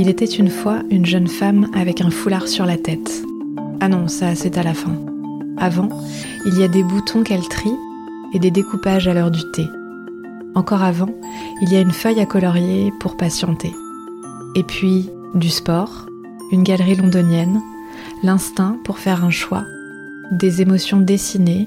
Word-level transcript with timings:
Il 0.00 0.08
était 0.08 0.24
une 0.24 0.48
fois 0.48 0.82
une 0.90 1.04
jeune 1.04 1.26
femme 1.26 1.66
avec 1.74 2.00
un 2.00 2.10
foulard 2.10 2.46
sur 2.46 2.64
la 2.64 2.76
tête. 2.76 3.10
Ah 3.80 3.88
non, 3.88 4.06
ça 4.06 4.36
c'est 4.36 4.56
à 4.56 4.62
la 4.62 4.72
fin. 4.72 4.94
Avant, 5.56 5.88
il 6.46 6.56
y 6.56 6.62
a 6.62 6.68
des 6.68 6.84
boutons 6.84 7.24
qu'elle 7.24 7.48
trie 7.48 7.74
et 8.32 8.38
des 8.38 8.52
découpages 8.52 9.08
à 9.08 9.12
l'heure 9.12 9.32
du 9.32 9.42
thé. 9.50 9.66
Encore 10.54 10.84
avant, 10.84 11.10
il 11.62 11.72
y 11.72 11.76
a 11.76 11.80
une 11.80 11.90
feuille 11.90 12.20
à 12.20 12.26
colorier 12.26 12.92
pour 13.00 13.16
patienter. 13.16 13.72
Et 14.54 14.62
puis, 14.62 15.10
du 15.34 15.48
sport, 15.48 16.06
une 16.52 16.62
galerie 16.62 16.94
londonienne, 16.94 17.60
l'instinct 18.22 18.78
pour 18.84 19.00
faire 19.00 19.24
un 19.24 19.30
choix, 19.30 19.64
des 20.30 20.62
émotions 20.62 21.00
dessinées, 21.00 21.66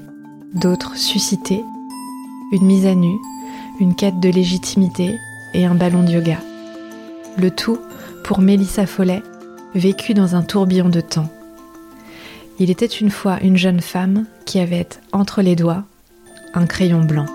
d'autres 0.54 0.96
suscitées, 0.96 1.62
une 2.52 2.64
mise 2.64 2.86
à 2.86 2.94
nu, 2.94 3.12
une 3.78 3.94
quête 3.94 4.20
de 4.20 4.30
légitimité 4.30 5.18
et 5.52 5.66
un 5.66 5.74
ballon 5.74 6.02
de 6.02 6.12
yoga. 6.12 6.38
Le 7.36 7.50
tout 7.50 7.78
pour 8.22 8.40
Mélissa 8.40 8.86
Follet, 8.86 9.22
vécue 9.74 10.14
dans 10.14 10.36
un 10.36 10.42
tourbillon 10.42 10.88
de 10.88 11.00
temps. 11.00 11.30
Il 12.58 12.70
était 12.70 12.86
une 12.86 13.10
fois 13.10 13.38
une 13.42 13.56
jeune 13.56 13.80
femme 13.80 14.26
qui 14.44 14.58
avait 14.58 14.88
entre 15.12 15.42
les 15.42 15.56
doigts 15.56 15.84
un 16.54 16.66
crayon 16.66 17.02
blanc. 17.02 17.26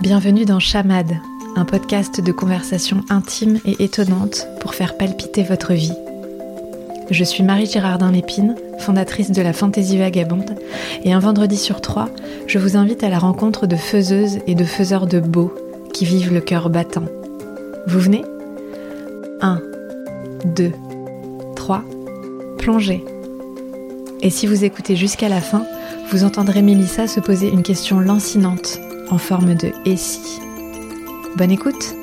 Bienvenue 0.00 0.44
dans 0.44 0.58
Chamade, 0.58 1.16
un 1.54 1.64
podcast 1.64 2.20
de 2.20 2.32
conversation 2.32 3.04
intime 3.08 3.60
et 3.64 3.84
étonnante 3.84 4.48
pour 4.60 4.74
faire 4.74 4.96
palpiter 4.96 5.44
votre 5.44 5.72
vie. 5.72 5.94
Je 7.10 7.24
suis 7.24 7.42
Marie 7.42 7.66
Girardin 7.66 8.10
Lépine, 8.10 8.54
fondatrice 8.78 9.30
de 9.30 9.42
la 9.42 9.52
Fantaisie 9.52 9.98
Vagabonde, 9.98 10.56
et 11.04 11.12
un 11.12 11.18
vendredi 11.18 11.56
sur 11.56 11.80
trois, 11.80 12.08
je 12.46 12.58
vous 12.58 12.76
invite 12.76 13.04
à 13.04 13.08
la 13.08 13.18
rencontre 13.18 13.66
de 13.66 13.76
faiseuses 13.76 14.38
et 14.46 14.54
de 14.54 14.64
faiseurs 14.64 15.06
de 15.06 15.20
beau 15.20 15.52
qui 15.92 16.04
vivent 16.04 16.32
le 16.32 16.40
cœur 16.40 16.70
battant. 16.70 17.04
Vous 17.86 18.00
venez? 18.00 18.24
1, 19.40 19.60
2, 20.44 20.72
3, 21.56 21.82
plongez. 22.58 23.04
Et 24.22 24.30
si 24.30 24.46
vous 24.46 24.64
écoutez 24.64 24.96
jusqu'à 24.96 25.28
la 25.28 25.40
fin, 25.40 25.64
vous 26.10 26.24
entendrez 26.24 26.62
Mélissa 26.62 27.06
se 27.08 27.20
poser 27.20 27.48
une 27.48 27.62
question 27.62 27.98
lancinante 28.00 28.78
en 29.10 29.18
forme 29.18 29.54
de 29.54 29.72
et 29.84 29.96
si. 29.96 30.40
Bonne 31.36 31.50
écoute 31.50 31.96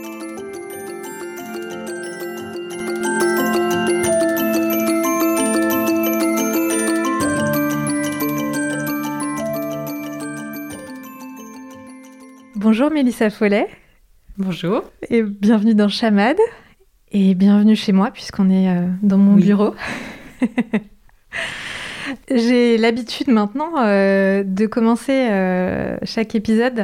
Bonjour 12.61 12.91
Mélissa 12.91 13.29
Follet. 13.29 13.69
Bonjour. 14.37 14.83
Et 15.09 15.23
bienvenue 15.23 15.75
dans 15.75 15.87
Chamade. 15.87 16.35
Et 17.09 17.33
bienvenue 17.33 17.77
chez 17.77 17.93
moi 17.93 18.11
puisqu'on 18.11 18.49
est 18.49 18.67
euh, 18.67 18.85
dans 19.01 19.17
mon 19.17 19.35
bureau. 19.35 19.75
J'ai 22.29 22.77
l'habitude 22.77 23.29
maintenant 23.29 23.75
euh, 23.77 24.43
de 24.43 24.65
commencer 24.65 25.29
euh, 25.29 25.95
chaque 26.03 26.35
épisode 26.35 26.83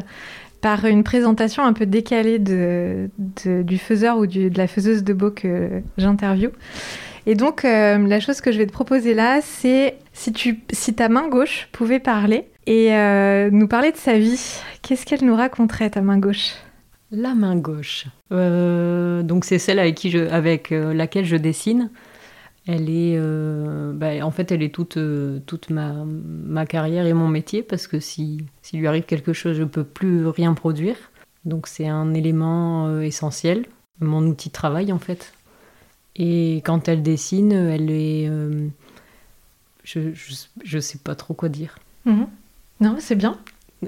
par 0.61 0.85
une 0.85 1.03
présentation 1.03 1.65
un 1.65 1.73
peu 1.73 1.85
décalée 1.85 2.39
de, 2.39 3.09
du 3.45 3.77
faiseur 3.77 4.17
ou 4.17 4.27
de 4.27 4.57
la 4.57 4.67
faiseuse 4.67 5.03
de 5.03 5.11
beau 5.11 5.29
que 5.29 5.81
j'interviewe. 5.97 6.53
Et 7.25 7.35
donc, 7.35 7.63
la 7.63 8.19
chose 8.21 8.39
que 8.39 8.53
je 8.53 8.59
vais 8.59 8.65
te 8.65 8.71
proposer 8.71 9.13
là, 9.13 9.41
c'est 9.41 9.97
si, 10.13 10.31
tu, 10.31 10.61
si 10.71 10.93
ta 10.93 11.09
main 11.09 11.27
gauche 11.27 11.67
pouvait 11.73 11.99
parler 11.99 12.47
et 12.67 12.89
nous 13.51 13.67
parler 13.67 13.91
de 13.91 13.97
sa 13.97 14.17
vie, 14.17 14.59
qu'est-ce 14.81 15.05
qu'elle 15.05 15.23
nous 15.23 15.35
raconterait, 15.35 15.89
ta 15.89 16.01
main 16.01 16.17
gauche? 16.17 16.53
La 17.11 17.35
main 17.35 17.55
gauche. 17.55 18.05
donc, 18.31 19.45
c'est 19.45 19.59
celle 19.59 19.79
avec, 19.79 19.95
qui 19.95 20.11
je, 20.11 20.27
avec 20.29 20.69
laquelle 20.71 21.25
je 21.25 21.35
dessine. 21.35 21.89
Elle 22.67 22.89
est, 22.89 23.15
euh, 23.17 23.93
bah, 23.93 24.25
en 24.25 24.31
fait, 24.31 24.51
elle 24.51 24.63
est 24.63 24.73
toute, 24.73 24.97
euh, 24.97 25.39
toute 25.45 25.69
ma, 25.69 26.03
ma, 26.03 26.65
carrière 26.65 27.05
et 27.05 27.13
mon 27.13 27.27
métier 27.27 27.61
parce 27.61 27.85
que 27.85 27.99
si 27.99 28.43
s'il 28.63 28.79
lui 28.79 28.87
arrive 28.87 29.03
quelque 29.03 29.33
chose, 29.33 29.55
je 29.55 29.63
peux 29.63 29.83
plus 29.83 30.27
rien 30.27 30.53
produire. 30.55 30.95
Donc 31.45 31.67
c'est 31.67 31.87
un 31.87 32.15
élément 32.15 32.87
euh, 32.87 33.01
essentiel, 33.01 33.67
mon 33.99 34.25
outil 34.25 34.49
de 34.49 34.53
travail 34.53 34.91
en 34.91 34.97
fait. 34.97 35.33
Et 36.15 36.57
quand 36.65 36.87
elle 36.87 37.03
dessine, 37.03 37.51
elle 37.51 37.91
est, 37.91 38.31
je, 39.83 39.99
je, 40.63 40.79
sais 40.79 40.97
pas 40.97 41.13
trop 41.13 41.33
quoi 41.33 41.49
dire. 41.49 41.77
Mhm. 42.05 42.27
Non, 42.79 42.95
c'est 42.99 43.15
bien. 43.15 43.37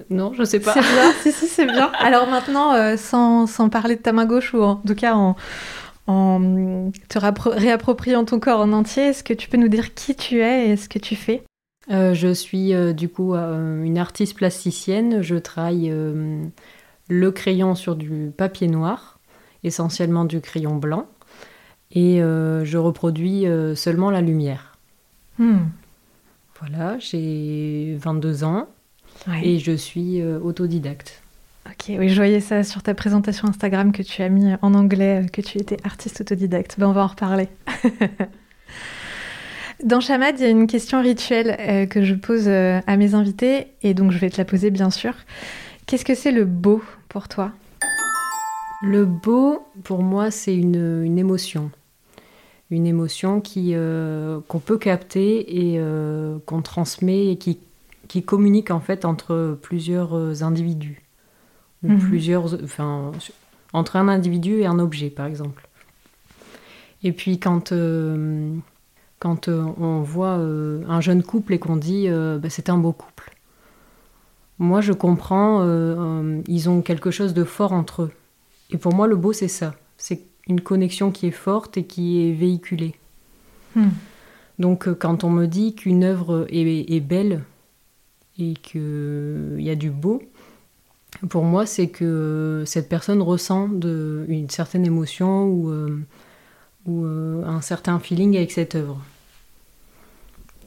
Non, 0.10 0.34
je 0.34 0.44
sais 0.44 0.60
pas. 0.60 0.74
C'est 0.74 0.82
bien, 0.82 1.12
si, 1.22 1.32
si, 1.32 1.48
c'est 1.48 1.66
bien. 1.66 1.92
Alors 2.00 2.28
maintenant, 2.28 2.98
sans, 2.98 3.48
sans, 3.48 3.70
parler 3.70 3.96
de 3.96 4.02
ta 4.02 4.12
main 4.12 4.26
gauche, 4.26 4.54
ou 4.54 4.62
en 4.62 4.76
tout 4.76 4.96
cas 4.96 5.16
en, 5.16 5.36
en 6.08 6.92
te 7.10 7.20
réappropriant 7.20 8.24
ton 8.26 8.40
corps 8.40 8.62
en 8.62 8.72
entier, 8.72 9.08
est-ce 9.08 9.24
que 9.24 9.34
tu 9.34 9.50
peux 9.50 9.58
nous 9.58 9.68
dire 9.68 9.94
qui 9.94 10.16
tu 10.16 10.42
es 10.42 10.70
et 10.70 10.78
ce 10.78 10.88
que 10.88 11.00
tu 11.00 11.16
fais? 11.16 11.44
Euh, 11.92 12.14
Je 12.14 12.34
suis 12.34 12.74
euh, 12.74 12.94
du 12.94 13.10
coup 13.10 13.34
euh, 13.34 13.84
une 13.84 13.98
artiste 13.98 14.36
plasticienne. 14.36 15.22
Je 15.22 15.36
travaille 15.36 15.94
le 17.10 17.32
crayon 17.32 17.76
sur 17.76 17.96
du 17.96 18.32
papier 18.36 18.68
noir, 18.68 19.20
essentiellement 19.64 20.26
du 20.26 20.42
crayon 20.42 20.76
blanc, 20.76 21.08
et 21.92 22.20
je 22.20 22.78
reproduis 22.78 23.46
seulement 23.76 24.12
la 24.12 24.22
lumière. 24.22 24.78
Hmm. 25.38 25.68
Voilà, 26.60 26.98
j'ai 27.00 27.96
22 28.00 28.44
ans 28.44 28.68
et 29.44 29.60
je 29.60 29.72
suis 29.72 30.24
autodidacte. 30.24 31.22
Ok, 31.68 31.96
oui, 32.00 32.10
je 32.10 32.16
voyais 32.16 32.40
ça 32.40 32.64
sur 32.64 32.82
ta 32.82 32.94
présentation 32.94 33.48
Instagram 33.48 33.92
que 33.92 34.02
tu 34.02 34.22
as 34.22 34.30
mis 34.30 34.54
en 34.62 34.74
anglais, 34.74 35.26
que 35.34 35.42
tu 35.42 35.58
étais 35.58 35.78
artiste 35.84 36.22
autodidacte. 36.22 36.76
Ben, 36.80 36.88
on 36.88 36.94
va 36.94 37.04
en 37.04 37.08
reparler. 37.08 37.50
Dans 39.84 40.00
Chamad, 40.00 40.40
il 40.40 40.44
y 40.44 40.46
a 40.46 40.50
une 40.50 40.66
question 40.66 41.02
rituelle 41.02 41.56
euh, 41.60 41.86
que 41.86 42.04
je 42.04 42.16
pose 42.16 42.48
euh, 42.48 42.80
à 42.88 42.98
mes 42.98 43.14
invités, 43.14 43.68
et 43.84 43.94
donc 43.94 44.12
je 44.12 44.18
vais 44.18 44.30
te 44.30 44.38
la 44.38 44.46
poser 44.46 44.72
bien 44.72 44.90
sûr. 44.90 45.14
Qu'est-ce 45.86 46.04
que 46.04 46.16
c'est 46.16 46.32
le 46.32 46.46
beau 46.46 46.82
pour 47.10 47.28
toi? 47.28 47.52
Le 48.82 49.06
beau, 49.06 49.68
pour 49.84 50.02
moi, 50.02 50.32
c'est 50.32 50.56
une, 50.56 51.18
émotion. 51.18 51.70
Une 52.72 52.88
émotion 52.88 53.40
qui, 53.40 53.72
euh, 53.74 54.40
qu'on 54.48 54.60
peut 54.60 54.78
capter 54.78 55.74
et 55.74 55.80
qu'on 56.46 56.62
transmet 56.62 57.28
et 57.28 57.38
qui, 57.38 57.60
qui 58.08 58.24
communique 58.24 58.72
en 58.72 58.80
fait 58.80 59.06
entre 59.06 59.58
plusieurs 59.62 60.44
individus 60.44 61.04
ou 61.84 61.90
mhm. 61.90 62.00
plusieurs, 62.00 62.64
enfin, 62.64 63.12
entre 63.74 63.96
un 63.96 64.08
individu 64.08 64.60
et 64.60 64.66
un 64.66 64.80
objet, 64.80 65.10
par 65.10 65.26
exemple. 65.26 65.68
Et 67.04 67.12
puis 67.12 67.40
quand, 67.40 67.72
euh, 67.72 68.56
quand 69.20 69.48
euh, 69.48 69.64
on 69.80 70.02
voit 70.02 70.38
euh, 70.38 70.84
un 70.88 71.02
jeune 71.02 71.24
couple 71.24 71.54
et 71.54 71.60
qu'on 71.60 71.76
dit 71.76 72.08
bah, 72.10 72.50
c'est 72.50 72.70
un 72.70 72.78
beau 72.78 72.92
couple, 72.92 73.36
moi 74.60 74.82
je 74.82 74.94
comprends, 74.94 75.64
ils 76.48 76.70
ont 76.70 76.82
quelque 76.82 77.12
chose 77.12 77.34
de 77.34 77.44
fort 77.44 77.74
entre 77.74 78.04
eux. 78.04 78.12
Et 78.72 78.78
pour 78.78 78.94
moi 78.94 79.08
le 79.08 79.16
beau 79.16 79.34
c'est 79.34 79.48
ça, 79.48 79.76
c'est 79.98 80.22
une 80.48 80.62
connexion 80.62 81.12
qui 81.12 81.28
est 81.28 81.32
forte 81.32 81.78
et 81.78 81.86
qui 81.86 82.28
est 82.28 82.34
véhiculée. 82.34 82.96
Hmm. 83.76 83.90
Donc 84.58 84.92
quand 84.98 85.24
on 85.24 85.30
me 85.30 85.46
dit 85.46 85.76
qu'une 85.76 86.04
œuvre 86.04 86.48
est, 86.50 86.92
est 86.92 87.00
belle 87.00 87.44
et 88.40 88.54
qu'il 88.54 89.58
y 89.60 89.70
a 89.70 89.76
du 89.76 89.90
beau, 89.90 90.22
pour 91.30 91.44
moi, 91.44 91.66
c'est 91.66 91.88
que 91.88 92.64
cette 92.66 92.90
personne 92.90 93.22
ressent 93.22 93.68
de, 93.68 94.26
une 94.28 94.50
certaine 94.50 94.86
émotion 94.86 95.46
ou, 95.46 95.70
euh, 95.70 96.00
ou 96.86 97.06
euh, 97.06 97.44
un 97.46 97.62
certain 97.62 98.00
feeling 98.00 98.38
avec 98.38 98.52
cette 98.52 98.76
œuvre. 98.76 99.02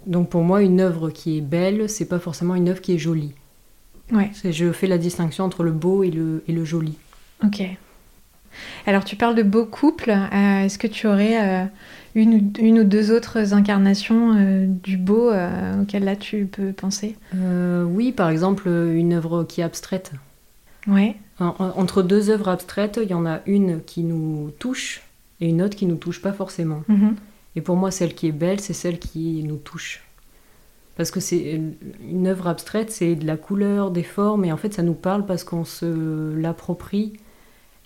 Donc 0.06 0.30
pour 0.30 0.42
moi, 0.42 0.62
une 0.62 0.80
œuvre 0.80 1.10
qui 1.10 1.38
est 1.38 1.42
belle, 1.42 1.88
c'est 1.88 2.06
pas 2.06 2.18
forcément 2.18 2.54
une 2.54 2.68
œuvre 2.68 2.80
qui 2.80 2.94
est 2.94 2.98
jolie. 2.98 3.32
Ouais. 4.10 4.30
Je 4.42 4.72
fais 4.72 4.88
la 4.88 4.98
distinction 4.98 5.44
entre 5.44 5.62
le 5.62 5.72
beau 5.72 6.02
et 6.02 6.10
le, 6.10 6.42
et 6.48 6.52
le 6.52 6.64
joli. 6.64 6.96
Ok. 7.44 7.62
Alors 8.86 9.04
tu 9.04 9.14
parles 9.14 9.36
de 9.36 9.44
beau 9.44 9.66
couple. 9.66 10.10
Euh, 10.10 10.64
est-ce 10.64 10.78
que 10.78 10.88
tu 10.88 11.06
aurais 11.06 11.70
une, 12.14 12.52
une, 12.58 12.80
ou 12.80 12.84
deux 12.84 13.12
autres 13.12 13.54
incarnations 13.54 14.66
du 14.82 14.96
beau 14.96 15.30
auxquelles 15.30 16.04
là 16.04 16.16
tu 16.16 16.46
peux 16.46 16.72
penser 16.72 17.16
Oui, 17.34 18.12
par 18.12 18.30
exemple, 18.30 18.68
une 18.68 19.12
œuvre 19.12 19.44
qui 19.44 19.60
est 19.60 19.64
abstraite. 19.64 20.12
Ouais. 20.86 21.16
entre 21.38 22.02
deux 22.02 22.30
œuvres 22.30 22.48
abstraites, 22.48 22.98
il 23.02 23.10
y 23.10 23.14
en 23.14 23.26
a 23.26 23.40
une 23.46 23.82
qui 23.82 24.02
nous 24.02 24.50
touche 24.58 25.02
et 25.40 25.48
une 25.48 25.62
autre 25.62 25.76
qui 25.76 25.86
nous 25.86 25.96
touche 25.96 26.20
pas 26.20 26.32
forcément. 26.32 26.82
Mhm. 26.88 27.16
Et 27.56 27.60
pour 27.60 27.76
moi, 27.76 27.90
celle 27.90 28.14
qui 28.14 28.28
est 28.28 28.32
belle, 28.32 28.60
c'est 28.60 28.72
celle 28.72 28.98
qui 28.98 29.42
nous 29.44 29.56
touche. 29.56 30.02
Parce 30.96 31.10
que 31.10 31.20
c'est 31.20 31.60
une 32.08 32.26
œuvre 32.26 32.46
abstraite, 32.46 32.90
c'est 32.90 33.14
de 33.14 33.26
la 33.26 33.36
couleur, 33.36 33.90
des 33.90 34.02
formes, 34.02 34.44
et 34.44 34.52
en 34.52 34.56
fait, 34.56 34.74
ça 34.74 34.82
nous 34.82 34.94
parle 34.94 35.24
parce 35.24 35.44
qu'on 35.44 35.64
se 35.64 36.34
l'approprie 36.36 37.14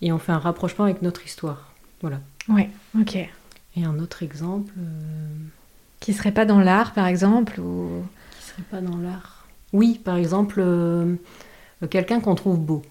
et 0.03 0.13
on 0.13 0.19
fait 0.19 0.33
un 0.33 0.39
rapprochement 0.39 0.85
avec 0.85 1.01
notre 1.01 1.25
histoire. 1.25 1.73
Voilà. 2.01 2.21
Ouais, 2.49 2.69
ok. 3.01 3.29
Et 3.77 3.85
un 3.85 3.99
autre 3.99 4.23
exemple. 4.23 4.73
Euh, 4.79 5.29
qui 6.01 6.13
serait 6.13 6.33
pas 6.33 6.45
dans 6.45 6.61
l'art, 6.61 6.93
par 6.93 7.07
exemple 7.07 7.61
ou... 7.61 8.03
Qui 8.39 8.47
serait 8.47 8.63
pas 8.71 8.81
dans 8.81 8.97
l'art. 8.97 9.47
Oui, 9.73 10.01
par 10.03 10.17
exemple. 10.17 10.61
Euh, 10.61 11.17
quelqu'un 11.91 12.21
qu'on 12.21 12.35
trouve 12.35 12.59
beau. 12.59 12.83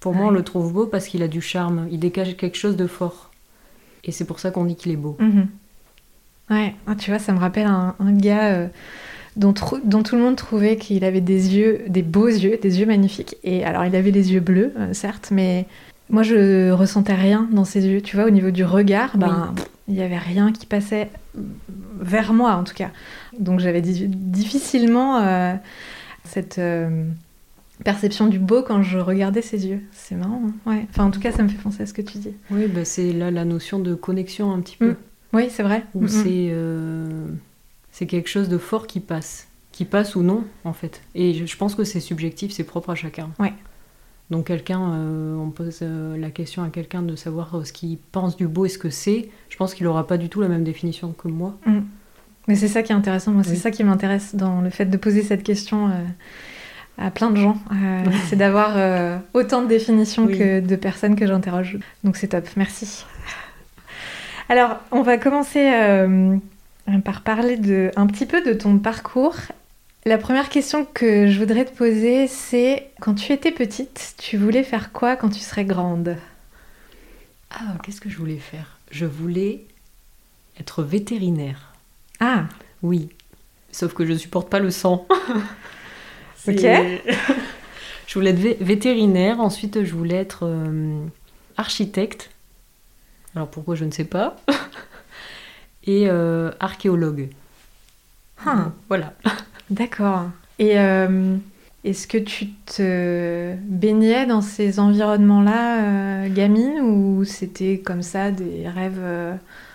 Pour 0.00 0.14
moi, 0.14 0.26
on 0.26 0.30
le 0.30 0.42
trouve 0.42 0.72
beau 0.72 0.86
parce 0.86 1.06
qu'il 1.08 1.22
a 1.22 1.28
du 1.28 1.40
charme, 1.40 1.88
il 1.90 1.98
dégage 1.98 2.36
quelque 2.36 2.56
chose 2.56 2.76
de 2.76 2.86
fort. 2.86 3.30
Et 4.04 4.12
c'est 4.12 4.24
pour 4.24 4.38
ça 4.38 4.50
qu'on 4.50 4.64
dit 4.64 4.76
qu'il 4.76 4.92
est 4.92 4.96
beau. 4.96 5.16
Mhm. 5.18 5.48
Ouais, 6.50 6.74
ah, 6.86 6.94
tu 6.94 7.10
vois, 7.10 7.18
ça 7.18 7.32
me 7.32 7.38
rappelle 7.38 7.66
un, 7.66 7.94
gars 7.98 8.52
euh, 8.52 8.68
dont, 9.36 9.52
dont, 9.84 10.02
tout 10.02 10.14
le 10.14 10.22
monde 10.22 10.36
trouvait 10.36 10.76
qu'il 10.76 11.04
avait 11.04 11.20
des 11.20 11.56
yeux, 11.56 11.82
des 11.88 12.02
beaux 12.02 12.28
yeux, 12.28 12.56
des 12.62 12.78
yeux 12.78 12.86
magnifiques. 12.86 13.36
Et 13.42 13.64
alors, 13.64 13.84
il 13.84 13.96
avait 13.96 14.12
les 14.12 14.32
yeux 14.32 14.40
bleus, 14.40 14.72
euh, 14.78 14.92
certes, 14.92 15.30
mais 15.32 15.66
moi, 16.10 16.22
je 16.22 16.70
ressentais 16.70 17.14
rien 17.14 17.48
dans 17.52 17.64
ses 17.64 17.86
yeux. 17.86 18.00
Tu 18.00 18.16
vois, 18.16 18.26
au 18.26 18.30
niveau 18.30 18.50
du 18.50 18.64
regard, 18.64 19.16
ben, 19.16 19.54
il 19.88 19.94
n'y 19.94 20.02
avait 20.02 20.18
rien 20.18 20.52
qui 20.52 20.66
passait 20.66 21.10
vers 22.00 22.32
moi, 22.32 22.54
en 22.54 22.64
tout 22.64 22.74
cas. 22.74 22.90
Donc, 23.38 23.60
j'avais 23.60 23.80
difficilement 23.80 25.18
euh, 25.18 25.54
cette 26.24 26.60
perception 27.84 28.26
du 28.26 28.38
beau 28.38 28.62
quand 28.62 28.82
je 28.82 28.98
regardais 28.98 29.42
ses 29.42 29.66
yeux. 29.66 29.80
C'est 29.92 30.14
marrant. 30.14 30.42
Hein. 30.46 30.70
ouais. 30.70 30.86
Enfin, 30.90 31.04
en 31.04 31.10
tout 31.10 31.20
cas, 31.20 31.32
ça 31.32 31.42
me 31.42 31.48
fait 31.48 31.58
penser 31.58 31.82
à 31.82 31.86
ce 31.86 31.92
que 31.92 32.02
tu 32.02 32.18
dis. 32.18 32.32
Oui, 32.50 32.66
bah, 32.68 32.84
c'est 32.84 33.12
là 33.12 33.30
la 33.30 33.44
notion 33.44 33.78
de 33.78 33.94
connexion 33.94 34.52
un 34.52 34.60
petit 34.60 34.76
peu. 34.76 34.90
Mm. 34.90 34.96
Oui, 35.32 35.48
c'est 35.50 35.62
vrai. 35.62 35.84
Où 35.94 36.08
c'est 36.08 36.48
euh, 36.50 37.26
c'est 37.92 38.06
quelque 38.06 38.28
chose 38.28 38.48
de 38.48 38.58
fort 38.58 38.86
qui 38.86 39.00
passe. 39.00 39.48
Qui 39.72 39.84
passe 39.84 40.16
ou 40.16 40.22
non, 40.22 40.44
en 40.64 40.72
fait. 40.72 41.02
Et 41.14 41.34
je, 41.46 41.56
pense 41.56 41.74
que 41.74 41.84
c'est 41.84 42.00
subjectif, 42.00 42.52
c'est 42.52 42.64
propre 42.64 42.90
à 42.90 42.94
chacun. 42.94 43.30
Ouais. 43.38 43.52
Donc 44.30 44.46
quelqu'un, 44.46 44.92
euh, 44.92 45.36
on 45.36 45.50
pose 45.50 45.78
euh, 45.82 46.16
la 46.16 46.30
question 46.30 46.62
à 46.62 46.68
quelqu'un 46.68 47.02
de 47.02 47.14
savoir 47.14 47.64
ce 47.64 47.72
qu'il 47.72 47.98
pense 47.98 48.36
du 48.36 48.48
beau 48.48 48.66
et 48.66 48.68
ce 48.68 48.78
que 48.78 48.90
c'est. 48.90 49.28
Je 49.48 49.56
pense 49.56 49.74
qu'il 49.74 49.86
n'aura 49.86 50.06
pas 50.06 50.18
du 50.18 50.28
tout 50.28 50.40
la 50.40 50.48
même 50.48 50.64
définition 50.64 51.12
que 51.12 51.28
moi. 51.28 51.56
Mm. 51.66 51.80
Mais 52.48 52.54
c'est 52.54 52.68
ça 52.68 52.82
qui 52.82 52.92
est 52.92 52.96
intéressant. 52.96 53.32
Moi, 53.32 53.42
c'est 53.42 53.56
ça 53.56 53.70
qui 53.70 53.82
m'intéresse 53.82 54.36
dans 54.36 54.60
le 54.60 54.70
fait 54.70 54.86
de 54.86 54.96
poser 54.96 55.22
cette 55.22 55.42
question 55.42 55.90
à 56.96 57.10
plein 57.10 57.32
de 57.32 57.36
gens. 57.38 57.58
c'est 58.28 58.36
d'avoir 58.36 59.20
autant 59.34 59.62
de 59.62 59.66
définitions 59.66 60.28
que 60.28 60.60
de 60.60 60.76
personnes 60.76 61.16
que 61.16 61.26
j'interroge. 61.26 61.76
Donc 62.04 62.16
c'est 62.16 62.28
top. 62.28 62.46
Merci. 62.56 63.04
Alors, 64.48 64.76
on 64.92 65.02
va 65.02 65.18
commencer 65.18 65.72
euh, 65.72 66.36
par 67.04 67.22
parler 67.22 67.56
de, 67.56 67.90
un 67.96 68.06
petit 68.06 68.26
peu 68.26 68.42
de 68.42 68.52
ton 68.52 68.78
parcours. 68.78 69.36
La 70.06 70.18
première 70.18 70.48
question 70.50 70.84
que 70.84 71.26
je 71.26 71.36
voudrais 71.38 71.64
te 71.64 71.76
poser, 71.76 72.28
c'est 72.28 72.90
quand 73.00 73.14
tu 73.14 73.32
étais 73.32 73.50
petite, 73.50 74.14
tu 74.18 74.36
voulais 74.36 74.62
faire 74.62 74.92
quoi 74.92 75.16
quand 75.16 75.30
tu 75.30 75.40
serais 75.40 75.64
grande? 75.64 76.16
Ah, 77.50 77.74
qu'est-ce 77.82 78.00
que 78.00 78.08
je 78.08 78.16
voulais 78.16 78.38
faire? 78.38 78.78
Je 78.92 79.04
voulais 79.04 79.64
être 80.60 80.84
vétérinaire. 80.84 81.72
Ah 82.20 82.44
Oui. 82.84 83.08
Sauf 83.72 83.94
que 83.94 84.06
je 84.06 84.12
ne 84.12 84.18
supporte 84.18 84.48
pas 84.48 84.60
le 84.60 84.70
sang. 84.70 85.08
ok. 86.48 86.54
je 88.06 88.14
voulais 88.14 88.30
être 88.30 88.62
vétérinaire, 88.62 89.40
ensuite 89.40 89.82
je 89.82 89.92
voulais 89.92 90.14
être 90.14 90.44
euh, 90.44 91.04
architecte 91.56 92.30
alors 93.34 93.48
pourquoi 93.48 93.74
je 93.74 93.84
ne 93.84 93.90
sais 93.90 94.04
pas? 94.04 94.36
et 95.84 96.08
euh, 96.08 96.50
archéologue. 96.58 97.28
Ah. 98.46 98.70
Voilà. 98.88 99.12
D'accord. 99.70 100.30
Et 100.58 100.78
euh, 100.78 101.36
est-ce 101.84 102.06
que 102.06 102.18
tu 102.18 102.48
te 102.66 103.54
baignais 103.64 104.26
dans 104.26 104.40
ces 104.40 104.78
environnements-là, 104.78 105.82
euh, 106.24 106.28
gamine, 106.28 106.80
ou 106.80 107.24
c'était 107.24 107.78
comme 107.78 108.02
ça 108.02 108.30
des 108.30 108.68
rêves 108.68 109.02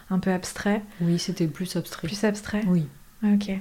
un 0.09 0.19
peu 0.19 0.31
abstraits? 0.31 0.81
Oui, 1.01 1.19
c'était 1.19 1.47
plus 1.47 1.75
abstrait. 1.75 2.07
Plus 2.07 2.23
abstrait? 2.23 2.63
Oui. 2.67 2.85
Ok. 3.23 3.51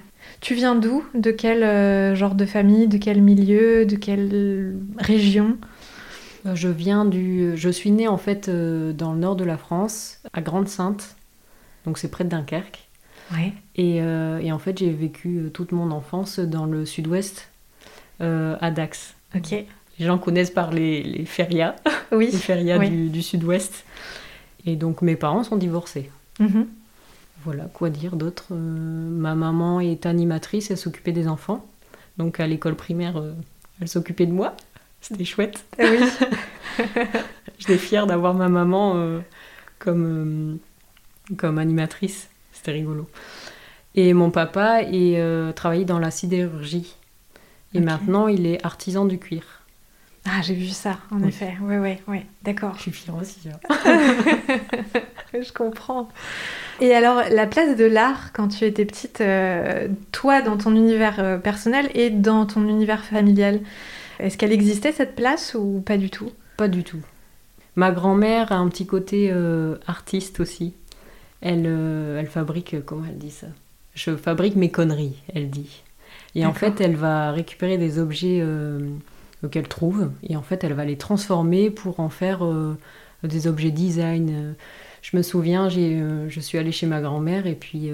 Tu 0.40 0.54
viens 0.54 0.74
d'où? 0.74 1.04
De 1.14 1.30
quel 1.30 2.16
genre 2.16 2.34
de 2.34 2.46
famille? 2.46 2.88
De 2.88 2.98
quel 2.98 3.20
milieu? 3.20 3.84
De 3.84 3.96
quelle 3.96 4.76
région? 4.98 5.58
Euh, 6.46 6.54
je 6.54 6.68
viens 6.68 7.04
du. 7.04 7.56
Je 7.56 7.68
suis 7.68 7.90
née 7.90 8.08
en 8.08 8.16
fait 8.16 8.48
euh, 8.48 8.92
dans 8.92 9.12
le 9.12 9.18
nord 9.18 9.36
de 9.36 9.44
la 9.44 9.56
France, 9.56 10.20
à 10.32 10.40
Grande-Sainte, 10.40 11.16
donc 11.84 11.98
c'est 11.98 12.10
près 12.10 12.24
de 12.24 12.30
Dunkerque. 12.30 12.88
Ouais. 13.32 13.52
Et, 13.76 14.02
euh, 14.02 14.38
et 14.38 14.52
en 14.52 14.58
fait, 14.58 14.78
j'ai 14.78 14.90
vécu 14.90 15.50
toute 15.54 15.72
mon 15.72 15.90
enfance 15.90 16.38
dans 16.38 16.66
le 16.66 16.84
sud-ouest, 16.84 17.48
à 18.20 18.70
Dax. 18.70 19.14
Ok. 19.34 19.52
Les 19.98 20.06
gens 20.06 20.18
connaissent 20.18 20.50
par 20.50 20.72
les, 20.72 21.02
les 21.02 21.24
férias, 21.24 21.76
oui. 22.12 22.30
les 22.32 22.38
férias 22.38 22.78
du, 22.78 23.08
du 23.08 23.22
sud-ouest. 23.22 23.84
Et 24.66 24.76
donc 24.76 25.00
mes 25.00 25.16
parents 25.16 25.44
sont 25.44 25.56
divorcés. 25.56 26.10
Mm-hmm. 26.38 26.66
Voilà, 27.44 27.64
quoi 27.72 27.88
dire 27.88 28.16
d'autre 28.16 28.52
Ma 28.52 29.34
maman 29.34 29.80
est 29.80 30.04
animatrice, 30.04 30.70
elle 30.70 30.76
s'occupait 30.76 31.12
des 31.12 31.28
enfants. 31.28 31.66
Donc 32.18 32.40
à 32.40 32.46
l'école 32.46 32.74
primaire, 32.74 33.22
elle 33.80 33.88
s'occupait 33.88 34.26
de 34.26 34.32
moi. 34.32 34.54
C'était 35.00 35.24
chouette. 35.24 35.64
Ah 35.78 35.84
oui. 35.90 36.84
J'étais 37.58 37.78
fière 37.78 38.06
d'avoir 38.06 38.34
ma 38.34 38.48
maman 38.48 38.94
euh, 38.96 39.20
comme, 39.78 40.58
euh, 41.30 41.34
comme 41.36 41.58
animatrice. 41.58 42.28
C'était 42.60 42.72
rigolo. 42.72 43.08
Et 43.94 44.12
mon 44.12 44.30
papa 44.30 44.82
est, 44.82 45.18
euh, 45.18 45.50
travaillait 45.52 45.86
dans 45.86 45.98
la 45.98 46.10
sidérurgie. 46.10 46.94
Et 47.72 47.80
maintenant, 47.80 48.28
il 48.28 48.44
est 48.44 48.62
artisan 48.66 49.06
du 49.06 49.18
cuir. 49.18 49.62
Ah, 50.26 50.42
j'ai 50.42 50.52
vu 50.52 50.68
ça, 50.68 50.98
en 51.10 51.22
effet. 51.22 51.54
Oui, 51.62 51.76
oui, 51.76 51.96
oui. 52.06 52.18
D'accord. 52.42 52.74
Je 52.76 52.82
suis 52.82 52.90
fière 52.90 53.16
aussi. 53.16 53.40
Je 55.32 55.52
comprends. 55.54 56.10
Et 56.82 56.92
alors, 56.92 57.22
la 57.30 57.46
place 57.46 57.78
de 57.78 57.86
l'art, 57.86 58.34
quand 58.34 58.48
tu 58.48 58.66
étais 58.66 58.84
petite, 58.84 59.22
toi, 60.12 60.42
dans 60.42 60.58
ton 60.58 60.74
univers 60.74 61.40
personnel 61.40 61.88
et 61.94 62.10
dans 62.10 62.44
ton 62.44 62.68
univers 62.68 63.02
familial, 63.06 63.60
est-ce 64.18 64.36
qu'elle 64.36 64.52
existait 64.52 64.92
cette 64.92 65.16
place 65.16 65.56
ou 65.58 65.82
pas 65.86 65.96
du 65.96 66.10
tout? 66.10 66.30
Pas 66.58 66.68
du 66.68 66.84
tout. 66.84 67.00
Ma 67.76 67.90
grand-mère 67.90 68.52
a 68.52 68.56
un 68.56 68.68
petit 68.68 68.86
côté 68.86 69.30
euh, 69.32 69.76
artiste 69.86 70.40
aussi. 70.40 70.74
Elle, 71.40 71.64
euh, 71.66 72.20
elle 72.20 72.26
fabrique, 72.26 72.76
comment 72.84 73.04
elle 73.08 73.18
dit 73.18 73.30
ça? 73.30 73.46
Je 73.94 74.16
fabrique 74.16 74.56
mes 74.56 74.70
conneries, 74.70 75.16
elle 75.34 75.50
dit. 75.50 75.82
Et 76.34 76.46
en 76.46 76.52
fait, 76.52 76.80
elle 76.80 76.94
va 76.94 77.32
récupérer 77.32 77.76
des 77.76 77.98
objets 77.98 78.38
euh, 78.40 78.78
qu'elle 79.50 79.66
trouve 79.66 80.10
et 80.22 80.36
en 80.36 80.42
fait, 80.42 80.62
elle 80.62 80.74
va 80.74 80.84
les 80.84 80.96
transformer 80.96 81.70
pour 81.70 81.98
en 81.98 82.08
faire 82.08 82.40
des 83.24 83.46
objets 83.48 83.72
design. 83.72 84.54
Je 85.02 85.16
me 85.16 85.22
souviens, 85.22 85.68
je 85.68 86.40
suis 86.40 86.56
allée 86.56 86.72
chez 86.72 86.86
ma 86.86 87.00
grand-mère 87.00 87.48
et 87.48 87.56
puis 87.56 87.90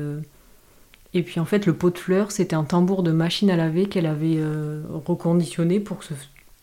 et 1.16 1.22
puis 1.22 1.40
en 1.40 1.46
fait, 1.46 1.64
le 1.64 1.72
pot 1.72 1.88
de 1.88 1.96
fleurs, 1.96 2.30
c'était 2.30 2.56
un 2.56 2.64
tambour 2.64 3.02
de 3.02 3.10
machine 3.10 3.50
à 3.50 3.56
laver 3.56 3.86
qu'elle 3.86 4.04
avait 4.04 4.36
euh, 4.36 4.82
reconditionné 5.06 5.80
pour 5.80 5.98
que 5.98 6.04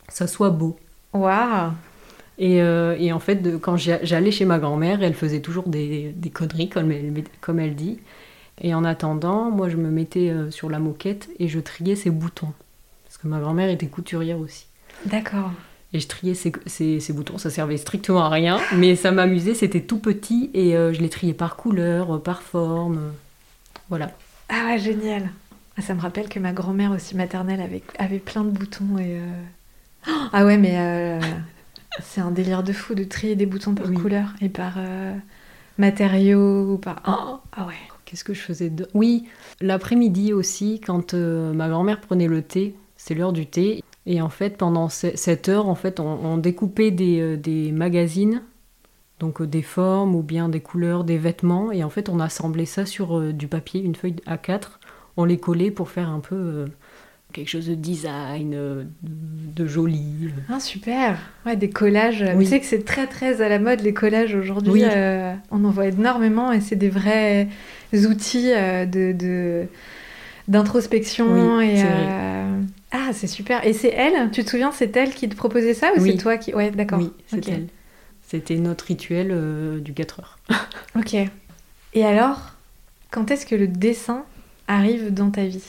ça 0.09 0.27
soit 0.27 0.51
beau. 0.51 0.77
Waouh 1.11 1.71
et, 2.37 2.61
euh, 2.61 2.95
et, 2.99 3.11
en 3.13 3.19
fait, 3.19 3.35
de, 3.35 3.57
quand 3.57 3.77
j'allais 3.77 4.31
chez 4.31 4.45
ma 4.45 4.59
grand-mère, 4.59 5.03
elle 5.03 5.13
faisait 5.13 5.39
toujours 5.39 5.67
des, 5.67 6.13
des 6.15 6.29
conneries, 6.29 6.69
comme 6.69 6.91
elle, 6.91 7.23
comme 7.41 7.59
elle, 7.59 7.75
dit. 7.75 7.99
Et 8.61 8.73
en 8.73 8.83
attendant, 8.83 9.51
moi, 9.51 9.69
je 9.69 9.77
me 9.77 9.89
mettais 9.89 10.29
euh, 10.29 10.51
sur 10.51 10.69
la 10.69 10.79
moquette 10.79 11.29
et 11.39 11.47
je 11.47 11.59
triais 11.59 11.95
ses 11.95 12.09
boutons. 12.09 12.53
Parce 13.05 13.17
que 13.17 13.27
ma 13.27 13.39
grand-mère 13.39 13.69
était 13.69 13.87
couturière 13.87 14.39
aussi. 14.39 14.65
D'accord. 15.05 15.51
Et 15.93 15.99
je 15.99 16.07
triais 16.07 16.33
ces, 16.33 17.13
boutons, 17.13 17.37
ça 17.37 17.51
servait 17.51 17.77
strictement 17.77 18.23
à 18.23 18.29
rien, 18.29 18.59
mais 18.75 18.95
ça 18.95 19.11
m'amusait, 19.11 19.53
c'était 19.53 19.81
tout 19.81 19.99
petit 19.99 20.49
et 20.55 20.71
je 20.71 20.99
les 20.99 21.09
triais 21.09 21.35
par 21.35 21.55
couleur, 21.55 22.19
par 22.23 22.41
forme. 22.41 23.11
Voilà. 23.89 24.11
Ah 24.49 24.65
ouais, 24.65 24.79
génial. 24.79 25.29
Ah, 25.77 25.81
ça 25.81 25.95
me 25.95 26.01
rappelle 26.01 26.29
que 26.29 26.39
ma 26.39 26.51
grand-mère 26.51 26.91
aussi 26.91 27.15
maternelle 27.15 27.61
avait, 27.61 27.81
avait 27.97 28.19
plein 28.19 28.43
de 28.43 28.49
boutons 28.49 28.97
et... 28.99 29.17
Euh, 29.19 29.41
ah 30.31 30.45
ouais, 30.45 30.57
mais 30.57 30.77
euh, 30.77 31.19
c'est 32.01 32.21
un 32.21 32.31
délire 32.31 32.63
de 32.63 32.73
fou 32.73 32.95
de 32.95 33.03
trier 33.03 33.35
des 33.35 33.45
boutons 33.45 33.75
par 33.75 33.91
couleur 33.91 34.33
et 34.41 34.49
par 34.49 34.75
euh, 34.77 35.15
matériaux 35.77 36.73
ou 36.73 36.77
par... 36.77 37.01
Oh, 37.07 37.39
ah 37.51 37.65
ouais. 37.65 37.73
Qu'est-ce 38.05 38.23
que 38.23 38.33
je 38.33 38.41
faisais 38.41 38.69
de... 38.69 38.87
Oui, 38.93 39.27
l'après-midi 39.61 40.33
aussi, 40.33 40.79
quand 40.79 41.13
ma 41.13 41.69
grand-mère 41.69 41.99
prenait 41.99 42.27
le 42.27 42.41
thé, 42.41 42.75
c'est 42.97 43.15
l'heure 43.15 43.33
du 43.33 43.47
thé, 43.47 43.83
et 44.05 44.21
en 44.21 44.29
fait, 44.29 44.57
pendant 44.57 44.89
cette 44.89 45.49
heure, 45.49 45.67
en 45.67 45.75
fait, 45.75 45.99
on, 45.99 46.37
découpait 46.37 46.91
des, 46.91 47.37
des 47.37 47.71
magazines 47.71 48.41
donc 49.23 49.41
euh, 49.41 49.47
des 49.47 49.61
formes 49.61 50.15
ou 50.15 50.21
bien 50.21 50.49
des 50.49 50.59
couleurs, 50.59 51.03
des 51.03 51.17
vêtements, 51.17 51.71
et 51.71 51.83
en 51.83 51.89
fait 51.89 52.09
on 52.09 52.19
assemblait 52.19 52.65
ça 52.65 52.85
sur 52.85 53.17
euh, 53.17 53.31
du 53.31 53.47
papier, 53.47 53.81
une 53.81 53.95
feuille 53.95 54.17
A4, 54.27 54.79
on 55.15 55.25
les 55.25 55.37
collait 55.37 55.71
pour 55.71 55.89
faire 55.89 56.09
un 56.09 56.19
peu 56.19 56.35
euh, 56.35 56.67
quelque 57.33 57.49
chose 57.49 57.67
de 57.67 57.75
design, 57.75 58.55
de, 59.01 59.65
joli. 59.67 60.29
Ah 60.49 60.59
super 60.59 61.17
Ouais, 61.45 61.55
des 61.55 61.69
collages. 61.69 62.23
Oui. 62.35 62.45
Tu 62.45 62.51
sais 62.51 62.59
que 62.59 62.65
c'est 62.65 62.85
très 62.85 63.07
très 63.07 63.41
à 63.41 63.49
la 63.49 63.59
mode 63.59 63.81
les 63.81 63.93
collages 63.93 64.35
aujourd'hui. 64.35 64.83
on 65.51 65.63
en 65.65 65.69
voit 65.69 65.87
énormément 65.87 66.51
et 66.51 66.61
c'est 66.61 66.75
des 66.75 66.89
vrais 66.89 67.49
outils 67.93 68.51
de... 68.51 69.65
d'introspection 70.47 71.59
et 71.59 71.83
ah 72.95 73.09
c'est 73.11 73.27
super 73.27 73.65
et 73.65 73.73
c'est 73.73 73.89
elle 73.89 74.29
tu 74.29 74.43
te 74.43 74.51
souviens 74.51 74.71
c'est 74.71 74.95
elle 74.95 75.15
qui 75.15 75.27
te 75.27 75.35
proposait 75.35 75.73
ça 75.73 75.91
ou 75.97 76.05
c'est 76.05 76.15
toi 76.15 76.37
qui 76.37 76.53
ouais 76.53 76.69
d'accord 76.69 76.99
oui 76.99 77.11
c'est 77.27 77.47
elle 77.49 77.67
c'était 78.33 78.55
notre 78.55 78.85
rituel 78.85 79.29
euh, 79.29 79.79
du 79.79 79.93
4 79.93 80.19
heures. 80.19 80.39
ok. 80.95 81.15
Et 81.93 82.03
alors, 82.03 82.53
quand 83.11 83.29
est-ce 83.29 83.45
que 83.45 83.53
le 83.53 83.67
dessin 83.67 84.25
arrive 84.67 85.13
dans 85.13 85.29
ta 85.29 85.45
vie? 85.45 85.63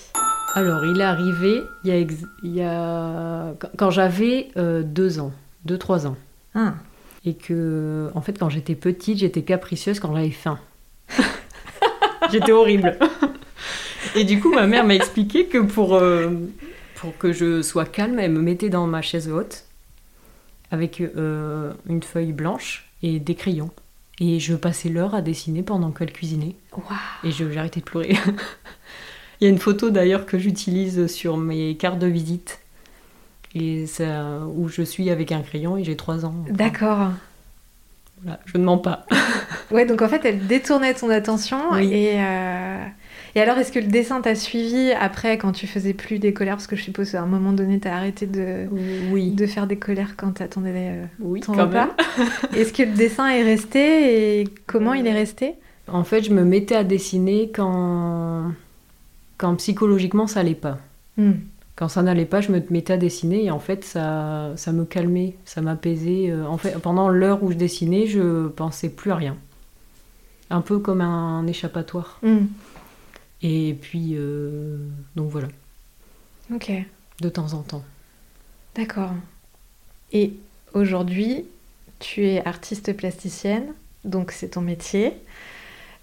Alors, 0.55 0.85
il 0.87 1.01
est 1.01 1.05
arrivé 1.05 1.63
il 1.83 1.89
y 1.91 1.93
a, 1.93 1.99
ex- 1.99 2.25
il 2.43 2.55
y 2.55 2.63
a- 2.63 3.55
quand- 3.77 3.91
j'avais 3.91 4.49
euh, 4.57 4.83
deux 4.85 5.19
ans, 5.21 5.33
deux, 5.65 5.77
trois 5.79 6.07
ans. 6.07 6.17
Ah. 6.55 6.75
Et 7.25 7.35
que, 7.35 8.11
en 8.15 8.21
fait, 8.21 8.39
quand 8.39 8.49
j'étais 8.51 8.75
petite, 8.75 9.19
j'étais 9.19 9.43
capricieuse 9.43 9.99
quand 9.99 10.15
j'avais 10.15 10.31
faim. 10.31 10.59
j'étais 12.31 12.53
horrible. 12.53 12.97
Et 14.17 14.25
du 14.25 14.39
coup, 14.41 14.53
ma 14.55 14.67
mère 14.67 14.85
m'a 14.85 14.95
expliqué 14.95 15.47
que 15.47 15.59
pour, 15.59 15.95
euh, 15.97 16.31
pour 16.97 17.17
que 17.19 17.33
je 17.33 17.63
sois 17.63 17.85
calme, 17.85 18.19
elle 18.21 18.31
me 18.31 18.41
mettait 18.41 18.69
dans 18.71 18.87
ma 18.87 19.03
chaise 19.03 19.29
haute 19.29 19.65
avec 20.71 21.01
euh, 21.01 21.73
une 21.89 22.03
feuille 22.03 22.33
blanche 22.33 22.89
et 23.03 23.19
des 23.19 23.35
crayons. 23.35 23.71
Et 24.21 24.39
je 24.39 24.55
passais 24.55 24.89
l'heure 24.89 25.15
à 25.17 25.23
dessiner 25.23 25.63
pendant 25.65 25.91
qu'elle 25.91 26.13
cuisinait. 26.13 26.55
Et 27.25 27.33
je- 27.33 27.57
arrêté 27.59 27.81
de 27.81 27.85
pleurer. 27.85 28.17
Il 29.45 29.49
y 29.49 29.51
a 29.51 29.53
une 29.53 29.59
photo 29.59 29.91
d'ailleurs 29.91 30.25
que 30.25 30.39
j'utilise 30.39 31.07
sur 31.07 31.37
mes 31.37 31.77
cartes 31.77 31.99
de 31.99 32.07
visite. 32.07 32.61
Et 33.55 33.85
ça, 33.87 34.41
où 34.57 34.69
je 34.69 34.81
suis 34.81 35.11
avec 35.11 35.33
un 35.33 35.43
crayon 35.43 35.77
et 35.77 35.85
j'ai 35.85 35.97
3 35.97 36.25
ans. 36.25 36.35
Enfin, 36.45 36.55
D'accord. 36.55 37.11
voilà, 38.23 38.41
je 38.47 38.57
ne 38.57 38.65
mens 38.65 38.79
pas. 38.79 39.05
Ouais, 39.71 39.85
donc 39.85 40.01
en 40.01 40.09
fait, 40.09 40.25
elle 40.25 40.47
détournait 40.47 40.95
ton 40.95 41.11
attention. 41.11 41.59
Oui. 41.73 41.93
Et, 41.93 42.13
euh, 42.17 42.85
et 43.35 43.41
alors, 43.43 43.59
est-ce 43.59 43.71
que 43.71 43.79
le 43.81 43.87
dessin 43.89 44.23
t'a 44.23 44.35
suivi 44.35 44.93
après 44.93 45.37
quand 45.37 45.53
tu 45.53 45.67
faisais 45.67 45.93
plus 45.93 46.19
des 46.19 46.33
colères? 46.33 46.55
Parce 46.55 46.67
que 46.67 46.77
je 46.77 46.83
suppose 46.83 47.11
qu'à 47.11 47.21
un 47.21 47.27
moment 47.27 47.53
donné, 47.53 47.81
t'as 47.81 47.95
arrêté 47.95 48.27
de, 48.27 48.67
Oui, 49.11 49.31
de 49.31 49.47
faire 49.47 49.67
des 49.67 49.77
colères 49.77 50.15
quand 50.17 50.33
t'attendais 50.33 50.73
euh, 50.75 51.05
oui 51.21 51.41
ton 51.41 51.53
quand 51.53 51.67
repas. 51.67 51.91
Est-ce 52.57 52.73
que 52.73 52.83
le 52.83 52.93
dessin 52.93 53.29
est 53.29 53.43
resté 53.43 54.41
et 54.41 54.49
comment 54.67 54.95
il 54.95 55.07
est 55.07 55.13
resté? 55.13 55.55
En 55.87 56.05
fait, 56.05 56.23
je 56.23 56.33
me 56.33 56.45
mettais 56.45 56.77
à 56.77 56.85
dessiner 56.85 57.51
quand, 57.55 58.53
quand 59.39 59.55
psychologiquement 59.57 60.27
ça 60.27 60.41
allait 60.41 60.55
pas. 60.55 60.79
Hmm. 61.17 61.33
Quand 61.77 61.89
ça 61.89 62.03
n'allait 62.03 62.25
pas, 62.27 62.41
je 62.41 62.53
me 62.53 62.63
mettais 62.71 62.93
à 62.93 62.97
dessiner 62.97 63.45
et 63.45 63.51
en 63.51 63.59
fait, 63.59 63.85
ça, 63.85 64.53
ça 64.57 64.71
me 64.73 64.85
calmait, 64.85 65.37
ça 65.45 65.61
m'apaisait. 65.61 66.31
Euh, 66.31 66.47
En 66.47 66.57
fait, 66.57 66.79
pendant 66.79 67.09
l'heure 67.09 67.43
où 67.43 67.51
je 67.51 67.57
dessinais, 67.57 68.07
je 68.07 68.47
pensais 68.49 68.89
plus 68.89 69.11
à 69.11 69.17
rien. 69.17 69.37
Un 70.51 70.61
peu 70.61 70.79
comme 70.79 71.01
un 71.01 71.47
échappatoire. 71.49 72.19
Hmm. 72.23 72.47
Et 73.43 73.77
puis, 73.81 74.13
euh, 74.15 74.79
donc 75.17 75.31
voilà, 75.31 75.49
Ok, 76.55 76.71
de 77.21 77.29
temps 77.29 77.53
en 77.55 77.63
temps. 77.63 77.83
d'accord. 78.77 79.13
Et 80.13 80.35
aujourd'hui, 80.75 81.45
tu 81.99 82.27
es 82.27 82.45
artiste 82.47 82.97
plasticienne, 82.97 83.73
donc 84.05 84.31
c'est 84.31 84.51
ton 84.51 84.61
métier. 84.61 85.13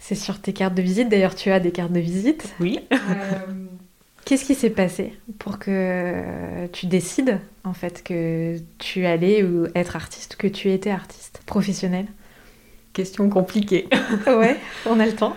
C'est 0.03 0.15
sur 0.15 0.41
tes 0.41 0.51
cartes 0.51 0.73
de 0.73 0.81
visite. 0.81 1.09
D'ailleurs, 1.09 1.35
tu 1.35 1.51
as 1.51 1.59
des 1.59 1.71
cartes 1.71 1.93
de 1.93 1.99
visite. 1.99 2.53
Oui. 2.59 2.79
Qu'est-ce 4.25 4.45
qui 4.45 4.55
s'est 4.55 4.71
passé 4.71 5.13
pour 5.39 5.59
que 5.59 6.67
tu 6.73 6.87
décides 6.87 7.39
en 7.63 7.73
fait 7.73 8.03
que 8.03 8.57
tu 8.79 9.05
allais 9.05 9.43
ou 9.43 9.67
être 9.75 9.95
artiste, 9.95 10.35
que 10.35 10.47
tu 10.47 10.71
étais 10.71 10.89
artiste 10.89 11.41
professionnelle 11.45 12.07
Question 12.93 13.29
compliquée. 13.29 13.87
Ouais, 14.27 14.57
on 14.85 14.99
a 14.99 15.05
le 15.05 15.13
temps. 15.13 15.35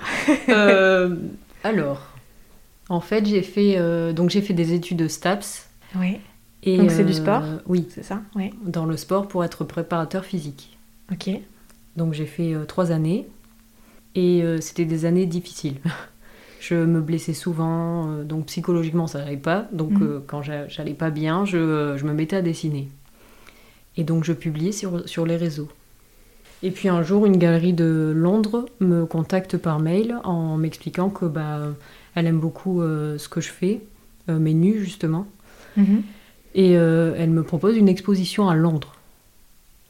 Euh, 0.49 1.15
alors, 1.65 2.15
en 2.89 3.01
fait, 3.01 3.27
j'ai 3.27 3.43
fait, 3.43 3.75
euh, 3.77 4.13
donc 4.13 4.31
j'ai 4.31 4.43
fait 4.43 4.55
des 4.55 4.73
études 4.73 4.99
de 4.99 5.09
STAPS. 5.09 5.69
Oui, 5.97 6.19
Et, 6.63 6.79
Donc 6.79 6.91
c'est 6.91 7.05
du 7.05 7.13
euh, 7.13 7.17
sport 7.17 7.43
Oui, 7.67 7.87
c'est 7.91 8.03
ça? 8.03 8.23
Oui. 8.35 8.51
dans 8.65 8.87
le 8.87 8.97
sport 8.97 9.29
pour 9.29 9.45
être 9.45 9.65
préparateur 9.65 10.25
physique. 10.25 10.77
Ok. 11.13 11.31
Donc 11.97 12.15
j'ai 12.15 12.27
fait 12.27 12.55
euh, 12.55 12.65
trois 12.65 12.91
années 12.91 13.27
et 14.15 14.43
euh, 14.43 14.61
c'était 14.61 14.85
des 14.85 15.05
années 15.05 15.27
difficiles. 15.27 15.77
Je 16.61 16.75
me 16.77 17.01
blessais 17.03 17.35
souvent, 17.35 18.09
euh, 18.11 18.25
donc 18.25 18.47
psychologiquement 18.47 19.07
ça 19.07 19.19
n'allait 19.19 19.37
pas. 19.37 19.69
Donc 19.73 19.91
Mhm. 19.93 20.03
euh, 20.03 20.21
quand 20.27 20.41
j'a- 20.43 20.67
j'allais 20.69 20.95
pas 20.95 21.11
bien, 21.11 21.45
je, 21.45 21.95
je 21.97 22.05
me 22.07 22.13
mettais 22.15 22.37
à 22.37 22.43
dessiner. 22.43 22.89
Et 23.97 24.05
donc 24.05 24.25
je 24.25 24.33
publiais 24.33 24.73
sur, 24.73 25.07
sur 25.09 25.27
les 25.27 25.37
réseaux. 25.37 25.69
Et 26.63 26.71
puis 26.71 26.89
un 26.89 27.03
jour, 27.03 27.27
une 27.27 27.37
galerie 27.37 27.75
de 27.75 28.13
Londres 28.17 28.65
me 28.81 29.05
contacte 29.05 29.59
par 29.59 29.79
mail 29.81 30.17
en 30.25 30.57
m'expliquant 30.57 31.11
que 31.11 31.27
bah, 31.27 31.61
elle 32.15 32.27
aime 32.27 32.41
beaucoup 32.41 32.81
ce 32.83 33.29
que 33.29 33.43
je 33.43 33.51
fais, 33.51 33.83
mes 34.29 34.55
nus 34.55 34.81
justement. 34.81 35.27
Mhm. 35.77 36.03
Et 36.55 36.73
elle 36.73 37.31
me 37.31 37.43
propose 37.43 37.77
une 37.77 37.89
exposition 37.91 38.49
à 38.49 38.55
Londres. 38.55 38.95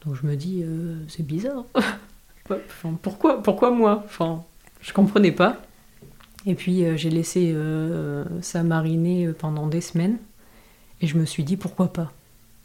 Donc 0.05 0.15
je 0.21 0.27
me 0.27 0.35
dis, 0.35 0.65
c'est 1.07 1.25
bizarre. 1.25 1.63
Enfin, 2.49 2.97
pourquoi, 3.01 3.41
pourquoi 3.41 3.71
moi? 3.71 4.03
Enfin, 4.05 4.43
Je 4.81 4.93
comprenais 4.93 5.31
pas. 5.31 5.57
Et 6.45 6.53
puis 6.53 6.85
euh, 6.85 6.95
j'ai 6.95 7.09
laissé 7.09 7.51
euh, 7.55 8.23
ça 8.41 8.61
mariner 8.63 9.29
pendant 9.37 9.67
des 9.67 9.81
semaines. 9.81 10.17
Et 11.01 11.07
je 11.07 11.17
me 11.17 11.25
suis 11.25 11.43
dit, 11.43 11.57
pourquoi 11.57 11.91
pas? 11.91 12.11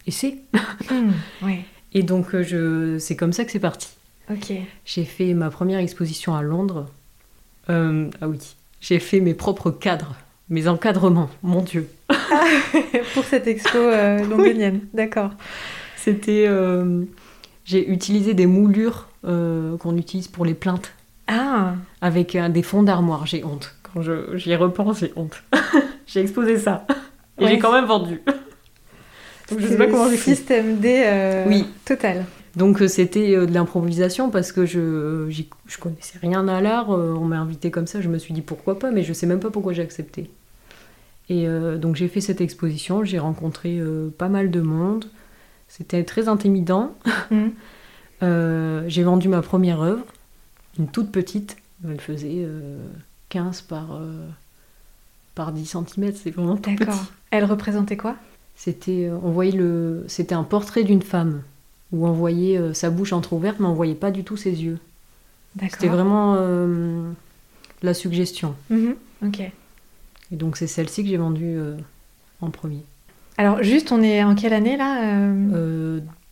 Et 0.06 0.10
c'est. 0.10 0.38
Hmm, 0.90 1.12
ouais. 1.42 1.64
Et 1.92 2.02
donc 2.02 2.34
euh, 2.34 2.42
je... 2.42 2.98
c'est 2.98 3.14
comme 3.14 3.32
ça 3.32 3.44
que 3.44 3.52
c'est 3.52 3.60
parti. 3.60 3.88
Ok. 4.30 4.52
J'ai 4.84 5.04
fait 5.04 5.34
ma 5.34 5.50
première 5.50 5.78
exposition 5.78 6.34
à 6.34 6.42
Londres. 6.42 6.86
Euh, 7.68 8.08
ah 8.20 8.28
oui, 8.28 8.38
j'ai 8.80 8.98
fait 8.98 9.20
mes 9.20 9.34
propres 9.34 9.70
cadres, 9.70 10.14
mes 10.48 10.68
encadrements, 10.68 11.28
mon 11.42 11.62
Dieu. 11.62 11.88
pour 13.14 13.24
cette 13.24 13.46
expo 13.46 13.78
euh, 13.78 14.24
londonienne. 14.28 14.80
D'accord. 14.94 15.32
C'était. 15.96 16.46
euh, 16.48 17.04
j'ai 17.64 17.88
utilisé 17.88 18.34
des 18.34 18.46
moulures 18.46 19.06
euh, 19.06 19.09
qu'on 19.22 19.96
utilise 19.96 20.28
pour 20.28 20.44
les 20.44 20.54
plaintes 20.54 20.92
Ah, 21.26 21.74
avec 22.00 22.34
euh, 22.36 22.48
des 22.48 22.62
fonds 22.62 22.82
d'armoire. 22.82 23.26
J'ai 23.26 23.44
honte. 23.44 23.74
Quand 23.92 24.02
je, 24.02 24.36
j'y 24.36 24.54
repense, 24.54 25.00
j'ai 25.00 25.12
honte. 25.16 25.42
j'ai 26.06 26.20
exposé 26.20 26.58
ça. 26.58 26.86
Et 27.38 27.44
Ouais. 27.44 27.50
j'ai 27.50 27.58
quand 27.58 27.72
même 27.72 27.86
vendu. 27.86 28.20
Donc 29.50 29.58
je 29.60 29.66
sais 29.66 29.76
pas 29.76 29.86
comment 29.86 30.08
j'ai 30.08 30.16
fait. 30.16 30.34
système 30.36 30.78
D 30.78 31.02
euh, 31.04 31.44
Oui. 31.48 31.66
total. 31.84 32.24
Donc 32.56 32.82
euh, 32.82 32.88
c'était 32.88 33.34
euh, 33.36 33.46
de 33.46 33.52
l'improvisation 33.54 34.30
parce 34.30 34.52
que 34.52 34.64
je, 34.66 35.28
je 35.66 35.78
connaissais 35.78 36.18
rien 36.20 36.46
à 36.48 36.60
l'art. 36.60 36.90
euh, 36.92 37.14
on 37.18 37.24
m'a 37.24 37.38
invité 37.38 37.70
comme 37.70 37.86
ça. 37.86 38.00
Je 38.00 38.08
me 38.08 38.18
suis 38.18 38.32
dit 38.34 38.42
pourquoi 38.42 38.78
pas, 38.78 38.90
mais 38.90 39.02
je 39.02 39.12
sais 39.12 39.26
même 39.26 39.40
pas 39.40 39.50
pourquoi 39.50 39.72
j'ai 39.72 39.82
accepté. 39.82 40.30
Et 41.28 41.46
euh, 41.48 41.78
donc 41.78 41.96
j'ai 41.96 42.08
fait 42.08 42.20
cette 42.20 42.40
exposition. 42.40 43.04
J'ai 43.04 43.18
rencontré 43.18 43.78
euh, 43.78 44.08
pas 44.16 44.28
mal 44.28 44.50
de 44.50 44.60
monde. 44.60 45.06
C'était 45.68 46.02
très 46.04 46.28
intimidant. 46.28 46.92
Hmm. 47.30 47.48
Euh, 48.22 48.84
j'ai 48.86 49.02
vendu 49.02 49.28
ma 49.28 49.42
première 49.42 49.80
œuvre, 49.80 50.04
une 50.78 50.88
toute 50.88 51.10
petite. 51.10 51.56
Elle 51.88 52.00
faisait 52.00 52.42
euh, 52.44 52.78
15 53.30 53.62
par, 53.62 53.94
euh, 53.94 54.26
par 55.34 55.52
10 55.52 55.66
cm, 55.66 56.12
c'est 56.14 56.30
vraiment 56.30 56.56
tout 56.56 56.70
D'accord. 56.70 56.94
petit. 56.94 57.10
Elle 57.30 57.44
représentait 57.44 57.96
quoi? 57.96 58.16
C'était, 58.56 59.06
euh, 59.06 59.16
on 59.22 59.30
voyait 59.30 59.52
le, 59.56 60.04
c'était 60.08 60.34
un 60.34 60.42
portrait 60.42 60.84
d'une 60.84 61.02
femme 61.02 61.42
où 61.92 62.06
on 62.06 62.12
voyait 62.12 62.72
sa 62.72 62.88
bouche 62.88 63.12
entrouverte, 63.12 63.58
mais 63.58 63.66
on 63.66 63.74
voyait 63.74 63.96
pas 63.96 64.12
du 64.12 64.22
tout 64.22 64.36
ses 64.36 64.62
yeux. 64.62 64.78
D'accord. 65.56 65.72
C'était 65.72 65.88
vraiment 65.88 66.36
la 67.82 67.94
suggestion. 67.94 68.54
Mhm. 68.68 68.94
Ok. 69.26 69.40
Et 69.40 70.36
donc 70.36 70.56
c'est 70.56 70.68
celle-ci 70.68 71.02
que 71.02 71.08
j'ai 71.08 71.16
vendue 71.16 71.58
en 72.40 72.50
premier. 72.50 72.84
Alors 73.38 73.64
juste, 73.64 73.90
on 73.90 74.00
est 74.02 74.22
en 74.22 74.36
quelle 74.36 74.52
année 74.52 74.76
là 74.76 75.32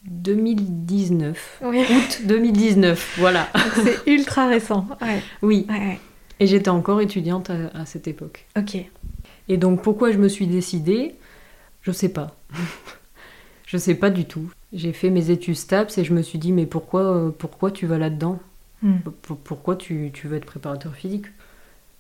2019. 0.05 1.61
Oui. 1.65 1.83
Août 1.91 2.21
2019, 2.25 3.17
voilà. 3.19 3.49
C'est 3.85 4.07
ultra 4.11 4.49
récent. 4.49 4.87
Ouais. 5.01 5.21
Oui. 5.43 5.67
Ouais, 5.69 5.75
ouais. 5.79 5.99
Et 6.41 6.47
j'étais 6.47 6.69
encore 6.71 7.01
étudiante 7.01 7.51
à- 7.51 7.69
à 7.75 7.87
cette 7.87 8.07
époque. 8.09 8.47
Ok. 8.57 8.77
Et 9.49 9.57
donc 9.57 9.83
pourquoi 9.83 10.13
je 10.13 10.19
me 10.19 10.29
suis 10.29 10.47
décidée? 10.47 11.15
Je 11.83 11.91
sais 11.93 12.09
pas. 12.11 12.37
je 13.67 13.77
sais 13.77 13.95
pas 13.95 14.11
du 14.11 14.25
tout. 14.25 14.51
J'ai 14.73 14.93
fait 14.93 15.11
mes 15.11 15.31
études 15.31 15.57
STAPS 15.57 15.99
et 15.99 16.05
je 16.05 16.13
me 16.13 16.23
suis 16.23 16.39
dit 16.39 16.53
mais 16.53 16.67
pourquoi, 16.67 17.01
euh, 17.03 17.31
pourquoi 17.31 17.71
tu 17.71 17.87
vas 17.87 17.99
là-dedans? 17.99 18.39
Hmm. 18.83 18.99
Pourquoi 19.45 19.75
tu, 19.77 20.11
tu 20.13 20.29
veux 20.29 20.37
être 20.37 20.45
préparateur 20.47 20.95
physique? 20.95 21.27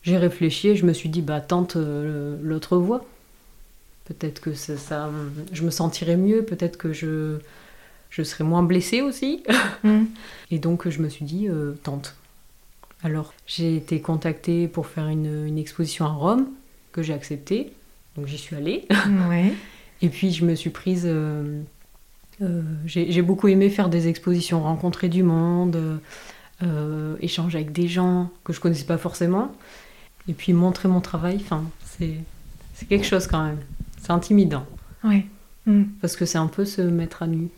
J'ai 0.02 0.16
réfléchi 0.16 0.68
et 0.68 0.76
je 0.76 0.86
me 0.86 0.92
suis 0.92 1.08
dit 1.08 1.22
bah 1.22 1.40
tente 1.40 1.74
euh, 1.76 2.36
l'autre 2.42 2.76
voie. 2.76 3.04
Peut-être 4.04 4.40
que 4.40 4.54
ça, 4.54 4.76
ça- 4.76 5.10
je 5.52 5.64
me 5.64 5.70
sentirais 5.70 6.16
mieux, 6.16 6.42
peut-être 6.44 6.76
que 6.78 6.92
je, 6.92 7.38
je 8.10 8.22
serais 8.22 8.44
moins 8.44 8.62
blessée 8.62 9.00
aussi. 9.02 9.42
Hmm. 9.84 10.04
Et 10.50 10.58
donc 10.58 10.88
je 10.88 11.00
me 11.00 11.08
suis 11.08 11.24
dit 11.24 11.48
euh, 11.48 11.74
tente. 11.82 12.16
Alors 13.02 13.32
j'ai 13.46 13.76
été 13.76 14.00
contactée 14.00 14.66
pour 14.68 14.86
faire 14.86 15.08
une, 15.08 15.46
une 15.46 15.58
exposition 15.58 16.04
à 16.06 16.10
Rome 16.10 16.46
que 16.92 17.02
j'ai 17.02 17.12
acceptée. 17.14 17.72
Donc 18.16 18.26
j'y 18.26 18.38
suis 18.38 18.56
allée. 18.56 18.86
Ouais. 19.28 19.52
Et 20.02 20.08
puis 20.08 20.32
je 20.32 20.44
me 20.44 20.54
suis 20.54 20.70
prise. 20.70 21.04
euh, 21.06 21.60
euh, 22.40 22.62
j'ai 22.86 23.22
beaucoup 23.22 23.48
aimé 23.48 23.68
faire 23.68 23.88
des 23.88 24.06
expositions, 24.08 24.62
rencontrer 24.62 25.08
du 25.08 25.22
monde, 25.24 26.00
euh, 26.62 27.16
échanger 27.20 27.58
avec 27.58 27.72
des 27.72 27.88
gens 27.88 28.30
que 28.44 28.52
je 28.52 28.60
connaissais 28.60 28.84
pas 28.84 28.98
forcément. 28.98 29.52
Et 30.28 30.34
puis 30.34 30.52
montrer 30.52 30.88
mon 30.88 31.00
travail. 31.00 31.38
Enfin, 31.40 31.64
c'est 31.98 32.86
quelque 32.88 33.06
chose 33.06 33.26
quand 33.26 33.42
même. 33.44 33.58
C'est 34.00 34.12
intimidant 34.12 34.66
Ouais. 35.04 35.26
Hmm. 35.66 35.84
parce 36.00 36.16
que 36.16 36.24
c'est 36.26 36.38
un 36.38 36.46
peu 36.46 36.64
se 36.64 36.80
mettre 36.80 37.22
à 37.22 37.26
nu. 37.26 37.48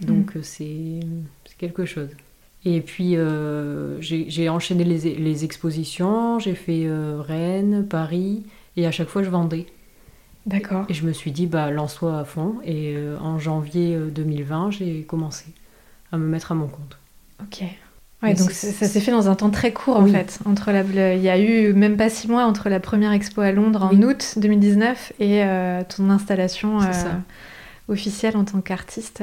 Donc 0.00 0.36
euh, 0.36 0.42
c'est 0.42 1.00
quelque 1.58 1.84
chose. 1.84 2.10
Et 2.64 2.80
puis 2.80 3.16
euh, 3.16 4.00
j'ai 4.00 4.48
enchaîné 4.48 4.84
les, 4.84 5.14
les 5.14 5.44
expositions, 5.44 6.38
j'ai 6.38 6.54
fait 6.54 6.82
euh, 6.86 7.20
Rennes, 7.20 7.86
Paris, 7.88 8.44
et 8.76 8.86
à 8.86 8.90
chaque 8.90 9.08
fois 9.08 9.22
je 9.22 9.30
vendais. 9.30 9.66
D'accord. 10.46 10.86
Et 10.88 10.94
je 10.94 11.06
me 11.06 11.12
suis 11.12 11.30
dit, 11.30 11.46
bah, 11.46 11.70
lance-toi 11.70 12.18
à 12.18 12.24
fond. 12.24 12.56
Et 12.64 12.94
euh, 12.96 13.18
en 13.18 13.38
janvier 13.38 13.98
2020, 13.98 14.70
j'ai 14.70 15.02
commencé 15.02 15.44
à 16.10 16.16
me 16.16 16.26
mettre 16.26 16.52
à 16.52 16.54
mon 16.54 16.68
compte. 16.68 16.96
Ok. 17.42 17.64
Ouais, 18.22 18.34
donc 18.34 18.50
ça, 18.50 18.86
s'est 18.86 19.00
fait 19.00 19.12
dans 19.12 19.28
un 19.28 19.36
temps 19.36 19.50
très 19.50 19.72
court 19.72 19.96
en 19.96 20.06
fait. 20.06 20.40
Entre 20.44 20.72
la, 20.72 21.14
il 21.14 21.22
y 21.22 21.28
a 21.28 21.38
eu 21.38 21.72
même 21.72 21.96
pas 21.96 22.10
six 22.10 22.26
mois 22.26 22.46
entre 22.46 22.68
la 22.68 22.80
première 22.80 23.12
expo 23.12 23.42
à 23.42 23.52
Londres 23.52 23.84
en 23.84 24.02
août 24.02 24.34
2019 24.38 25.12
et 25.20 25.44
ton 25.88 26.10
installation 26.10 26.80
officielle 27.86 28.36
en 28.36 28.44
tant 28.44 28.60
qu'artiste 28.60 29.22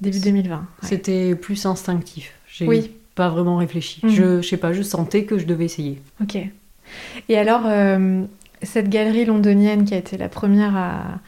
début 0.00 0.20
2020. 0.20 0.66
C'était 0.82 1.34
plus 1.34 1.66
instinctif. 1.66 2.32
J'ai 2.46 2.94
pas 3.14 3.28
vraiment 3.28 3.56
réfléchi. 3.56 4.00
Mhm. 4.04 4.10
Je, 4.10 4.42
je 4.42 4.48
sais 4.48 4.56
pas, 4.56 4.72
je 4.72 4.82
sentais 4.82 5.24
que 5.24 5.38
je 5.38 5.46
devais 5.46 5.64
essayer. 5.64 6.00
Ok. 6.22 6.38
Et 7.28 7.36
alors, 7.36 7.62
cette 8.62 8.88
galerie 8.88 9.24
londonienne 9.24 9.84
qui 9.84 9.94
a 9.94 9.98
été 9.98 10.16
la 10.16 10.28
première 10.28 10.76
à 10.76 11.20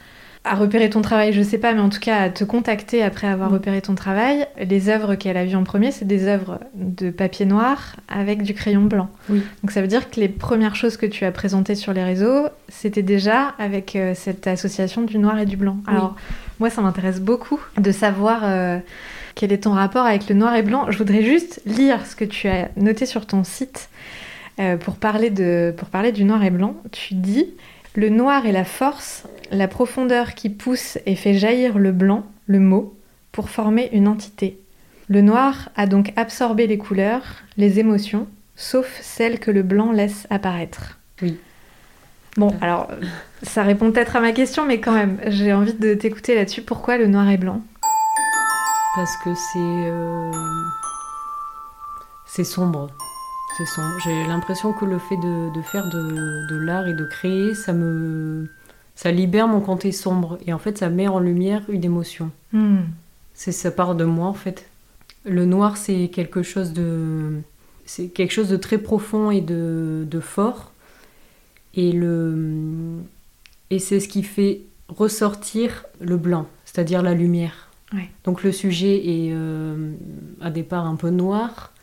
à 0.43 0.55
repérer 0.55 0.89
ton 0.89 1.01
travail, 1.01 1.33
je 1.33 1.41
sais 1.43 1.59
pas, 1.59 1.73
mais 1.73 1.81
en 1.81 1.89
tout 1.89 1.99
cas 1.99 2.17
à 2.17 2.29
te 2.29 2.43
contacter 2.43 3.03
après 3.03 3.27
avoir 3.27 3.51
mm. 3.51 3.53
repéré 3.53 3.81
ton 3.81 3.93
travail. 3.93 4.47
Les 4.57 4.89
œuvres 4.89 5.13
qu'elle 5.15 5.37
a 5.37 5.45
vues 5.45 5.55
en 5.55 5.63
premier, 5.63 5.91
c'est 5.91 6.05
des 6.05 6.25
œuvres 6.25 6.59
de 6.73 7.11
papier 7.11 7.45
noir 7.45 7.95
avec 8.07 8.41
du 8.41 8.55
crayon 8.55 8.81
blanc. 8.81 9.09
Oui. 9.29 9.43
Donc 9.61 9.71
ça 9.71 9.81
veut 9.81 9.87
dire 9.87 10.09
que 10.09 10.19
les 10.19 10.29
premières 10.29 10.75
choses 10.75 10.97
que 10.97 11.05
tu 11.05 11.25
as 11.25 11.31
présentées 11.31 11.75
sur 11.75 11.93
les 11.93 12.03
réseaux, 12.03 12.47
c'était 12.69 13.03
déjà 13.03 13.49
avec 13.59 13.95
euh, 13.95 14.13
cette 14.15 14.47
association 14.47 15.03
du 15.03 15.19
noir 15.19 15.37
et 15.37 15.45
du 15.45 15.57
blanc. 15.57 15.77
Alors 15.85 16.15
moi, 16.61 16.69
ça 16.69 16.83
m'intéresse 16.83 17.19
beaucoup 17.19 17.59
de 17.79 17.91
savoir 17.91 18.41
euh, 18.43 18.77
quel 19.33 19.51
est 19.51 19.63
ton 19.63 19.71
rapport 19.71 20.05
avec 20.05 20.29
le 20.29 20.35
noir 20.35 20.53
et 20.55 20.61
blanc. 20.61 20.91
Je 20.91 20.97
voudrais 20.99 21.23
juste 21.23 21.59
lire 21.65 22.05
ce 22.05 22.15
que 22.15 22.23
tu 22.23 22.47
as 22.47 22.69
noté 22.77 23.07
sur 23.07 23.25
ton 23.25 23.43
site. 23.43 23.89
Euh, 24.59 24.77
pour, 24.77 24.97
parler 24.97 25.31
pour 25.75 25.87
parler 25.87 26.11
du 26.11 26.23
noir 26.23 26.43
et 26.43 26.51
blanc, 26.51 26.75
tu 26.91 27.15
dis 27.15 27.47
le 27.95 28.09
noir 28.09 28.45
est 28.45 28.51
la 28.51 28.63
force, 28.63 29.23
la 29.49 29.67
profondeur 29.67 30.35
qui 30.35 30.49
pousse 30.51 30.99
et 31.07 31.15
fait 31.15 31.33
jaillir 31.33 31.79
le 31.79 31.91
blanc, 31.91 32.27
le 32.45 32.59
mot, 32.59 32.95
pour 33.31 33.49
former 33.49 33.89
une 33.91 34.07
entité. 34.07 34.59
Le 35.07 35.21
noir 35.21 35.69
a 35.75 35.87
donc 35.87 36.13
absorbé 36.15 36.67
les 36.67 36.77
couleurs, 36.77 37.23
les 37.57 37.79
émotions, 37.79 38.27
sauf 38.55 38.99
celles 39.01 39.39
que 39.39 39.49
le 39.49 39.63
blanc 39.63 39.91
laisse 39.91 40.27
apparaître. 40.29 40.99
Bon, 42.37 42.55
alors, 42.61 42.89
ça 43.43 43.63
répond 43.63 43.91
peut-être 43.91 44.15
à 44.15 44.21
ma 44.21 44.31
question, 44.31 44.65
mais 44.65 44.79
quand 44.79 44.93
même, 44.93 45.19
j'ai 45.27 45.53
envie 45.53 45.73
de 45.73 45.93
t'écouter 45.93 46.35
là-dessus. 46.35 46.61
Pourquoi 46.61 46.97
le 46.97 47.07
noir 47.07 47.29
et 47.29 47.37
blanc? 47.37 47.61
Parce 48.95 49.15
que 49.17 49.33
c'est. 49.35 49.59
Euh, 49.59 50.31
c'est 52.25 52.43
sombre. 52.43 52.89
J'ai 54.03 54.23
l'impression 54.27 54.73
que 54.73 54.85
le 54.85 54.97
fait 54.97 55.17
de, 55.17 55.61
faire 55.61 55.89
de, 55.89 56.55
l'art 56.55 56.87
et 56.87 56.93
de 56.93 57.05
créer, 57.05 57.53
ça 57.53 57.73
me, 57.73 58.47
ça 58.95 59.11
libère 59.11 59.47
mon 59.47 59.61
côté 59.61 59.91
sombre 59.91 60.39
et 60.47 60.53
en 60.53 60.57
fait 60.57 60.77
ça 60.77 60.89
met 60.89 61.07
en 61.07 61.19
lumière 61.19 61.61
une 61.69 61.83
émotion. 61.83 62.31
Hmm. 62.53 62.83
C'est 63.33 63.51
ça 63.51 63.71
part 63.71 63.95
de 63.95 64.05
moi 64.05 64.27
en 64.27 64.33
fait. 64.33 64.65
Le 65.25 65.45
noir 65.45 65.77
c'est 65.77 66.07
quelque 66.07 66.41
chose 66.41 66.73
de, 66.73 67.41
c'est 67.85 68.07
quelque 68.07 68.31
chose 68.31 68.49
de 68.49 68.57
très 68.57 68.77
profond 68.77 69.31
et 69.31 69.41
de, 69.41 70.07
fort 70.21 70.70
et 71.75 71.91
le, 71.91 72.99
et 73.69 73.79
c'est 73.79 73.99
ce 73.99 74.07
qui 74.07 74.23
fait 74.23 74.61
ressortir 74.87 75.85
le 75.99 76.17
blanc, 76.17 76.47
c'est-à-dire 76.65 77.01
la 77.01 77.13
lumière. 77.13 77.67
Donc 78.23 78.43
le 78.43 78.51
sujet 78.51 78.95
est 78.95 79.31
euh, 79.33 79.93
à 80.39 80.49
départ 80.49 80.85
un 80.85 80.95
peu 80.95 81.09
noir 81.09 81.73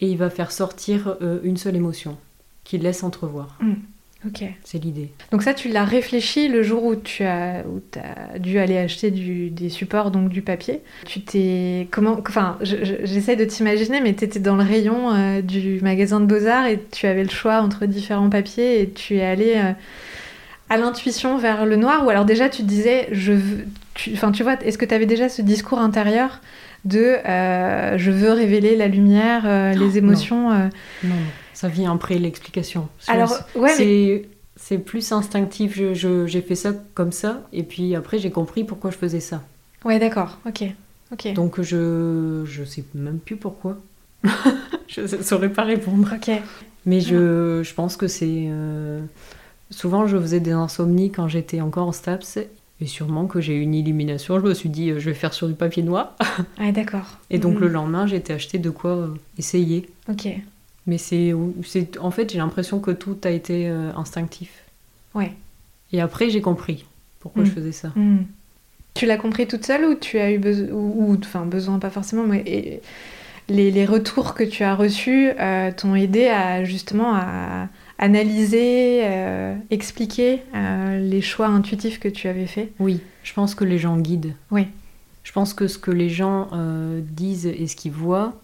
et 0.00 0.08
il 0.08 0.16
va 0.16 0.30
faire 0.30 0.52
sortir 0.52 1.16
euh, 1.22 1.40
une 1.42 1.56
seule 1.56 1.74
émotion 1.74 2.16
qu'il 2.62 2.82
laisse 2.82 3.02
entrevoir. 3.02 3.58
Hmm. 3.60 3.74
Ok. 4.26 4.44
C'est 4.64 4.78
l'idée. 4.78 5.10
Donc 5.32 5.42
ça, 5.42 5.54
tu 5.54 5.68
l'as 5.68 5.84
réfléchi 5.84 6.48
le 6.48 6.62
jour 6.62 6.84
où 6.84 6.94
tu 6.94 7.24
as, 7.24 7.64
où 7.66 7.80
as 7.98 8.38
dû 8.38 8.58
aller 8.58 8.76
acheter 8.76 9.10
du, 9.10 9.48
des 9.48 9.70
supports, 9.70 10.10
donc 10.10 10.28
du 10.28 10.42
papier. 10.42 10.82
Tu 11.06 11.22
t'es... 11.22 11.88
Comment... 11.90 12.18
Enfin, 12.28 12.58
j'essaie 12.60 13.36
de 13.36 13.46
t'imaginer, 13.46 14.00
mais 14.02 14.12
tu 14.14 14.24
étais 14.24 14.38
dans 14.38 14.56
le 14.56 14.62
rayon 14.62 15.14
euh, 15.14 15.40
du 15.40 15.80
magasin 15.80 16.20
de 16.20 16.26
beaux-arts 16.26 16.66
et 16.66 16.80
tu 16.90 17.06
avais 17.06 17.22
le 17.22 17.30
choix 17.30 17.62
entre 17.62 17.86
différents 17.86 18.28
papiers 18.28 18.82
et 18.82 18.90
tu 18.90 19.16
es 19.16 19.24
allé 19.24 19.54
euh, 19.56 19.72
à 20.68 20.76
l'intuition 20.76 21.38
vers 21.38 21.64
le 21.64 21.76
noir 21.76 22.04
ou 22.04 22.10
alors 22.10 22.26
déjà 22.26 22.50
tu 22.50 22.62
te 22.62 22.68
disais, 22.68 23.08
je 23.12 23.32
veux... 23.32 23.64
Enfin, 24.12 24.32
tu 24.32 24.42
vois, 24.42 24.56
est-ce 24.62 24.76
que 24.76 24.84
tu 24.84 24.94
avais 24.94 25.06
déjà 25.06 25.30
ce 25.30 25.40
discours 25.40 25.78
intérieur 25.78 26.40
de 26.84 27.16
euh, 27.26 27.98
je 27.98 28.10
veux 28.10 28.32
révéler 28.32 28.76
la 28.76 28.88
lumière, 28.88 29.74
les 29.74 29.98
émotions. 29.98 30.50
Non. 31.04 31.14
Ça 31.60 31.68
vient 31.68 31.92
après 31.92 32.18
l'explication. 32.18 32.88
Alors, 33.06 33.38
ouais, 33.54 34.24
c'est 34.56 34.78
plus 34.78 35.12
instinctif. 35.12 35.74
J'ai 35.74 35.94
je, 35.94 36.40
fait 36.40 36.54
ça 36.54 36.72
comme 36.94 37.12
ça, 37.12 37.42
et 37.52 37.62
puis 37.62 37.94
après 37.94 38.18
j'ai 38.18 38.30
compris 38.30 38.64
pourquoi 38.64 38.90
je 38.90 38.96
faisais 38.96 39.20
ça. 39.20 39.42
Ouais, 39.84 39.98
d'accord. 39.98 40.38
Ok. 40.46 40.64
Ok. 41.12 41.32
Donc 41.34 41.60
je 41.60 42.44
je 42.46 42.64
sais 42.64 42.84
même 42.94 43.18
plus 43.18 43.36
pourquoi. 43.36 43.78
je 44.88 45.02
ne 45.02 45.22
saurais 45.22 45.50
pas 45.50 45.64
répondre. 45.64 46.14
Ok. 46.14 46.30
Mais 46.86 47.00
je, 47.00 47.62
je 47.62 47.74
pense 47.74 47.96
que 47.96 48.08
c'est 48.08 48.48
souvent 49.70 50.06
je 50.06 50.18
faisais 50.18 50.40
des 50.40 50.52
insomnies 50.52 51.10
quand 51.10 51.28
j'étais 51.28 51.60
encore 51.60 51.88
en 51.88 51.92
STAPS 51.92 52.38
et 52.80 52.86
sûrement 52.86 53.26
que 53.26 53.40
j'ai 53.40 53.54
eu 53.54 53.60
une 53.60 53.74
illumination. 53.74 54.40
Je 54.40 54.44
me 54.46 54.54
suis 54.54 54.68
dit, 54.68 54.90
euh, 54.90 54.98
je 54.98 55.10
vais 55.10 55.14
faire 55.14 55.34
sur 55.34 55.48
du 55.48 55.54
papier 55.54 55.82
noir. 55.82 56.16
Ah, 56.58 56.72
d'accord. 56.72 57.18
Et 57.28 57.38
donc 57.38 57.54
mhm. 57.56 57.60
le 57.60 57.68
lendemain, 57.68 58.06
j'ai 58.06 58.16
été 58.16 58.32
acheter 58.32 58.58
de 58.58 58.70
quoi 58.70 58.90
euh, 58.92 59.08
essayer. 59.38 59.88
Ok. 60.08 60.28
Mais 60.90 60.98
c'est. 60.98 61.32
En 62.00 62.10
fait, 62.10 62.30
j'ai 62.30 62.38
l'impression 62.38 62.80
que 62.80 62.90
tout 62.90 63.16
a 63.24 63.30
été 63.30 63.68
euh, 63.68 63.90
instinctif. 63.96 64.50
Ouais. 65.14 65.32
Et 65.92 66.00
après, 66.00 66.30
j'ai 66.30 66.40
compris 66.40 66.84
pourquoi 67.20 67.44
je 67.44 67.50
mhm. 67.50 67.54
faisais 67.54 67.72
ça. 67.72 67.92
Mhm. 67.96 68.26
Tu 68.94 69.06
l'as 69.06 69.16
compris 69.16 69.46
toute 69.46 69.64
seule 69.64 69.84
ou 69.84 69.94
tu 69.94 70.18
as 70.18 70.32
eu 70.32 70.38
besoin. 70.38 70.68
Ou, 70.72 71.16
enfin, 71.18 71.46
besoin, 71.46 71.78
pas 71.78 71.90
forcément, 71.90 72.24
mais. 72.24 72.80
les, 73.48 73.70
les, 73.72 73.84
retours 73.84 74.34
que 74.34 74.44
tu 74.44 74.62
as 74.62 74.76
reçus 74.76 75.30
t'ont 75.76 75.96
aidé 75.96 76.28
à 76.28 76.62
justement 76.64 77.16
à, 77.16 77.68
analyser, 78.00 79.02
euh, 79.04 79.54
expliquer 79.70 80.42
euh, 80.54 80.98
les 80.98 81.20
choix 81.20 81.46
intuitifs 81.46 82.00
que 82.00 82.08
tu 82.08 82.28
avais 82.28 82.46
faits? 82.46 82.72
Oui, 82.80 83.00
je 83.22 83.32
pense 83.34 83.54
que 83.54 83.62
les 83.62 83.78
gens 83.78 83.98
guident. 83.98 84.34
Oui. 84.50 84.66
Je 85.22 85.32
pense 85.32 85.52
que 85.52 85.68
ce 85.68 85.78
que 85.78 85.90
les 85.90 86.08
gens 86.08 86.48
euh, 86.52 87.00
disent 87.04 87.46
et 87.46 87.66
ce 87.66 87.76
qu'ils 87.76 87.92
voient 87.92 88.40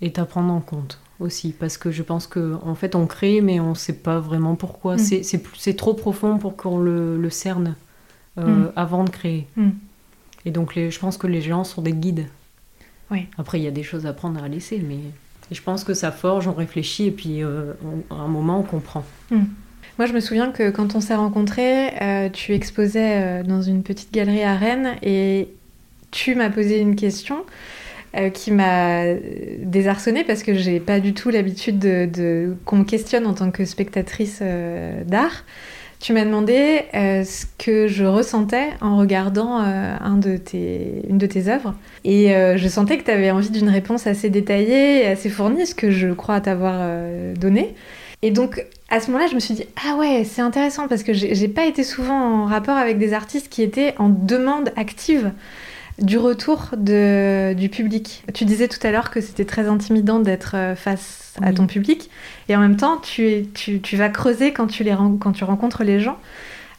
est 0.00 0.18
à 0.18 0.24
prendre 0.24 0.52
en 0.52 0.60
compte 0.60 1.00
aussi 1.20 1.52
parce 1.52 1.76
que 1.76 1.90
je 1.90 2.02
pense 2.02 2.26
que 2.26 2.54
en 2.64 2.74
fait 2.74 2.94
on 2.94 3.06
crée 3.06 3.40
mais 3.40 3.60
on 3.60 3.70
ne 3.70 3.74
sait 3.74 3.94
pas 3.94 4.18
vraiment 4.18 4.54
pourquoi. 4.56 4.96
Mm. 4.96 5.22
C'est 5.56 5.76
trop 5.76 5.94
profond 5.94 6.38
pour 6.38 6.56
qu'on 6.56 6.78
le, 6.78 7.30
cerne 7.30 7.76
mm. 8.36 8.66
avant 8.76 9.04
de 9.04 9.10
créer. 9.10 9.46
Mm. 9.56 9.70
Et 10.46 10.50
donc 10.50 10.74
les, 10.74 10.90
je 10.90 10.98
pense 10.98 11.16
que 11.16 11.26
les 11.26 11.40
gens 11.40 11.64
sont 11.64 11.82
des 11.82 11.92
guides. 11.92 12.26
Oui. 13.10 13.26
Après 13.38 13.58
il 13.60 13.64
y 13.64 13.68
a 13.68 13.72
des 13.72 13.82
choses 13.82 14.06
à 14.06 14.12
prendre 14.12 14.42
à 14.42 14.48
laisser 14.48 14.82
mais... 14.86 14.98
Et 15.50 15.54
je 15.54 15.62
pense 15.62 15.84
que 15.84 15.92
ça 15.92 16.10
forge, 16.10 16.48
on 16.48 16.54
réfléchit 16.54 17.08
et 17.08 17.10
puis 17.10 17.42
euh, 17.42 17.74
à 18.10 18.14
un 18.14 18.28
moment 18.28 18.60
on 18.60 18.62
comprend. 18.62 19.04
Moi 19.98 20.06
je 20.06 20.12
me 20.12 20.20
souviens 20.20 20.50
que 20.50 20.70
quand 20.70 20.94
on 20.96 21.00
s'est 21.00 21.14
rencontrés, 21.14 21.90
euh, 22.00 22.28
tu 22.30 22.52
exposais 22.52 23.22
euh, 23.22 23.42
dans 23.42 23.62
une 23.62 23.82
petite 23.82 24.12
galerie 24.12 24.42
à 24.42 24.56
Rennes 24.56 24.96
et 25.02 25.48
tu 26.10 26.34
m'as 26.34 26.50
posé 26.50 26.80
une 26.80 26.96
question 26.96 27.44
qui 28.32 28.52
m'a 28.52 29.14
désarçonnée 29.58 30.24
parce 30.24 30.42
que 30.42 30.54
j'ai 30.54 30.80
pas 30.80 31.00
du 31.00 31.14
tout 31.14 31.30
l'habitude 31.30 31.78
de, 31.78 32.56
qu'on 32.64 32.76
me 32.76 32.84
questionne 32.84 33.26
en 33.26 33.34
tant 33.34 33.50
que 33.50 33.64
spectatrice 33.64 34.42
d'art 35.06 35.44
tu 36.04 36.12
m'as 36.12 36.26
demandé 36.26 36.82
euh, 36.92 37.24
ce 37.24 37.46
que 37.56 37.88
je 37.88 38.04
ressentais 38.04 38.68
en 38.82 38.98
regardant 38.98 39.62
euh, 39.62 39.96
une 40.02 41.16
de 41.16 41.26
tes 41.26 41.48
œuvres. 41.48 41.74
Et 42.04 42.34
euh, 42.34 42.58
je 42.58 42.68
sentais 42.68 42.98
que 42.98 43.04
tu 43.04 43.10
avais 43.10 43.30
envie 43.30 43.48
d'une 43.48 43.70
réponse 43.70 44.06
assez 44.06 44.28
détaillée 44.28 45.02
et 45.02 45.06
assez 45.06 45.30
fournie, 45.30 45.66
ce 45.66 45.74
que 45.74 45.90
je 45.90 46.08
crois 46.08 46.42
t'avoir 46.42 46.86
donné. 47.36 47.74
Et 48.20 48.30
donc, 48.30 48.66
à 48.90 49.00
ce 49.00 49.06
moment-là, 49.06 49.28
je 49.30 49.34
me 49.34 49.40
suis 49.40 49.54
dit, 49.54 49.64
ah 49.82 49.96
ouais, 49.96 50.24
c'est 50.24 50.42
intéressant 50.42 50.88
parce 50.88 51.04
que 51.04 51.14
j'ai 51.14 51.48
pas 51.48 51.64
été 51.64 51.82
souvent 51.82 52.42
en 52.42 52.44
rapport 52.44 52.76
avec 52.76 52.98
des 52.98 53.14
artistes 53.14 53.48
qui 53.48 53.62
étaient 53.62 53.94
en 53.98 54.10
demande 54.10 54.72
active 54.76 55.32
du 55.98 56.18
retour 56.18 56.70
de, 56.76 57.54
du 57.54 57.68
public. 57.68 58.24
Tu 58.34 58.44
disais 58.44 58.68
tout 58.68 58.84
à 58.86 58.90
l'heure 58.90 59.10
que 59.10 59.20
c'était 59.20 59.44
très 59.44 59.68
intimidant 59.68 60.18
d'être 60.18 60.56
euh, 60.56 60.74
face 60.74 61.34
à 61.42 61.52
ton 61.52 61.66
public, 61.66 62.10
et 62.48 62.56
en 62.56 62.60
même 62.60 62.76
temps, 62.76 62.98
tu, 62.98 63.46
tu, 63.54 63.80
tu, 63.80 63.96
vas 63.96 64.08
creuser 64.08 64.52
quand 64.52 64.66
tu, 64.66 64.84
les, 64.84 64.94
quand 65.20 65.32
tu 65.32 65.44
rencontres 65.44 65.84
les 65.84 66.00
gens. 66.00 66.18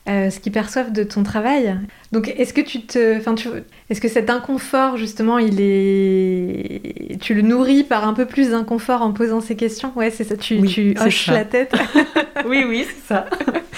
Euh, 0.07 0.29
ce 0.29 0.39
qu'ils 0.39 0.51
perçoivent 0.51 0.93
de 0.93 1.03
ton 1.03 1.23
travail. 1.23 1.79
Donc, 2.11 2.31
est-ce 2.37 2.53
que 2.53 2.61
tu 2.61 2.85
te, 2.85 3.17
enfin, 3.17 3.33
tu, 3.33 3.47
est-ce 3.89 3.99
que 3.99 4.07
cet 4.07 4.29
inconfort 4.29 4.97
justement, 4.97 5.39
il 5.39 5.59
est, 5.59 7.19
tu 7.21 7.33
le 7.33 7.41
nourris 7.41 7.83
par 7.83 8.07
un 8.07 8.13
peu 8.13 8.27
plus 8.27 8.51
d'inconfort 8.51 9.01
en 9.01 9.13
posant 9.13 9.41
ces 9.41 9.55
questions? 9.55 9.91
Ouais, 9.95 10.11
c'est 10.11 10.23
ça. 10.23 10.37
Tu, 10.37 10.61
tu 10.67 10.95
hoches 11.03 11.25
la 11.25 11.43
tête. 11.43 11.73
oui, 12.45 12.63
oui, 12.67 12.85
c'est 12.87 13.07
ça. 13.15 13.25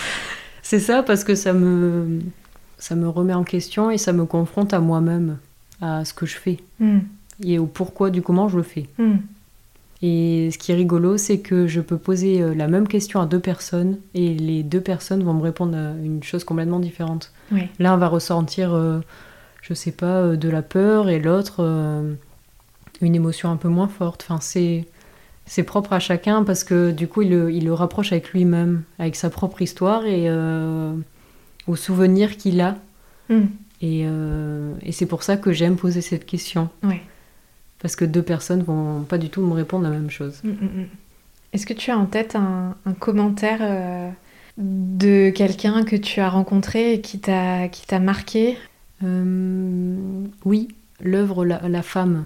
c'est 0.62 0.82
ça 0.82 1.02
parce 1.02 1.24
que 1.24 1.34
ça 1.34 1.54
me, 1.54 2.20
ça 2.78 2.96
me 2.96 3.08
remet 3.08 3.34
en 3.34 3.44
question 3.44 3.90
et 3.92 3.98
ça 3.98 4.14
me 4.14 4.26
confronte 4.26 4.74
à 4.74 4.80
moi-même, 4.80 5.38
à 5.82 6.06
ce 6.06 6.14
que 6.14 6.26
je 6.26 6.38
fais 6.38 6.58
hmm. 6.80 7.00
et 7.44 7.60
au 7.60 7.66
pourquoi 7.66 8.10
du 8.10 8.22
comment 8.22 8.48
je 8.48 8.58
le 8.58 8.64
fais. 8.64 8.88
Hmm. 8.98 9.18
Et 10.04 10.50
ce 10.52 10.60
qui 10.60 10.72
est 10.72 10.76
rigolo, 10.76 11.18
c'est 11.18 11.40
que 11.40 11.66
je 11.66 11.82
peux 11.82 11.98
poser 11.98 12.42
euh, 12.42 12.54
la 12.54 12.68
même 12.68 12.88
question 12.88 13.20
à 13.20 13.26
deux 13.26 13.40
personnes 13.40 13.98
et 14.14 14.36
les 14.36 14.62
deux 14.62 14.82
personnes 14.82 15.24
vont 15.24 15.34
me 15.34 15.42
répondre 15.42 15.76
à 15.76 15.94
une 16.04 16.22
chose 16.22 16.44
complètement 16.44 16.80
différente. 16.80 17.32
Oui. 17.52 17.64
L'un 17.80 17.98
va 17.98 18.08
ressentir, 18.08 18.74
euh, 18.74 19.00
je 19.64 19.74
sais 19.74 19.92
pas, 19.92 20.22
euh, 20.22 20.36
de 20.36 20.50
la 20.50 20.62
peur 20.62 21.10
et 21.10 21.20
l'autre 21.20 21.58
euh, 21.60 22.14
une 23.02 23.16
émotion 23.16 23.52
un 23.52 23.58
peu 23.58 23.70
moins 23.70 23.88
forte. 23.88 24.26
Enfin, 24.28 24.40
c'est 24.42 24.86
c'est 25.46 25.64
propre 25.64 25.94
à 25.94 26.00
chacun 26.00 26.44
parce 26.44 26.64
que 26.64 26.92
du 26.92 27.08
coup, 27.08 27.22
il 27.22 27.30
le, 27.30 27.52
il 27.52 27.66
le 27.66 27.74
rapproche 27.74 28.12
avec 28.12 28.32
lui-même, 28.32 28.84
avec 29.00 29.16
sa 29.16 29.30
propre 29.30 29.62
histoire 29.62 30.06
et 30.06 30.26
euh, 30.28 30.94
aux 31.68 31.76
souvenirs 31.76 32.38
qu'il 32.38 32.62
a. 32.62 32.78
Hmm. 33.30 33.46
Et, 33.82 34.04
euh, 34.06 34.74
et 34.82 34.92
c'est 34.92 35.06
pour 35.06 35.24
ça 35.24 35.38
que 35.38 35.52
j'aime 35.52 35.76
poser 35.76 36.02
cette 36.02 36.26
question. 36.26 36.70
Ouais. 36.84 37.02
Parce 37.80 37.96
que 37.96 38.06
deux 38.06 38.24
personnes 38.24 38.64
vont 38.64 39.04
pas 39.04 39.18
du 39.18 39.30
tout 39.30 39.42
me 39.42 39.54
répondre 39.54 39.84
la 39.84 39.92
même 39.92 40.10
chose. 40.10 40.42
Mm, 40.44 40.50
mm, 40.50 40.82
mm. 40.82 40.88
Est-ce 41.54 41.66
que 41.66 41.74
tu 41.74 41.92
as 41.92 41.98
en 41.98 42.06
tête 42.06 42.36
un, 42.36 42.76
un 42.86 42.94
commentaire 42.94 43.60
euh, 43.62 44.10
de 44.58 45.30
quelqu'un 45.30 45.84
que 45.84 45.96
tu 45.96 46.20
as 46.20 46.30
rencontré 46.30 46.94
et 46.94 47.02
qui 47.02 47.20
t'a 47.20 47.68
qui 47.68 47.86
t'a 47.86 48.00
marqué? 48.00 48.58
Euh, 49.04 49.96
oui, 50.44 50.70
l'œuvre 51.02 51.46
la, 51.46 51.68
La 51.70 51.84
femme 51.84 52.26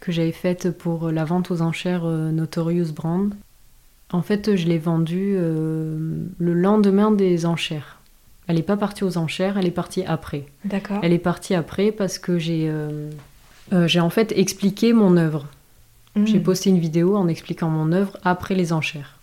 que 0.00 0.12
j'avais 0.12 0.32
faite 0.32 0.70
pour 0.70 1.10
la 1.10 1.24
vente 1.24 1.50
aux 1.50 1.60
enchères 1.60 2.04
Notorious 2.04 2.92
Brand. 2.92 3.34
En 4.12 4.22
fait, 4.22 4.56
je 4.56 4.66
l'ai 4.66 4.78
vendue 4.78 5.34
le 5.36 6.54
lendemain 6.54 7.10
des 7.10 7.44
enchères. 7.44 8.00
Elle 8.46 8.56
n'est 8.56 8.62
pas 8.62 8.76
partie 8.76 9.04
aux 9.04 9.18
enchères, 9.18 9.58
elle 9.58 9.66
est 9.66 9.72
partie 9.72 10.04
après. 10.04 10.46
D'accord. 10.64 11.00
Elle 11.02 11.12
est 11.12 11.18
partie 11.18 11.54
après 11.54 11.90
parce 11.90 12.18
que 12.18 12.38
j'ai 12.38 12.68
euh, 12.68 13.10
euh, 13.72 13.88
j'ai 13.88 14.00
en 14.00 14.10
fait 14.10 14.32
expliqué 14.36 14.92
mon 14.92 15.16
œuvre. 15.16 15.46
Mm. 16.14 16.26
J'ai 16.26 16.40
posté 16.40 16.70
une 16.70 16.78
vidéo 16.78 17.16
en 17.16 17.26
expliquant 17.26 17.68
mon 17.68 17.92
œuvre 17.92 18.16
après 18.22 18.54
les 18.54 18.72
enchères. 18.72 19.18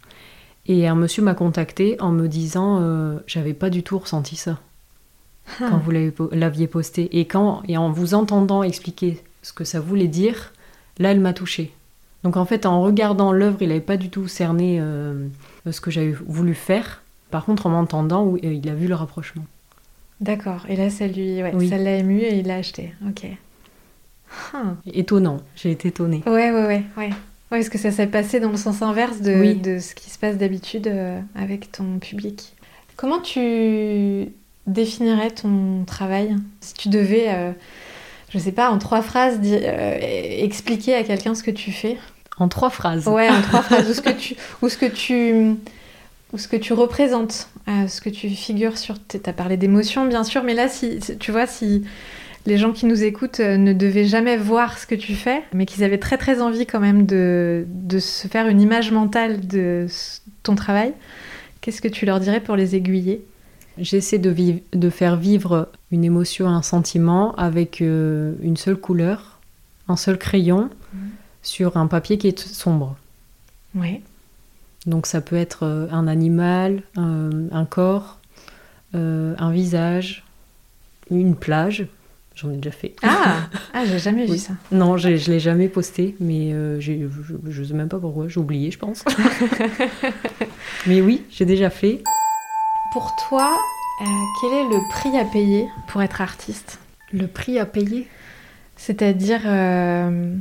Et 0.65 0.87
un 0.87 0.95
monsieur 0.95 1.23
m'a 1.23 1.35
contacté 1.35 1.99
en 2.01 2.11
me 2.11 2.27
disant 2.27 2.79
euh, 2.81 3.19
j'avais 3.25 3.53
pas 3.53 3.69
du 3.69 3.83
tout 3.83 3.97
ressenti 3.97 4.35
ça 4.35 4.59
Ah. 5.59 5.67
quand 5.69 5.77
vous 5.77 5.91
l'aviez 6.31 6.67
posté. 6.67 7.19
Et, 7.19 7.25
quand, 7.25 7.63
et 7.67 7.77
en 7.77 7.91
vous 7.91 8.13
entendant 8.13 8.63
expliquer 8.63 9.21
ce 9.41 9.51
que 9.51 9.65
ça 9.65 9.79
voulait 9.81 10.07
dire, 10.07 10.53
là, 10.99 11.11
elle 11.11 11.19
m'a 11.19 11.33
touchée. 11.33 11.73
Donc 12.23 12.37
en 12.37 12.45
fait, 12.45 12.65
en 12.65 12.81
regardant 12.81 13.33
l'œuvre, 13.33 13.61
il 13.61 13.67
n'avait 13.67 13.81
pas 13.81 13.97
du 13.97 14.09
tout 14.09 14.29
cerné 14.29 14.81
ce 15.69 15.81
que 15.81 15.91
j'avais 15.91 16.15
voulu 16.25 16.53
faire. 16.53 17.02
Par 17.33 17.45
contre, 17.45 17.65
en 17.65 17.71
m'entendant, 17.71 18.31
euh, 18.35 18.53
il 18.53 18.69
a 18.69 18.75
vu 18.75 18.85
le 18.85 18.93
rapprochement. 18.93 19.41
D'accord. 20.21 20.65
Et 20.69 20.75
là, 20.75 20.91
ça 20.91 21.07
lui, 21.07 21.41
ouais, 21.41 21.51
Oui. 21.55 21.67
ça 21.67 21.79
l'a 21.79 21.95
ému 21.95 22.19
et 22.19 22.35
il 22.37 22.45
l'a 22.45 22.57
acheté. 22.57 22.93
Ok. 23.09 23.25
Ah. 24.53 24.75
Étonnant, 24.85 25.37
j'ai 25.55 25.71
été 25.71 25.87
étonnée. 25.87 26.21
Ouais, 26.27 26.51
ouais, 26.51 26.65
ouais, 26.67 26.83
ouais. 26.95 27.09
Ouais, 27.09 27.09
parce 27.49 27.69
que 27.69 27.79
ça 27.79 27.89
s'est 27.89 28.05
passé 28.05 28.39
dans 28.39 28.51
le 28.51 28.57
sens 28.57 28.83
inverse 28.83 29.21
de, 29.21 29.33
Oui. 29.33 29.55
de 29.55 29.79
ce 29.79 29.95
qui 29.95 30.11
se 30.11 30.19
passe 30.19 30.37
d'habitude 30.37 30.85
euh, 30.85 31.19
avec 31.33 31.71
ton 31.71 31.97
public. 31.97 32.53
Comment 32.97 33.19
tu 33.19 34.27
définirais 34.67 35.31
ton 35.31 35.85
travail? 35.87 36.35
Si 36.61 36.75
tu 36.75 36.89
devais, 36.89 37.25
euh, 37.29 37.51
je 38.29 38.37
sais 38.37 38.51
pas, 38.51 38.69
en 38.69 38.77
trois 38.77 39.01
phrases, 39.01 39.39
euh, 39.43 39.97
expliquer 39.99 40.93
à 40.93 41.01
quelqu'un 41.03 41.33
ce 41.33 41.41
que 41.41 41.49
tu 41.51 41.71
fais? 41.71 41.97
En 42.37 42.47
trois 42.47 42.69
phrases. 42.69 43.07
Ouais, 43.07 43.27
en 43.27 43.41
trois 43.41 43.61
phrases, 43.63 43.89
ou 43.89 43.93
ce 43.95 44.01
que 44.01 44.11
tu, 44.11 44.35
ou 44.61 44.69
ce 44.69 44.77
que 44.77 44.85
tu, 44.85 45.55
ou 46.33 46.37
ce 46.37 46.47
que 46.47 46.57
tu 46.57 46.73
représentes, 46.73 47.47
euh, 47.69 47.87
ce 47.87 48.01
que 48.01 48.09
tu 48.09 48.29
figures 48.29 48.77
sur. 48.77 48.95
Tu 49.07 49.17
as 49.25 49.33
parlé 49.33 49.55
d'émotions, 49.57 50.05
bien 50.07 50.23
sûr, 50.23 50.43
mais 50.43 50.53
là, 50.53 50.67
si 50.67 50.99
tu 51.19 51.31
vois, 51.31 51.47
si 51.47 51.83
les 52.45 52.57
gens 52.57 52.73
qui 52.73 52.85
nous 52.87 53.03
écoutent 53.03 53.39
euh, 53.39 53.55
ne 53.57 53.71
devaient 53.71 54.05
jamais 54.05 54.35
voir 54.35 54.77
ce 54.77 54.85
que 54.87 54.95
tu 54.95 55.13
fais, 55.15 55.43
mais 55.53 55.65
qu'ils 55.65 55.83
avaient 55.83 55.99
très 55.99 56.17
très 56.17 56.41
envie 56.41 56.65
quand 56.65 56.79
même 56.81 57.05
de, 57.05 57.65
de 57.67 57.99
se 57.99 58.27
faire 58.27 58.47
une 58.47 58.59
image 58.59 58.91
mentale 58.91 59.47
de 59.47 59.85
ton 60.41 60.55
travail, 60.55 60.93
qu'est-ce 61.61 61.81
que 61.81 61.87
tu 61.87 62.05
leur 62.05 62.19
dirais 62.19 62.41
pour 62.41 62.55
les 62.55 62.75
aiguiller? 62.75 63.23
J'essaie 63.77 64.19
de, 64.19 64.35
de 64.73 64.89
faire 64.89 65.15
vivre 65.15 65.69
une 65.91 66.03
émotion, 66.03 66.47
un 66.47 66.61
sentiment 66.61 67.33
avec 67.35 67.81
euh, 67.81 68.33
une 68.41 68.57
seule 68.57 68.75
couleur, 68.77 69.39
un 69.87 69.95
seul 69.95 70.17
crayon, 70.17 70.69
Mhm. 70.93 71.09
sur 71.41 71.77
un 71.77 71.87
papier 71.87 72.17
qui 72.19 72.27
est 72.27 72.39
sombre. 72.39 72.95
Ouais. 73.73 74.01
Donc 74.85 75.05
ça 75.05 75.21
peut 75.21 75.35
être 75.37 75.63
euh, 75.63 75.87
un 75.91 76.07
animal, 76.07 76.83
un, 76.97 77.29
un 77.51 77.65
corps, 77.65 78.19
euh, 78.95 79.33
un 79.37 79.51
visage, 79.51 80.23
une 81.09 81.35
plage. 81.35 81.87
J'en 82.35 82.49
ai 82.51 82.55
déjà 82.55 82.71
fait. 82.71 82.95
Ah, 83.03 83.47
ah 83.73 83.85
j'ai 83.85 83.99
jamais 83.99 84.25
vu 84.25 84.31
Oui. 84.31 84.39
ça. 84.39 84.53
Non, 84.71 84.97
je 84.97 85.09
l'ai 85.09 85.39
jamais 85.39 85.67
posté, 85.69 86.15
mais 86.19 86.51
euh, 86.51 86.79
je, 86.79 86.93
je 87.47 87.63
sais 87.63 87.73
même 87.73 87.89
pas 87.89 87.99
pourquoi. 87.99 88.27
J'ai 88.27 88.39
oublié, 88.39 88.71
je 88.71 88.79
pense. 88.79 89.05
mais 90.87 90.99
oui, 91.01 91.23
j'ai 91.29 91.45
déjà 91.45 91.69
fait. 91.69 92.01
Pour 92.91 93.15
toi, 93.29 93.55
euh, 94.01 94.05
quel 94.41 94.51
est 94.53 94.69
le 94.69 94.79
prix 94.89 95.15
à 95.17 95.25
payer 95.25 95.67
pour 95.87 96.01
être 96.01 96.21
artiste? 96.21 96.79
Le 97.11 97.27
prix 97.27 97.59
à 97.59 97.65
payer? 97.65 98.07
C'est-à-dire, 98.77 99.41
euh, 99.45 100.35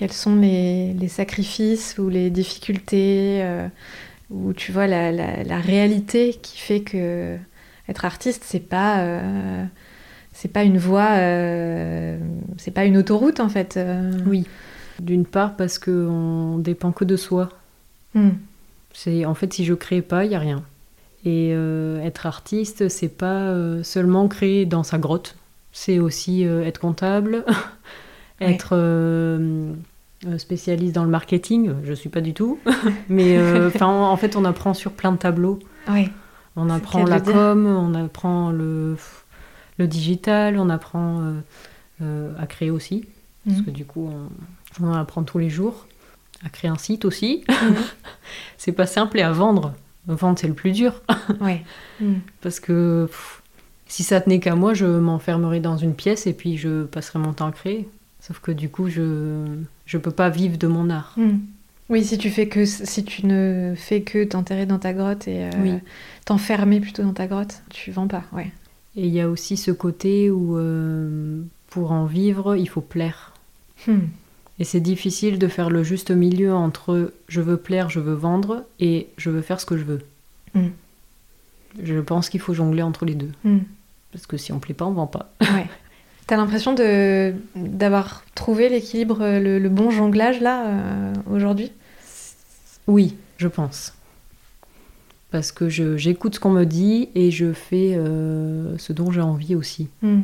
quels 0.00 0.12
sont 0.14 0.36
les, 0.36 0.94
les 0.94 1.08
sacrifices 1.08 1.96
ou 1.98 2.08
les 2.08 2.30
difficultés 2.30 3.40
euh, 3.42 3.68
ou 4.30 4.54
tu 4.54 4.72
vois 4.72 4.86
la, 4.86 5.12
la- 5.12 5.44
la 5.44 5.58
réalité 5.60 6.32
qui 6.40 6.56
fait 6.58 6.80
que 6.80 7.36
être 7.86 8.06
artiste, 8.06 8.42
c'est 8.46 8.66
pas 8.66 9.00
euh, 9.00 9.62
c'est 10.32 10.48
pas 10.50 10.62
une 10.62 10.78
voie, 10.78 11.10
euh, 11.18 12.18
c'est 12.56 12.70
pas 12.70 12.86
une 12.86 12.96
autoroute 12.96 13.40
en 13.40 13.50
fait. 13.50 13.78
Oui. 14.26 14.46
D'une 15.00 15.26
part 15.26 15.54
parce 15.56 15.78
qu'on 15.78 16.56
dépend 16.56 16.92
que 16.92 17.04
de 17.04 17.16
soi. 17.16 17.50
Hmm. 18.14 18.30
C'est 18.94 19.26
en 19.26 19.34
fait 19.34 19.52
si 19.52 19.66
je 19.66 19.74
crée 19.74 20.00
pas, 20.00 20.24
il 20.24 20.32
y 20.32 20.34
a 20.34 20.38
rien. 20.38 20.62
Et 21.26 21.50
être 22.02 22.24
artiste, 22.24 22.88
c'est 22.88 23.08
pas 23.14 23.54
seulement 23.82 24.28
créer 24.28 24.64
dans 24.64 24.82
sa 24.82 24.96
grotte. 24.96 25.36
C'est 25.72 25.98
aussi 25.98 26.44
être 26.44 26.80
comptable, 26.80 27.44
être 28.40 28.70
euh, 28.72 29.72
spécialiste 30.38 30.94
dans 30.94 31.04
le 31.04 31.10
marketing. 31.10 31.72
Je 31.84 31.92
suis 31.92 32.08
pas 32.10 32.20
du 32.20 32.34
tout, 32.34 32.58
mais 33.08 33.36
euh, 33.38 33.68
enfin 33.74 33.86
en 33.86 34.16
fait 34.16 34.36
on 34.36 34.44
apprend 34.44 34.74
sur 34.74 34.92
plein 34.92 35.12
de 35.12 35.18
tableaux. 35.18 35.58
On 36.56 36.68
apprend 36.68 37.04
la 37.04 37.20
com, 37.20 37.66
on 37.66 37.94
apprend 37.94 38.50
le 38.50 38.96
le 39.78 39.86
digital, 39.86 40.58
on 40.58 40.68
apprend 40.68 41.20
euh, 41.20 41.40
euh, 42.02 42.32
à 42.38 42.46
créer 42.46 42.70
aussi. 42.70 43.06
Parce 43.46 43.58
Mhm. 43.60 43.64
que 43.64 43.70
du 43.70 43.86
coup, 43.86 44.10
on, 44.80 44.84
on 44.86 44.92
apprend 44.92 45.22
tous 45.22 45.38
les 45.38 45.48
jours 45.48 45.86
à 46.44 46.50
créer 46.50 46.70
un 46.70 46.76
site 46.76 47.06
aussi. 47.06 47.44
Mhm. 47.48 47.74
c'est 48.58 48.72
pas 48.72 48.86
simple 48.86 49.18
et 49.18 49.22
à 49.22 49.32
vendre. 49.32 49.72
Vendre, 50.06 50.38
c'est 50.38 50.48
le 50.48 50.54
plus 50.54 50.72
dur. 50.72 51.00
Hmm. 52.00 52.14
Parce 52.42 52.60
que 52.60 53.06
pff, 53.06 53.42
si 53.86 54.02
ça 54.02 54.20
tenait 54.20 54.40
qu'à 54.40 54.54
moi, 54.54 54.74
je 54.74 54.84
m'enfermerais 54.86 55.60
dans 55.60 55.76
une 55.78 55.94
pièce 55.94 56.26
et 56.26 56.32
puis 56.34 56.56
je 56.58 56.84
passerais 56.84 57.18
mon 57.18 57.32
temps 57.32 57.46
à 57.48 57.52
créer. 57.52 57.88
Sauf 58.30 58.38
que 58.38 58.52
du 58.52 58.68
coup, 58.68 58.88
je 58.88 59.44
je 59.86 59.98
peux 59.98 60.12
pas 60.12 60.30
vivre 60.30 60.56
de 60.56 60.68
mon 60.68 60.88
art. 60.88 61.14
Hmm. 61.16 61.38
Oui, 61.88 62.04
si 62.04 62.16
tu 62.16 62.30
fais 62.30 62.46
que 62.46 62.64
si 62.64 63.04
tu 63.04 63.26
ne 63.26 63.74
fais 63.76 64.02
que 64.02 64.22
t'enterrer 64.22 64.66
dans 64.66 64.78
ta 64.78 64.92
grotte 64.92 65.26
et 65.26 65.46
euh, 65.46 65.50
Oui. 65.60 65.72
t'enfermer 66.24 66.78
plutôt 66.78 67.02
dans 67.02 67.12
ta 67.12 67.26
grotte, 67.26 67.62
tu 67.70 67.90
vends 67.90 68.06
pas. 68.06 68.22
Ouais. 68.32 68.52
Et 68.94 69.08
il 69.08 69.12
y 69.12 69.20
a 69.20 69.28
aussi 69.28 69.56
ce 69.56 69.72
côté 69.72 70.30
où 70.30 70.56
euh, 70.56 71.42
pour 71.70 71.90
en 71.90 72.04
vivre, 72.04 72.54
il 72.54 72.68
faut 72.68 72.80
plaire. 72.80 73.32
Hmm. 73.88 74.06
Et 74.60 74.64
c'est 74.64 74.78
difficile 74.80 75.40
de 75.40 75.48
faire 75.48 75.68
le 75.68 75.82
juste 75.82 76.12
milieu 76.12 76.54
entre 76.54 77.12
je 77.26 77.40
veux 77.40 77.56
plaire, 77.56 77.90
je 77.90 77.98
veux 77.98 78.14
vendre 78.14 78.64
et 78.78 79.08
je 79.16 79.30
veux 79.30 79.42
faire 79.42 79.58
ce 79.58 79.66
que 79.66 79.76
je 79.76 79.84
veux. 79.84 80.02
Mm. 80.54 80.68
Je 81.82 81.98
pense 81.98 82.28
qu'il 82.28 82.40
faut 82.40 82.54
jongler 82.54 82.82
entre 82.82 83.06
les 83.06 83.14
deux. 83.14 83.32
Hmm. 83.42 83.60
Parce 84.12 84.26
que 84.26 84.36
si 84.36 84.52
on 84.52 84.60
plaît 84.60 84.74
pas, 84.74 84.84
on 84.84 84.92
vend 84.92 85.06
pas. 85.06 85.32
Ouais. 85.40 85.66
T'as 86.30 86.36
l'impression 86.36 86.74
de 86.74 87.34
d'avoir 87.56 88.24
trouvé 88.36 88.68
l'équilibre, 88.68 89.20
euh, 89.20 89.40
le, 89.40 89.58
le 89.58 89.68
bon 89.68 89.90
jonglage 89.90 90.40
là 90.40 90.64
euh, 90.64 91.12
aujourd'hui? 91.28 91.72
Oui, 92.86 93.16
je 93.36 93.48
pense. 93.48 93.94
Parce 95.32 95.50
que 95.50 95.68
j'écoute 95.68 96.36
ce 96.36 96.38
qu'on 96.38 96.52
me 96.52 96.62
dit 96.62 97.08
et 97.16 97.32
je 97.32 97.52
fais 97.52 97.96
euh, 97.96 98.78
ce 98.78 98.92
dont 98.92 99.10
j'ai 99.10 99.20
envie 99.20 99.56
aussi. 99.56 99.88
Hmm. 100.02 100.20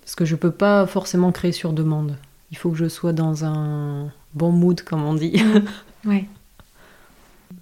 Parce 0.00 0.16
que 0.16 0.24
je 0.24 0.34
peux 0.34 0.50
pas 0.50 0.88
forcément 0.88 1.30
créer 1.30 1.52
sur 1.52 1.72
demande. 1.72 2.16
Il 2.50 2.56
faut 2.56 2.70
que 2.70 2.76
je 2.76 2.88
sois 2.88 3.12
dans 3.12 3.44
un 3.44 4.10
bon 4.34 4.50
mood, 4.50 4.82
comme 4.82 5.04
on 5.04 5.14
dit. 5.14 5.40
Ouais. 6.04 6.24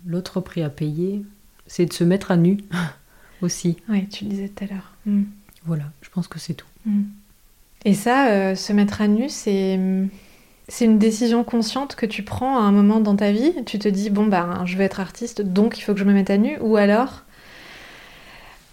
L'autre 0.07 0.41
prix 0.41 0.63
à 0.63 0.71
payer, 0.71 1.23
c'est 1.67 1.85
de 1.85 1.93
se 1.93 2.05
mettre 2.05 2.31
à 2.31 2.39
nu 2.39 2.57
aussi. 3.43 3.77
Ouais, 3.87 4.09
tu 4.11 4.25
le 4.25 4.31
disais 4.31 4.49
tout 4.49 4.65
à 4.65 4.67
l'heure. 4.69 4.93
Hmm. 5.05 5.25
Voilà, 5.67 5.85
je 6.01 6.09
pense 6.09 6.27
que 6.27 6.39
c'est 6.39 6.55
tout. 6.55 6.67
Hmm. 6.87 7.03
Et 7.85 7.95
ça, 7.95 8.29
euh, 8.29 8.55
se 8.55 8.73
mettre 8.73 9.01
à 9.01 9.09
nu, 9.09 9.29
c'est 9.29 9.79
c'est 10.69 10.85
une 10.85 10.99
décision 10.99 11.45
consciente 11.45 11.97
que 11.97 12.07
tu 12.07 12.23
prends 12.23 12.57
à 12.57 12.63
un 12.63 12.73
moment 12.73 13.01
dans 13.01 13.17
ta 13.17 13.33
vie. 13.33 13.53
Tu 13.67 13.79
te 13.79 13.89
dis 13.89 14.11
bon 14.11 14.27
bah 14.27 14.63
je 14.65 14.77
veux 14.77 14.85
être 14.85 15.01
artiste, 15.01 15.43
donc 15.43 15.79
il 15.79 15.83
faut 15.83 15.93
que 15.93 15.99
je 16.01 16.05
me 16.05 16.13
mette 16.13 16.31
à 16.31 16.39
nu. 16.39 16.59
Ou 16.61 16.77
alors 16.77 17.25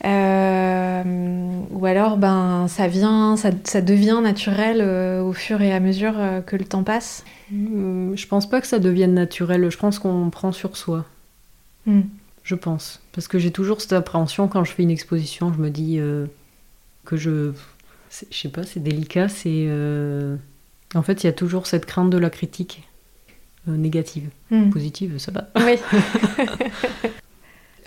ou 0.02 1.86
alors, 1.86 2.18
ben, 2.18 2.68
ça 2.70 2.88
vient, 2.88 3.36
ça, 3.36 3.52
ça 3.66 3.82
devient 3.82 4.20
naturel 4.24 4.82
au 5.22 5.34
fur 5.34 5.62
et 5.62 5.74
à 5.74 5.80
mesure 5.82 6.16
que 6.46 6.56
le 6.56 6.64
temps 6.64 6.84
passe. 6.84 7.26
Je 7.52 8.26
pense 8.28 8.50
pas 8.50 8.62
que 8.62 8.68
ça 8.68 8.80
devienne 8.80 9.14
naturel. 9.14 9.70
Je 9.70 9.78
pense 9.78 10.00
qu'on 10.00 10.30
prend 10.30 10.52
sur 10.52 10.78
soi. 10.78 11.06
Hmm. 11.86 12.02
Je 12.44 12.56
pense. 12.56 13.02
Parce 13.12 13.28
que 13.28 13.40
j'ai 13.40 13.52
toujours 13.52 13.82
cette 13.82 13.94
appréhension 13.94 14.48
quand 14.48 14.64
je 14.64 14.72
fais 14.72 14.84
une 14.84 14.92
exposition. 14.92 15.54
Je 15.54 15.60
me 15.60 15.70
dis 15.70 16.00
que 17.06 17.18
je. 17.18 17.52
Je 18.32 18.38
sais 18.38 18.50
pas, 18.50 18.64
c'est 18.64 18.82
délicat. 18.82 19.30
C'est. 19.30 19.68
En 20.96 21.04
fait, 21.04 21.24
il 21.24 21.28
y 21.28 21.30
a 21.30 21.34
toujours 21.34 21.68
cette 21.68 21.86
crainte 21.86 22.10
de 22.10 22.18
la 22.18 22.30
critique 22.30 22.84
euh, 23.68 23.76
négative. 23.76 24.30
Hmm. 24.52 24.70
Positive, 24.70 25.18
ça 25.18 25.32
va. 25.32 25.50
Oui. 25.58 25.78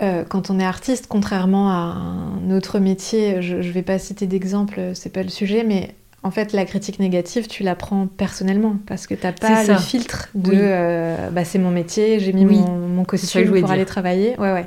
Euh, 0.00 0.24
quand 0.24 0.50
on 0.50 0.58
est 0.58 0.64
artiste, 0.64 1.06
contrairement 1.08 1.70
à 1.70 1.74
un 1.74 2.50
autre 2.50 2.80
métier, 2.80 3.40
je 3.40 3.56
ne 3.56 3.62
vais 3.62 3.82
pas 3.82 4.00
citer 4.00 4.26
d'exemple, 4.26 4.80
c'est 4.94 5.12
pas 5.12 5.22
le 5.22 5.28
sujet, 5.28 5.62
mais 5.62 5.94
en 6.24 6.32
fait, 6.32 6.52
la 6.52 6.64
critique 6.64 6.98
négative, 6.98 7.46
tu 7.46 7.62
la 7.62 7.76
prends 7.76 8.08
personnellement 8.08 8.78
parce 8.86 9.06
que 9.06 9.14
tu 9.14 9.24
n'as 9.24 9.32
pas 9.32 9.62
le 9.62 9.76
filtre 9.76 10.28
de 10.34 10.54
euh, 10.54 11.30
bah, 11.30 11.44
c'est 11.44 11.58
mon 11.58 11.70
métier, 11.70 12.18
j'ai 12.18 12.32
mis 12.32 12.46
mon, 12.46 13.04
costume 13.04 13.60
pour 13.60 13.70
aller 13.70 13.84
travailler. 13.84 14.30
Ouais, 14.40 14.52
ouais. 14.52 14.66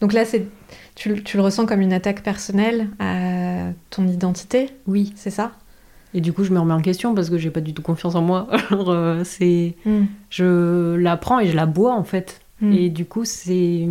Donc 0.00 0.12
là, 0.12 0.24
c'est 0.24 0.46
tu, 0.94 1.22
tu, 1.22 1.36
le 1.36 1.42
ressens 1.42 1.66
comme 1.66 1.80
une 1.80 1.92
attaque 1.92 2.22
personnelle 2.22 2.88
à 2.98 3.70
ton 3.90 4.06
identité? 4.06 4.70
Oui. 4.86 5.12
C'est 5.16 5.30
ça? 5.30 5.52
Et 6.14 6.20
du 6.20 6.32
coup, 6.32 6.44
je 6.44 6.52
me 6.52 6.60
remets 6.60 6.74
en 6.74 6.80
question 6.80 7.14
parce 7.14 7.28
que 7.28 7.38
j'ai 7.38 7.50
pas 7.50 7.60
du 7.60 7.74
tout 7.74 7.82
confiance 7.82 8.14
en 8.14 8.22
moi. 8.22 8.46
Alors, 8.70 8.90
euh, 8.90 9.24
c'est. 9.24 9.74
Hmm. 9.84 10.04
Je 10.30 10.94
la 10.94 11.16
prends 11.16 11.40
et 11.40 11.48
je 11.48 11.56
la 11.56 11.66
bois, 11.66 11.94
en 11.94 12.04
fait. 12.04 12.40
Hmm. 12.60 12.72
Et 12.72 12.88
du 12.88 13.04
coup, 13.04 13.24
c'est. 13.24 13.88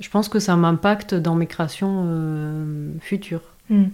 Je 0.00 0.08
pense 0.10 0.28
que 0.28 0.38
ça 0.38 0.56
m'impacte 0.56 1.14
dans 1.14 1.34
mes 1.34 1.46
créations 1.46 2.04
euh, 2.06 2.92
futures. 3.00 3.42
Hmm. 3.68 3.88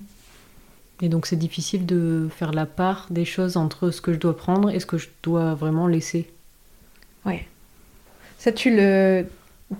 Et 1.02 1.08
donc, 1.08 1.26
c'est 1.26 1.36
difficile 1.36 1.84
de 1.84 2.28
faire 2.30 2.52
la 2.52 2.66
part 2.66 3.08
des 3.10 3.24
choses 3.24 3.56
entre 3.56 3.90
ce 3.90 4.00
que 4.00 4.12
je 4.12 4.18
dois 4.18 4.36
prendre 4.36 4.70
et 4.70 4.78
ce 4.78 4.86
que 4.86 4.96
je 4.96 5.08
dois 5.24 5.54
vraiment 5.54 5.88
laisser. 5.88 6.30
Ouais. 7.26 7.46
Ça, 8.38 8.52
tu 8.52 8.70
le. 8.74 9.26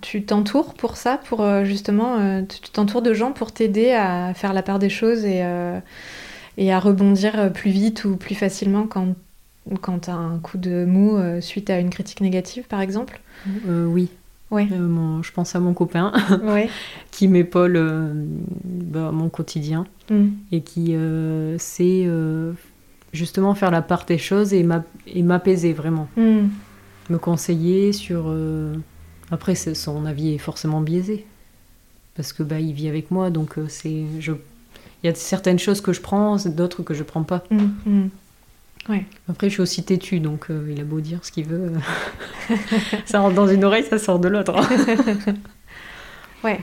Tu 0.01 0.25
t'entoures 0.25 0.75
pour 0.75 0.97
ça, 0.97 1.19
pour 1.19 1.43
euh, 1.43 1.65
justement, 1.65 2.43
tu 2.45 2.71
t'entoures 2.71 3.03
de 3.03 3.13
gens 3.15 3.33
pour 3.33 3.53
t'aider 3.53 3.93
à 3.93 4.33
faire 4.35 4.53
la 4.53 4.63
part 4.63 4.79
des 4.79 4.91
choses 4.91 5.25
et 5.25 5.45
et 6.57 6.73
à 6.73 6.79
rebondir 6.79 7.53
plus 7.53 7.71
vite 7.71 8.05
ou 8.05 8.17
plus 8.17 8.35
facilement 8.37 8.87
quand, 8.87 9.15
quand 9.81 10.01
tu 10.01 10.11
as 10.11 10.15
un 10.15 10.39
coup 10.39 10.59
de 10.59 10.85
mou 10.85 11.17
euh, 11.17 11.41
suite 11.41 11.71
à 11.71 11.79
une 11.79 11.91
critique 11.91 12.21
négative, 12.21 12.65
par 12.69 12.81
exemple? 12.81 13.21
Euh, 13.69 13.87
Oui. 13.87 14.09
Ouais. 14.51 14.69
Euh, 14.71 15.23
je 15.23 15.33
pense 15.33 15.57
à 15.57 15.61
mon 15.61 15.75
copain 15.75 16.13
qui 17.11 17.27
m'épaule 17.27 18.15
bah, 18.63 19.11
mon 19.11 19.29
quotidien 19.29 19.87
mm. 20.11 20.29
et 20.53 20.61
qui 20.61 20.95
sait 21.59 22.09
justement 23.13 23.55
faire 23.55 23.71
la 23.71 23.83
part 23.83 24.05
des 24.05 24.19
choses 24.19 24.53
et 24.53 24.63
m'apaiser 25.23 25.73
vraiment. 25.73 26.09
Mm. 26.17 26.49
Me 27.11 27.19
conseiller 27.19 27.93
sur... 27.93 28.33
Après, 29.35 29.55
son 29.55 30.07
avis 30.07 30.35
est 30.35 30.39
forcément 30.39 30.81
biaisé 30.81 31.27
parce 32.15 32.33
que 32.33 32.45
bah, 32.45 32.61
il 32.61 32.73
vit 32.73 32.89
avec 32.89 33.11
moi, 33.11 33.31
donc 33.31 33.57
c'est 33.69 34.05
je 34.21 34.33
il 35.05 35.09
y 35.09 35.11
a 35.11 35.15
certaines 35.15 35.59
choses 35.59 35.83
que 35.83 35.93
je 35.93 36.01
prends, 36.01 36.37
d'autres 36.47 36.83
que 36.83 36.95
je 36.95 37.03
prends 37.03 37.25
pas. 37.25 37.45
Mm, 37.51 37.67
mm. 37.85 38.11
Ouais. 38.89 39.05
Après, 39.29 39.49
je 39.49 39.53
suis 39.53 39.61
aussi 39.61 39.85
têtue, 39.85 40.19
donc 40.19 40.47
euh, 40.49 40.67
il 40.71 40.81
a 40.81 40.85
beau 40.85 41.01
dire 41.01 41.19
ce 41.23 41.31
qu'il 41.31 41.47
veut. 41.47 41.73
Euh, 42.51 42.57
ça 43.05 43.21
rentre 43.21 43.35
dans 43.35 43.47
une 43.47 43.65
oreille, 43.65 43.85
ça 43.85 43.99
sort 43.99 44.19
de 44.19 44.29
l'autre. 44.29 44.55
ouais. 46.45 46.59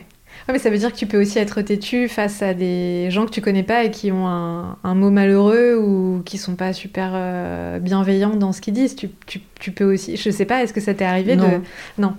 Ouais, 0.48 0.54
mais 0.54 0.58
ça 0.58 0.72
veut 0.72 0.80
dire 0.80 0.92
que 0.92 0.98
tu 0.98 1.06
peux 1.06 1.22
aussi 1.22 1.38
être 1.38 1.62
têtu 1.62 2.08
face 2.08 2.42
à 2.42 2.56
des 2.56 3.12
gens 3.12 3.28
que 3.28 3.32
tu 3.32 3.42
connais 3.42 3.62
pas 3.62 3.84
et 3.84 3.92
qui 3.92 4.12
ont 4.12 4.28
un, 4.28 4.76
un 4.84 4.96
mot 4.96 5.12
malheureux 5.12 5.76
ou 5.76 6.24
qui 6.26 6.40
sont 6.40 6.56
pas 6.56 6.74
super 6.74 7.12
euh, 7.14 7.78
bienveillants 7.78 8.36
dans 8.36 8.54
ce 8.54 8.62
qu'ils 8.62 8.74
disent. 8.74 8.96
Tu, 8.96 9.10
tu, 9.28 9.40
tu, 9.60 9.72
peux 9.72 9.94
aussi. 9.94 10.18
Je 10.18 10.32
sais 10.32 10.46
pas, 10.46 10.64
est-ce 10.64 10.74
que 10.74 10.82
ça 10.82 10.96
t'est 10.96 11.06
arrivé 11.06 11.36
non. 11.36 11.48
de. 11.48 11.62
Non 12.00 12.16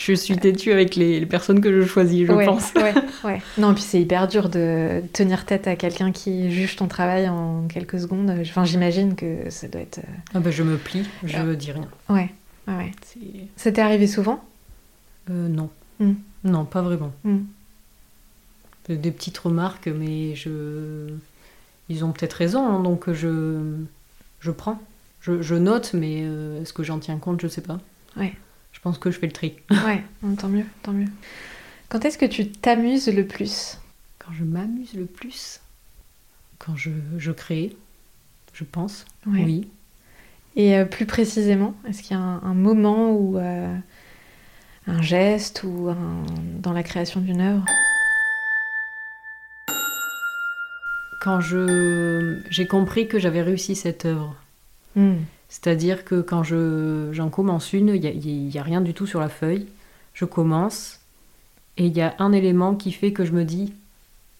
je 0.00 0.14
suis 0.14 0.36
têtue 0.36 0.72
avec 0.72 0.96
les, 0.96 1.26
personnes 1.26 1.60
que 1.60 1.80
je 1.80 1.86
choisis, 1.86 2.26
je 2.26 2.32
pense. 2.32 2.72
Ouais, 2.74 2.94
ouais. 3.24 3.42
Non, 3.58 3.74
puis 3.74 3.82
c'est 3.82 4.00
hyper 4.00 4.28
dur 4.28 4.48
de 4.48 5.02
tenir 5.12 5.44
tête 5.44 5.66
à 5.66 5.76
quelqu'un 5.76 6.10
qui 6.10 6.50
juge 6.50 6.76
ton 6.76 6.88
travail 6.88 7.28
en 7.28 7.66
quelques 7.68 8.00
secondes. 8.00 8.34
Enfin, 8.40 8.64
j'imagine 8.64 9.14
que 9.14 9.50
ça 9.50 9.68
doit 9.68 9.82
être. 9.82 9.98
Euh, 9.98 10.34
ah 10.34 10.40
bah 10.40 10.50
je 10.50 10.62
me 10.62 10.78
plie, 10.78 11.06
je 11.24 11.36
ne 11.36 11.52
ah. 11.52 11.54
dis 11.54 11.72
rien. 11.72 11.88
Ouais, 12.08 12.30
ouais. 12.66 12.92
Ça 13.56 13.70
t'est 13.70 13.82
arrivé 13.82 14.06
souvent? 14.06 14.42
Euh, 15.28 15.48
Non. 15.48 15.68
Hmm. 15.98 16.14
Non, 16.44 16.64
pas 16.64 16.80
vraiment. 16.80 17.12
Hmm. 17.24 17.40
Des 18.88 19.10
petites 19.10 19.36
remarques, 19.36 19.88
mais 19.88 20.34
je. 20.34 21.08
Ils 21.90 22.04
ont 22.04 22.12
peut-être 22.12 22.34
raison, 22.34 22.66
hein, 22.66 22.82
donc 22.82 23.12
je, 23.12 23.60
je 24.40 24.50
prends. 24.50 24.80
Je, 25.20 25.42
je 25.42 25.54
note, 25.56 25.90
mais 25.92 26.22
euh, 26.22 26.62
est-ce 26.62 26.72
que 26.72 26.82
j'en 26.82 26.98
tiens 26.98 27.18
compte? 27.18 27.42
Je 27.42 27.48
sais 27.48 27.60
pas. 27.60 27.78
Ouais 28.16 28.32
je 28.80 28.84
pense 28.84 28.96
que 28.96 29.10
je 29.10 29.18
fais 29.18 29.26
le 29.26 29.32
tri. 29.32 29.56
ouais, 29.70 30.02
tant 30.38 30.48
mieux, 30.48 30.64
tant 30.82 30.92
mieux. 30.92 31.08
Quand 31.90 32.02
est-ce 32.06 32.16
que 32.16 32.24
tu 32.24 32.50
t'amuses 32.50 33.08
le 33.08 33.26
plus? 33.26 33.76
Quand 34.18 34.32
je 34.32 34.42
m'amuse 34.42 34.94
le 34.94 35.04
plus? 35.04 35.60
Quand 36.58 36.76
je, 36.76 36.88
je 37.18 37.30
crée, 37.30 37.76
je 38.54 38.64
pense. 38.64 39.04
Oui. 39.26 39.68
Et 40.56 40.78
euh, 40.78 40.86
plus 40.86 41.04
précisément, 41.04 41.74
est-ce 41.86 42.02
qu'il 42.02 42.16
y 42.16 42.20
a 42.20 42.22
un, 42.22 42.54
moment 42.54 43.12
ou 43.12 43.36
euh, 43.36 43.76
un 44.86 45.02
geste 45.02 45.62
ou 45.62 45.90
dans 46.58 46.72
la 46.72 46.82
création 46.82 47.20
d'une 47.20 47.42
œuvre? 47.42 47.66
Quand 51.20 51.40
je, 51.40 52.40
j'ai 52.48 52.66
compris 52.66 53.08
que 53.08 53.18
j'avais 53.18 53.42
réussi 53.42 53.76
cette 53.76 54.06
œuvre. 54.06 54.34
Hmm. 54.96 55.18
C'est-à-dire 55.50 56.04
que 56.04 56.20
quand 56.20 56.44
j'en 56.44 57.28
commence 57.28 57.72
une, 57.72 57.88
il 57.88 58.48
n'y 58.48 58.58
a, 58.58 58.62
rien 58.62 58.80
du 58.80 58.94
tout 58.94 59.06
sur 59.06 59.18
la 59.20 59.28
feuille. 59.28 59.66
Je 60.14 60.24
commence 60.24 61.00
et 61.76 61.86
il 61.86 61.96
y 61.96 62.00
a 62.00 62.14
un 62.20 62.32
élément 62.32 62.76
qui 62.76 62.92
fait 62.92 63.12
que 63.12 63.24
je 63.24 63.32
me 63.32 63.44
dis, 63.44 63.74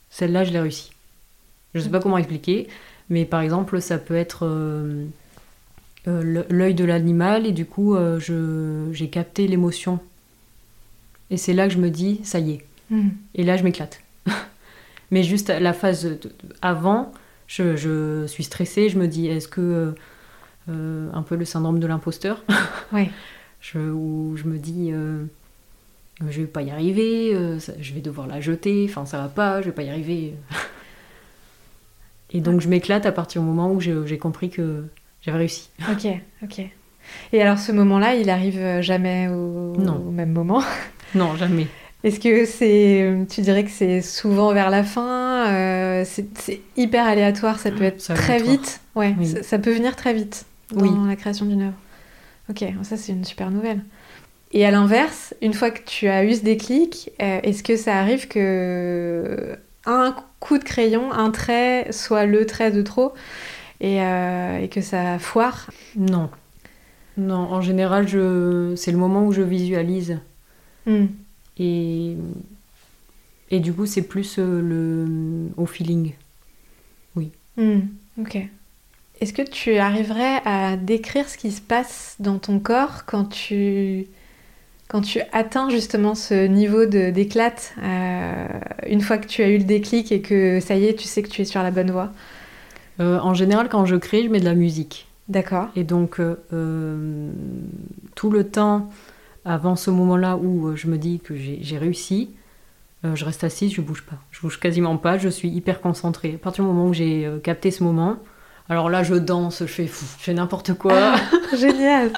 celle-là, 0.08 0.44
je 0.44 0.52
l'ai 0.52 0.60
réussi. 0.60 0.92
Je 1.74 1.80
ne 1.80 1.84
sais 1.84 1.90
pas 1.90 1.98
comment 1.98 2.16
expliquer, 2.16 2.68
mais 3.08 3.24
par 3.24 3.40
exemple, 3.40 3.80
ça 3.80 3.98
peut 3.98 4.14
être 4.14 4.46
euh, 4.46 5.06
euh, 6.06 6.44
l'œil 6.48 6.74
de 6.74 6.84
l'animal 6.84 7.44
et 7.44 7.52
du 7.52 7.66
coup, 7.66 7.96
euh, 7.96 8.20
j'ai 8.92 9.08
capté 9.08 9.48
l'émotion. 9.48 9.98
Et 11.30 11.36
c'est 11.36 11.54
là 11.54 11.66
que 11.66 11.74
je 11.74 11.78
me 11.78 11.90
dis, 11.90 12.20
ça 12.22 12.38
y 12.38 12.52
est. 12.52 12.64
Hmm. 12.90 13.08
Et 13.34 13.42
là, 13.42 13.56
je 13.56 13.64
m'éclate. 13.64 14.00
mais 15.10 15.24
juste 15.24 15.48
la 15.48 15.72
phase 15.72 16.18
avant, 16.62 17.12
je, 17.48 17.76
je, 17.76 18.26
suis 18.28 18.44
stressée, 18.44 18.88
je 18.88 18.98
me 18.98 19.08
dis, 19.08 19.26
est-ce 19.26 19.48
que 19.48 19.94
euh, 20.70 21.08
un 21.12 21.22
peu 21.22 21.36
le 21.36 21.44
syndrome 21.44 21.78
de 21.78 21.86
l'imposteur. 21.86 22.44
Ouais. 22.92 23.08
je, 23.60 23.78
où 23.78 24.36
je 24.36 24.44
me 24.44 24.58
dis, 24.58 24.90
euh, 24.92 25.24
je 26.28 26.40
vais 26.40 26.46
pas 26.48 26.62
y 26.62 26.70
arriver, 26.72 27.32
euh, 27.34 27.58
je 27.78 27.94
vais 27.94 28.00
devoir 28.00 28.26
la 28.26 28.40
jeter, 28.40 28.84
enfin 28.88 29.06
ça 29.06 29.18
va 29.18 29.28
pas, 29.28 29.60
je 29.60 29.66
vais 29.66 29.72
pas 29.72 29.84
y 29.84 29.90
arriver. 29.90 30.34
Et 32.32 32.40
donc 32.40 32.60
je 32.60 32.68
m'éclate 32.68 33.06
à 33.06 33.12
partir 33.12 33.42
du 33.42 33.48
moment 33.48 33.72
où 33.72 33.80
j'ai 33.80 34.18
compris 34.18 34.50
que 34.50 34.84
j'avais 35.22 35.38
réussi. 35.38 35.70
Ok, 35.90 36.06
ok. 36.42 36.62
Et 37.32 37.42
alors 37.42 37.58
ce 37.58 37.70
moment-là, 37.70 38.16
il 38.16 38.28
arrive 38.28 38.80
jamais 38.80 39.28
au, 39.28 39.74
au 39.74 40.10
même 40.10 40.32
moment? 40.32 40.62
Non, 41.14 41.34
jamais. 41.34 41.66
Est-ce 42.04 42.20
que 42.20 42.44
c'est, 42.44 43.26
tu 43.28 43.40
dirais 43.40 43.64
que 43.64 43.70
c'est 43.70 44.00
souvent 44.00 44.52
vers 44.52 44.70
la 44.70 44.84
fin 44.84 46.04
C'est 46.04 46.60
hyper 46.76 47.04
aléatoire, 47.04 47.58
ça 47.58 47.72
peut 47.72 47.82
être 47.82 48.14
très 48.14 48.40
vite? 48.40 48.80
Ouais, 48.94 49.14
ça, 49.42 49.58
peut 49.58 49.72
venir 49.72 49.96
très 49.96 50.14
vite 50.14 50.46
dans 50.72 51.04
la 51.04 51.16
création 51.16 51.46
d'une 51.46 51.62
œuvre. 51.62 51.78
Ok, 52.48 52.64
ça 52.82 52.96
c'est 52.96 53.12
une 53.12 53.24
super 53.24 53.50
nouvelle. 53.50 53.82
Et 54.52 54.64
à 54.66 54.70
l'inverse, 54.70 55.34
une 55.42 55.54
fois 55.54 55.70
que 55.70 55.82
tu 55.84 56.08
as 56.08 56.24
eu 56.24 56.34
ce 56.34 56.42
déclic, 56.42 57.10
euh, 57.22 57.40
est-ce 57.42 57.62
que 57.62 57.76
ça 57.76 57.98
arrive 57.98 58.26
que 58.26 59.56
un 59.86 60.14
coup 60.40 60.58
de 60.58 60.64
crayon, 60.64 61.12
un 61.12 61.30
trait 61.30 61.92
soit 61.92 62.26
le 62.26 62.44
trait 62.46 62.72
de 62.72 62.82
trop 62.82 63.12
et, 63.80 64.02
euh, 64.02 64.66
que 64.66 64.80
ça 64.80 65.18
foire? 65.18 65.70
Non. 65.96 66.30
Non, 67.16 67.36
en 67.36 67.60
général, 67.60 68.08
je... 68.08 68.74
c'est 68.76 68.92
le 68.92 68.98
moment 68.98 69.24
où 69.24 69.32
je 69.32 69.42
visualise. 69.42 70.18
Hmm. 70.86 71.06
Et... 71.58 72.16
et 73.50 73.60
du 73.60 73.72
coup, 73.72 73.86
c'est 73.86 74.02
plus 74.02 74.38
euh, 74.38 74.60
le... 74.60 75.50
au 75.56 75.66
feeling. 75.66 76.14
Oui. 77.14 77.30
Hmm. 77.56 77.80
Ok. 78.20 78.38
Est-ce 79.20 79.34
que 79.34 79.42
tu 79.42 79.76
arriverais 79.76 80.40
à 80.46 80.78
décrire 80.78 81.28
ce 81.28 81.36
qui 81.36 81.50
se 81.50 81.60
passe 81.60 82.16
dans 82.20 82.38
ton 82.38 82.58
corps 82.58 83.04
quand 83.04 83.24
tu, 83.24 84.06
quand 84.88 85.02
tu 85.02 85.20
atteins 85.32 85.68
justement 85.68 86.14
ce 86.14 86.46
niveau 86.46 86.86
d'éclate, 86.86 87.74
euh, 87.82 88.46
une 88.88 89.02
fois 89.02 89.18
que 89.18 89.26
tu 89.26 89.42
as 89.42 89.50
eu 89.50 89.58
le 89.58 89.64
déclic 89.64 90.10
et 90.10 90.22
que 90.22 90.58
ça 90.60 90.74
y 90.74 90.86
est, 90.86 90.94
tu 90.94 91.06
sais 91.06 91.22
que 91.22 91.28
tu 91.28 91.42
es 91.42 91.44
sur 91.44 91.62
la 91.62 91.70
bonne 91.70 91.90
voie? 91.90 92.12
Euh, 92.98 93.18
En 93.18 93.34
général, 93.34 93.68
quand 93.68 93.84
je 93.84 93.96
crée, 93.96 94.22
je 94.24 94.28
mets 94.28 94.40
de 94.40 94.46
la 94.46 94.54
musique. 94.54 95.06
D'accord. 95.28 95.68
Et 95.76 95.84
donc, 95.84 96.18
euh, 96.18 97.30
tout 98.14 98.30
le 98.30 98.44
temps 98.44 98.90
avant 99.44 99.76
ce 99.76 99.90
moment-là 99.90 100.38
où 100.38 100.74
je 100.76 100.86
me 100.86 100.96
dis 100.96 101.20
que 101.20 101.34
j'ai 101.36 101.78
réussi, 101.78 102.30
je 103.04 103.24
reste 103.24 103.44
assise, 103.44 103.72
je 103.72 103.80
bouge 103.80 104.02
pas. 104.02 104.16
Je 104.30 104.40
bouge 104.40 104.58
quasiment 104.58 104.96
pas, 104.96 105.18
je 105.18 105.28
suis 105.28 105.48
hyper 105.48 105.80
concentrée. 105.80 106.34
À 106.34 106.38
partir 106.38 106.64
du 106.64 106.70
moment 106.70 106.88
où 106.88 106.92
j'ai 106.92 107.26
capté 107.42 107.70
ce 107.70 107.82
moment, 107.84 108.16
alors 108.70 108.88
là, 108.88 109.02
je 109.02 109.16
danse, 109.16 109.58
je 109.60 109.66
fais, 109.66 109.86
je 109.86 109.90
fais 109.90 110.32
n'importe 110.32 110.74
quoi. 110.74 110.92
Ah, 110.94 111.20
génial 111.56 112.12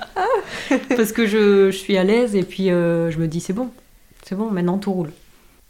Parce 0.91 1.11
que 1.13 1.27
je, 1.27 1.71
je, 1.71 1.77
suis 1.77 1.97
à 1.97 2.05
l'aise 2.05 2.37
et 2.37 2.43
puis 2.43 2.71
euh, 2.71 3.11
je 3.11 3.19
me 3.19 3.27
dis, 3.27 3.41
c'est 3.41 3.55
bon, 3.55 3.71
c'est 4.23 4.37
bon, 4.37 4.51
maintenant 4.51 4.77
tout 4.79 4.93
roule. 4.93 5.11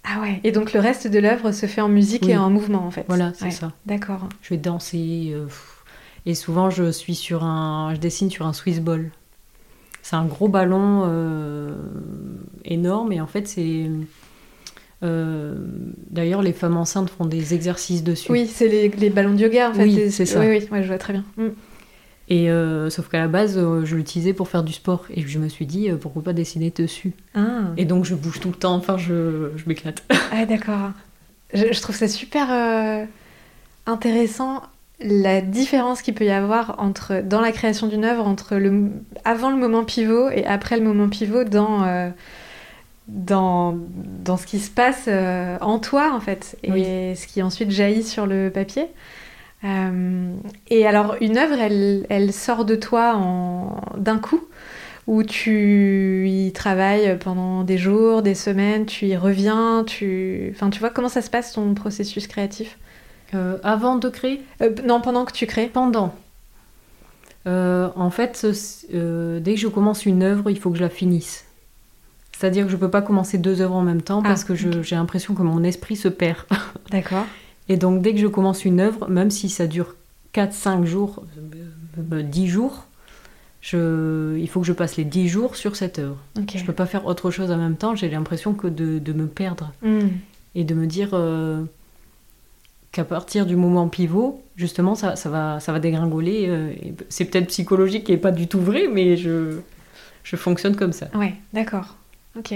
Ah 0.05 0.21
ouais, 0.21 0.41
et 0.43 0.51
donc 0.51 0.73
le 0.73 0.81
reste 0.81 1.07
de 1.07 1.21
l'œuvre 1.21 1.53
se 1.53 1.67
fait 1.67 1.81
en 1.81 1.89
musique 1.89 2.25
Oui. 2.27 2.33
et 2.33 2.37
en 2.37 2.51
mouvement 2.51 2.85
en 2.85 2.91
fait. 2.91 3.05
Voilà, 3.07 3.33
c'est 3.37 3.45
Ouais, 3.45 3.51
ça. 3.53 3.71
D'accord. 3.87 4.29
Je 4.43 4.51
vais 4.51 4.57
danser. 4.57 5.31
euh, 5.33 5.47
et 6.27 6.35
souvent, 6.35 6.69
je 6.71 6.91
suis 6.91 7.15
sur 7.15 7.45
un, 7.45 7.95
je 7.95 8.01
dessine 8.01 8.31
sur 8.31 8.47
un 8.47 8.53
Swiss 8.53 8.81
ball. 8.81 9.11
C'est 10.03 10.17
un 10.17 10.25
gros 10.25 10.49
ballon 10.49 11.05
euh, 11.07 11.77
énorme 12.65 13.13
et 13.13 13.21
en 13.21 13.29
fait, 13.29 13.47
c'est. 13.47 13.89
Euh, 15.03 15.55
D'ailleurs, 16.11 16.43
les 16.43 16.53
femmes 16.53 16.77
enceintes 16.77 17.11
font 17.11 17.25
des 17.25 17.55
exercices 17.55 18.03
dessus. 18.05 18.31
Oui, 18.31 18.47
c'est 18.47 18.69
les, 18.69 18.89
les 18.89 19.11
ballons 19.11 19.35
de 19.35 19.41
yoga 19.41 19.71
en 19.71 19.75
fait. 19.75 19.85
Oui, 19.85 20.11
c'est 20.11 20.27
ça. 20.27 20.41
Oui, 20.41 20.47
oui, 20.49 20.69
ouais, 20.71 20.83
je 20.83 20.89
vois 20.89 20.99
très 20.99 21.13
bien. 21.13 21.25
Mm. 21.37 21.49
Et 22.29 22.51
euh, 22.51 22.89
sauf 22.89 23.09
qu'à 23.09 23.19
la 23.19 23.29
base, 23.29 23.59
euh, 23.59 23.85
je 23.85 23.97
l'utilisais 23.97 24.33
pour 24.33 24.49
faire 24.49 24.63
du 24.63 24.73
sport 24.73 25.05
et 25.15 25.23
je 25.27 25.39
me 25.39 25.49
suis 25.49 25.67
dit 25.67 25.91
euh, 25.91 25.97
pourquoi 25.97 26.23
pas 26.23 26.33
dessiner 26.33 26.71
dessus. 26.71 27.13
Ah, 27.35 27.65
Et 27.77 27.85
donc, 27.85 28.05
je 28.05 28.15
bouge 28.15 28.41
tout 28.41 28.49
le 28.49 28.55
temps. 28.55 28.75
Enfin, 28.75 28.97
je, 28.97 29.51
je 29.57 29.65
m'éclate. 29.67 30.03
Ah, 30.33 30.47
d'accord. 30.47 30.93
Je, 31.53 31.73
je 31.73 31.81
trouve 31.83 31.97
ça 31.97 32.09
super 32.09 32.49
intéressant 33.87 34.63
la 35.01 35.41
différence 35.41 36.01
qu'il 36.01 36.15
peut 36.15 36.25
y 36.25 36.31
avoir 36.31 36.77
entre 36.79 37.23
dans 37.23 37.41
la 37.41 37.51
création 37.51 37.89
d'une 37.89 38.05
œuvre 38.05 38.27
entre 38.27 38.55
le 38.57 38.85
avant 39.25 39.51
le 39.51 39.57
moment 39.57 39.85
pivot 39.85 40.31
et 40.31 40.47
après 40.47 40.79
le 40.79 40.85
moment 40.85 41.09
pivot 41.09 41.43
dans 41.45 41.85
dans, 43.09 43.77
dans 44.25 44.37
ce 44.37 44.47
qui 44.47 44.59
se 44.59 44.71
passe 44.71 45.05
euh, 45.09 45.59
en 45.61 45.79
toi 45.79 46.13
en 46.15 46.21
fait 46.21 46.57
et 46.63 46.71
Oui. 46.73 46.85
ce 47.17 47.27
qui 47.27 47.43
ensuite 47.43 47.71
jaillit 47.71 48.05
sur 48.05 48.27
le 48.27 48.51
papier. 48.51 48.87
Euh, 49.65 50.35
et 50.71 50.87
alors 50.87 51.17
une 51.21 51.39
œuvre 51.39 51.59
elle, 51.61 52.07
elle 52.09 52.33
sort 52.33 52.65
de 52.65 52.75
toi 52.75 53.15
en 53.17 53.81
d'un 53.97 54.19
coup 54.19 54.41
où 55.07 55.25
tu 55.25 56.29
y 56.29 56.53
travailles 56.53 57.19
pendant 57.19 57.65
des 57.65 57.77
jours, 57.77 58.23
des 58.23 58.37
semaines, 58.37 58.87
tu 58.87 59.07
y 59.07 59.17
reviens, 59.17 59.83
tu... 59.85 60.53
Enfin, 60.55 60.71
tu 60.71 60.79
vois, 60.79 60.91
comment 60.91 61.09
ça 61.09 61.23
se 61.23 61.29
passe 61.31 61.53
ton 61.53 61.75
processus 61.75 62.29
créatif? 62.29 62.79
Euh, 63.35 63.59
avant 63.65 63.97
de 63.97 64.09
créer? 64.09 64.43
Non, 64.87 65.01
pendant 65.01 65.25
que 65.25 65.33
tu 65.33 65.47
crées. 65.47 65.67
Pendant. 65.67 66.15
En 67.47 68.11
fait, 68.11 68.47
dès 68.93 69.55
que 69.55 69.61
je 69.61 69.67
commence 69.67 70.07
une 70.07 70.23
œuvre, 70.23 70.51
il 70.51 70.59
faut 70.61 70.71
que 70.71 70.77
je 70.77 70.85
la 70.85 70.89
finisse. 70.89 71.47
C'est-à-dire 72.43 72.65
que 72.67 72.73
je 72.73 72.77
peux 72.77 72.91
pas 72.91 73.03
commencer 73.03 73.39
deux 73.39 73.61
œuvres 73.61 73.77
en 73.77 73.83
même 73.83 74.03
temps 74.03 74.21
Ah, 74.25 74.29
parce 74.29 74.43
que 74.43 74.55
j'ai 74.57 74.97
l'impression 74.97 75.35
que 75.35 75.43
mon 75.43 75.63
esprit 75.63 75.95
se 75.95 76.09
perd. 76.09 76.39
D'accord. 76.91 77.25
Et 77.69 77.77
donc, 77.77 78.03
dès 78.03 78.13
que 78.13 78.19
je 78.19 78.27
commence 78.27 78.65
une 78.65 78.81
œuvre, 78.81 79.09
même 79.09 79.31
si 79.31 79.49
ça 79.49 79.69
dure 79.69 79.95
4-5 80.35 80.85
jours, 80.85 81.23
euh, 81.39 82.03
euh, 82.15 82.23
10 82.23 82.49
jours, 82.49 82.87
je, 83.61 84.37
il 84.39 84.49
faut 84.49 84.59
que 84.61 84.67
je 84.67 84.73
passe 84.73 84.97
les 84.97 85.05
10 85.05 85.29
jours 85.29 85.55
sur 85.55 85.77
cette 85.77 86.01
œuvre. 86.01 86.17
Ok. 86.37 86.55
Je 86.57 86.65
peux 86.65 86.73
pas 86.73 86.87
faire 86.87 87.07
autre 87.07 87.31
chose 87.31 87.53
en 87.53 87.57
même 87.59 87.77
temps, 87.77 87.95
j'ai 87.95 88.11
l'impression 88.11 88.55
que 88.55 88.67
de, 88.67 88.99
de 88.99 89.13
me 89.13 89.27
perdre 89.29 89.71
Hmm. 89.81 90.09
et 90.57 90.65
de 90.65 90.75
me 90.75 90.87
dire 90.89 91.11
euh, 91.13 91.63
qu'à 92.91 93.05
partir 93.05 93.47
du 93.47 93.55
moment 93.55 93.87
pivot, 93.87 94.43
justement, 94.57 94.97
ça, 94.97 95.15
ça, 95.15 95.31
va, 95.31 95.61
ça 95.61 95.71
va 95.73 95.79
dégringoler. 95.79 96.47
euh, 96.49 96.73
c'est 97.09 97.25
peut-être 97.27 97.47
psychologique 97.47 98.11
et 98.11 98.17
pas 98.17 98.33
du 98.33 98.49
tout 98.49 98.61
vrai, 98.61 98.89
mais 98.93 99.17
je, 99.17 99.59
je 100.25 100.35
fonctionne 100.35 100.75
comme 100.75 100.93
ça. 100.93 101.07
Ouais, 101.15 101.35
d'accord. 101.53 101.97
Ok. 102.37 102.53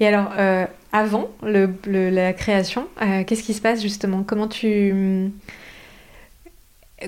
Et 0.00 0.06
alors, 0.06 0.32
euh, 0.38 0.66
avant 0.92 1.30
le, 1.42 1.70
le- 1.86 2.10
la 2.10 2.32
création, 2.32 2.88
euh, 3.02 3.24
qu'est-ce 3.24 3.42
qui 3.42 3.54
se 3.54 3.60
passe 3.62 3.82
justement? 3.82 4.22
Comment 4.24 4.48
tu... 4.48 5.30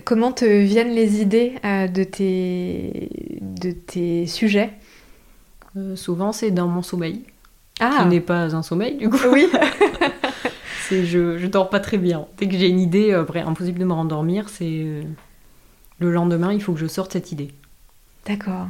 Comment 0.05 0.33
te 0.33 0.44
viennent 0.44 0.92
les 0.94 1.20
idées 1.23 1.55
euh, 1.64 1.87
de, 1.87 2.03
tes, 2.03 3.09
de 3.40 3.70
tes 3.70 4.27
sujets? 4.27 4.70
Souvent, 5.97 6.33
c'est 6.33 6.51
dans 6.51 6.68
mon 6.68 6.83
sommeil, 6.83 7.23
Ah 7.81 7.99
qui 8.01 8.07
n'est 8.09 8.20
pas 8.20 8.55
un 8.55 8.62
sommeil 8.62 8.97
du 8.97 9.09
coup. 9.09 9.18
Oui 9.33 9.47
C'est 10.88 11.05
je, 11.05 11.38
je 11.38 11.47
dors 11.47 11.70
pas 11.70 11.81
très 11.81 11.97
bien. 11.99 12.27
Dès 12.38 12.47
que 12.49 12.57
j'ai 12.57 12.68
une 12.68 12.81
idée, 12.81 13.12
après, 13.12 13.40
impossible 13.40 13.79
de 13.79 13.85
me 13.85 13.92
rendormir, 13.92 14.49
c'est 14.49 15.03
le 15.99 16.12
lendemain, 16.12 16.53
il 16.53 16.62
faut 16.62 16.73
que 16.73 16.81
je 16.81 16.87
sorte 16.87 17.12
cette 17.12 17.33
idée. 17.33 17.51
D'accord. 18.27 18.68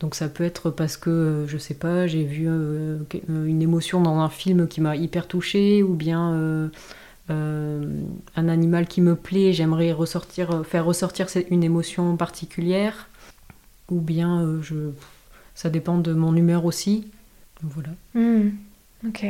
Donc 0.00 0.14
ça 0.14 0.28
peut 0.28 0.44
être 0.44 0.70
parce 0.70 0.96
que, 0.98 1.08
euh, 1.10 1.46
je 1.46 1.56
sais 1.56 1.74
pas, 1.74 2.06
j'ai 2.06 2.24
vu 2.24 2.46
euh, 2.48 2.98
euh, 3.30 3.46
une 3.46 3.62
émotion 3.62 4.00
dans 4.02 4.18
un 4.18 4.28
film 4.28 4.68
qui 4.68 4.80
m'a 4.82 4.94
hyper 4.96 5.26
touchée, 5.26 5.82
ou 5.82 5.94
bien 5.94 6.32
euh, 6.34 6.68
euh, 7.30 8.02
un 8.36 8.48
animal 8.48 8.86
qui 8.86 9.00
me 9.00 9.16
plaît, 9.16 9.52
j'aimerais 9.54 9.92
ressortir, 9.92 10.64
faire 10.66 10.84
ressortir 10.84 11.28
une 11.50 11.64
émotion 11.64 12.16
particulière, 12.16 13.08
ou 13.90 14.00
bien 14.00 14.58
je, 14.62 14.90
ça 15.54 15.70
dépend 15.70 15.96
de 15.98 16.12
mon 16.12 16.36
humeur 16.36 16.66
aussi. 16.66 17.06
Donc 17.62 17.72
Voilà. 17.72 17.88
Hmm, 18.14 18.50
Ok. 19.06 19.24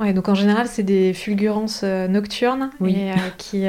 Ouais, 0.00 0.12
donc 0.14 0.28
en 0.28 0.34
général, 0.34 0.66
c'est 0.68 0.82
des 0.82 1.14
fulgurances 1.14 1.84
nocturnes 1.84 2.70
Oui. 2.80 2.96
et, 2.96 3.12
qui 3.38 3.64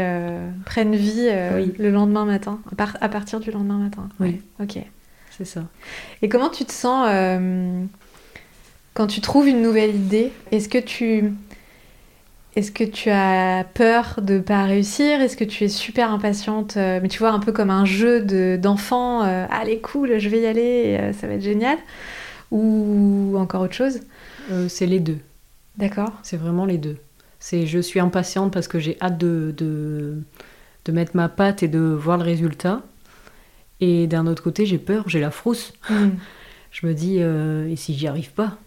prennent 0.66 0.96
vie 0.96 1.30
Oui. 1.56 1.74
le 1.78 1.90
lendemain 1.90 2.26
matin, 2.26 2.60
à, 2.72 2.76
par- 2.76 2.98
à 3.02 3.08
partir 3.10 3.40
du 3.40 3.52
lendemain 3.52 3.78
matin. 3.78 4.10
Oui. 4.20 4.42
Ouais, 4.60 4.66
Ok. 4.66 4.84
C'est 5.38 5.46
ça. 5.46 5.64
Et 6.22 6.30
comment 6.30 6.50
tu 6.50 6.64
te 6.66 6.72
sens 6.72 7.08
euh, 7.10 7.84
quand 8.94 9.08
tu 9.08 9.20
trouves 9.22 9.48
une 9.48 9.62
nouvelle 9.62 9.96
idée? 9.96 10.32
Est-ce 10.52 10.70
que 10.70 10.78
tu 10.78 11.34
est-ce 12.56 12.72
que 12.72 12.84
tu 12.84 13.10
as 13.10 13.66
peur 13.74 14.20
de 14.22 14.38
pas 14.38 14.66
réussir? 14.66 15.22
Est-ce 15.22 15.36
que 15.36 15.44
tu 15.44 15.64
es 15.64 15.70
super 15.70 16.12
impatiente 16.12 16.78
euh, 16.78 17.00
Mais 17.02 17.08
tu 17.08 17.18
vois 17.18 17.32
un 17.32 17.40
peu 17.40 17.52
comme 17.52 17.72
un 17.72 17.86
jeu 17.86 18.22
de 18.22 18.60
d'enfant. 18.62 19.24
euh, 19.24 19.48
Allez 19.50 19.80
cool, 19.80 20.20
je 20.20 20.30
vais 20.30 20.42
y 20.42 20.46
aller, 20.46 20.98
euh, 21.00 21.14
ça 21.14 21.26
va 21.26 21.34
être 21.34 21.42
génial? 21.42 21.78
Ou 22.52 23.34
encore 23.38 23.62
autre 23.62 23.74
chose? 23.74 24.02
C'est 24.68 24.86
les 24.86 25.00
deux. 25.00 25.18
D'accord. 25.78 26.12
C'est 26.22 26.38
vraiment 26.38 26.66
les 26.66 26.78
deux. 26.78 26.98
C'est 27.40 27.66
je 27.66 27.80
suis 27.80 28.00
impatiente 28.00 28.54
parce 28.54 28.68
que 28.68 28.78
j'ai 28.78 28.98
hâte 29.02 29.18
de, 29.18 29.54
de, 29.58 30.22
de 30.86 30.92
mettre 30.92 31.16
ma 31.16 31.30
patte 31.30 31.64
et 31.64 31.68
de 31.68 31.80
voir 31.80 32.18
le 32.18 32.24
résultat. 32.24 32.84
Et 33.80 34.08
d'un 34.08 34.28
autre 34.28 34.44
côté, 34.44 34.66
j'ai 34.66 34.78
peur, 34.78 35.10
j'ai 35.10 35.20
la 35.20 35.32
frousse. 35.32 35.74
Hmm. 35.90 36.10
Je 36.72 36.88
me 36.88 36.94
dis, 36.96 37.18
euh, 37.20 37.70
et 37.70 37.76
si 37.76 37.94
j'y 37.94 38.08
arrive 38.08 38.32
pas 38.32 38.58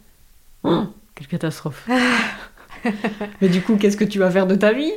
Oh, 0.62 0.84
Quelle 1.16 1.26
catastrophe. 1.26 1.88
Mais 3.40 3.48
du 3.48 3.62
coup, 3.62 3.76
qu'est-ce 3.76 3.96
que 3.96 4.04
tu 4.04 4.18
vas 4.20 4.30
faire 4.30 4.46
de 4.46 4.54
ta 4.54 4.72
vie? 4.72 4.92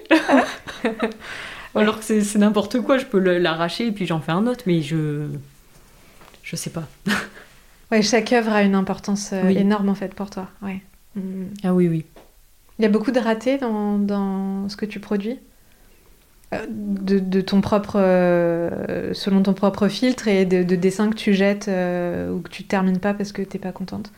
Alors 1.75 1.99
que 1.99 2.05
c'est 2.05 2.37
n'importe 2.37 2.81
quoi, 2.81 2.97
je 2.97 3.05
peux 3.05 3.19
l'arracher 3.19 3.87
et 3.87 3.91
puis 3.91 4.05
j'en 4.05 4.19
fais 4.19 4.31
un 4.31 4.45
autre, 4.47 4.63
mais 4.65 4.81
je. 4.81 5.27
Je 6.43 6.55
sais 6.55 6.71
pas. 6.71 6.87
Ouais, 7.91 8.01
chaque 8.01 8.31
œuvre 8.33 8.51
a 8.51 8.63
une 8.63 8.75
importance 8.75 9.31
euh, 9.33 9.43
Oui. 9.45 9.57
énorme 9.57 9.89
en 9.89 9.95
fait 9.95 10.13
pour 10.13 10.29
toi. 10.29 10.49
Ouais. 10.61 10.81
Hmm. 11.15 11.45
Ah 11.63 11.73
oui, 11.73 11.87
oui. 11.87 12.05
Il 12.77 12.83
y 12.83 12.85
a 12.85 12.89
beaucoup 12.89 13.11
de 13.11 13.19
ratés 13.19 13.57
dans, 13.57 13.97
dans 13.97 14.67
ce 14.69 14.75
que 14.77 14.85
tu 14.85 14.99
produis? 14.99 15.39
De, 16.51 17.19
de 17.19 17.41
ton 17.41 17.61
propre 17.61 17.97
euh, 17.97 19.13
selon 19.13 19.43
ton 19.43 19.53
propre 19.53 19.87
filtre 19.87 20.27
et 20.27 20.45
de, 20.45 20.63
de 20.63 20.75
dessins 20.75 21.09
que 21.09 21.15
tu 21.15 21.33
jettes 21.33 21.67
euh, 21.67 22.31
ou 22.31 22.39
que 22.39 22.49
tu 22.49 22.63
termines 22.63 22.99
pas 22.99 23.13
parce 23.13 23.31
que 23.31 23.41
t'es 23.41 23.59
pas 23.59 23.71
contente? 23.71 24.11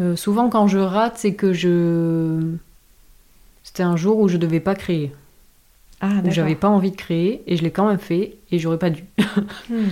Euh, 0.00 0.16
souvent, 0.16 0.48
quand 0.48 0.66
je 0.68 0.78
rate, 0.78 1.18
c'est 1.18 1.34
que 1.34 1.52
je. 1.52 2.54
C'était 3.62 3.82
un 3.82 3.96
jour 3.96 4.18
où 4.18 4.28
je 4.28 4.38
devais 4.38 4.60
pas 4.60 4.74
créer. 4.74 5.12
Ah 6.00 6.22
où 6.24 6.30
j'avais 6.30 6.54
pas 6.54 6.68
envie 6.68 6.92
de 6.92 6.96
créer 6.96 7.42
et 7.46 7.56
je 7.56 7.62
l'ai 7.62 7.70
quand 7.70 7.86
même 7.86 7.98
fait 7.98 8.36
et 8.50 8.58
j'aurais 8.58 8.78
pas 8.78 8.90
dû. 8.90 9.04
Hmm. 9.68 9.88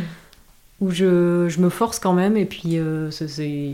Où 0.80 0.92
je, 0.92 1.48
je 1.48 1.60
me 1.60 1.70
force 1.70 1.98
quand 1.98 2.12
même 2.12 2.36
et 2.36 2.44
puis 2.44 2.74
il 2.74 3.10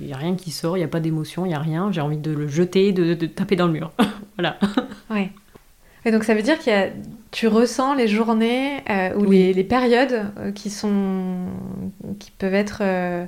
n'y 0.07 0.13
a 0.13 0.17
rien 0.17 0.37
qui 0.37 0.51
sort, 0.51 0.79
il 0.79 0.81
n'y 0.81 0.85
a 0.85 0.89
pas 0.89 1.01
d'émotion, 1.01 1.45
il 1.45 1.49
n'y 1.49 1.55
a 1.55 1.59
rien. 1.59 1.93
J'ai 1.93 2.01
envie 2.01 2.17
de 2.17 2.31
le 2.31 2.49
jeter, 2.49 2.93
de, 2.93 3.13
de 3.13 3.27
taper 3.27 3.57
dans 3.57 3.67
le 3.67 3.75
mur. 3.75 3.93
voilà. 4.39 4.59
Ouais. 5.11 5.31
Et 6.05 6.11
donc 6.11 6.25
ça 6.25 6.35
veut 6.35 6.43
dire 6.43 6.59
qu'il 6.59 6.73
y 6.73 6.77
a, 6.77 6.89
tu 7.31 7.49
ressens 7.49 7.95
les 7.95 8.09
journées 8.09 8.79
euh, 8.91 9.15
ou 9.17 9.25
Oui. 9.27 9.39
les, 9.39 9.53
les 9.55 9.65
périodes 9.65 10.27
euh, 10.39 10.53
qui 10.53 10.71
sont 10.71 11.47
qui 12.19 12.31
peuvent 12.31 12.55
être 12.55 12.79
euh, 12.83 13.25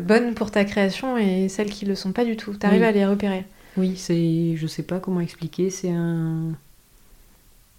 bonnes 0.00 0.34
pour 0.34 0.50
ta 0.50 0.64
création 0.64 1.16
et 1.18 1.48
celles 1.48 1.68
qui 1.70 1.84
le 1.84 1.94
sont 1.94 2.12
pas 2.12 2.24
du 2.24 2.36
tout. 2.36 2.54
Tu 2.54 2.66
arrives 2.66 2.80
Oui. 2.80 2.86
à 2.86 2.92
les 2.92 3.04
repérer. 3.06 3.44
Oui, 3.76 3.96
c'est. 3.96 4.56
Je 4.56 4.66
sais 4.66 4.82
pas 4.82 5.00
comment 5.00 5.20
expliquer, 5.20 5.70
c'est 5.70 5.90
un. 5.90 6.52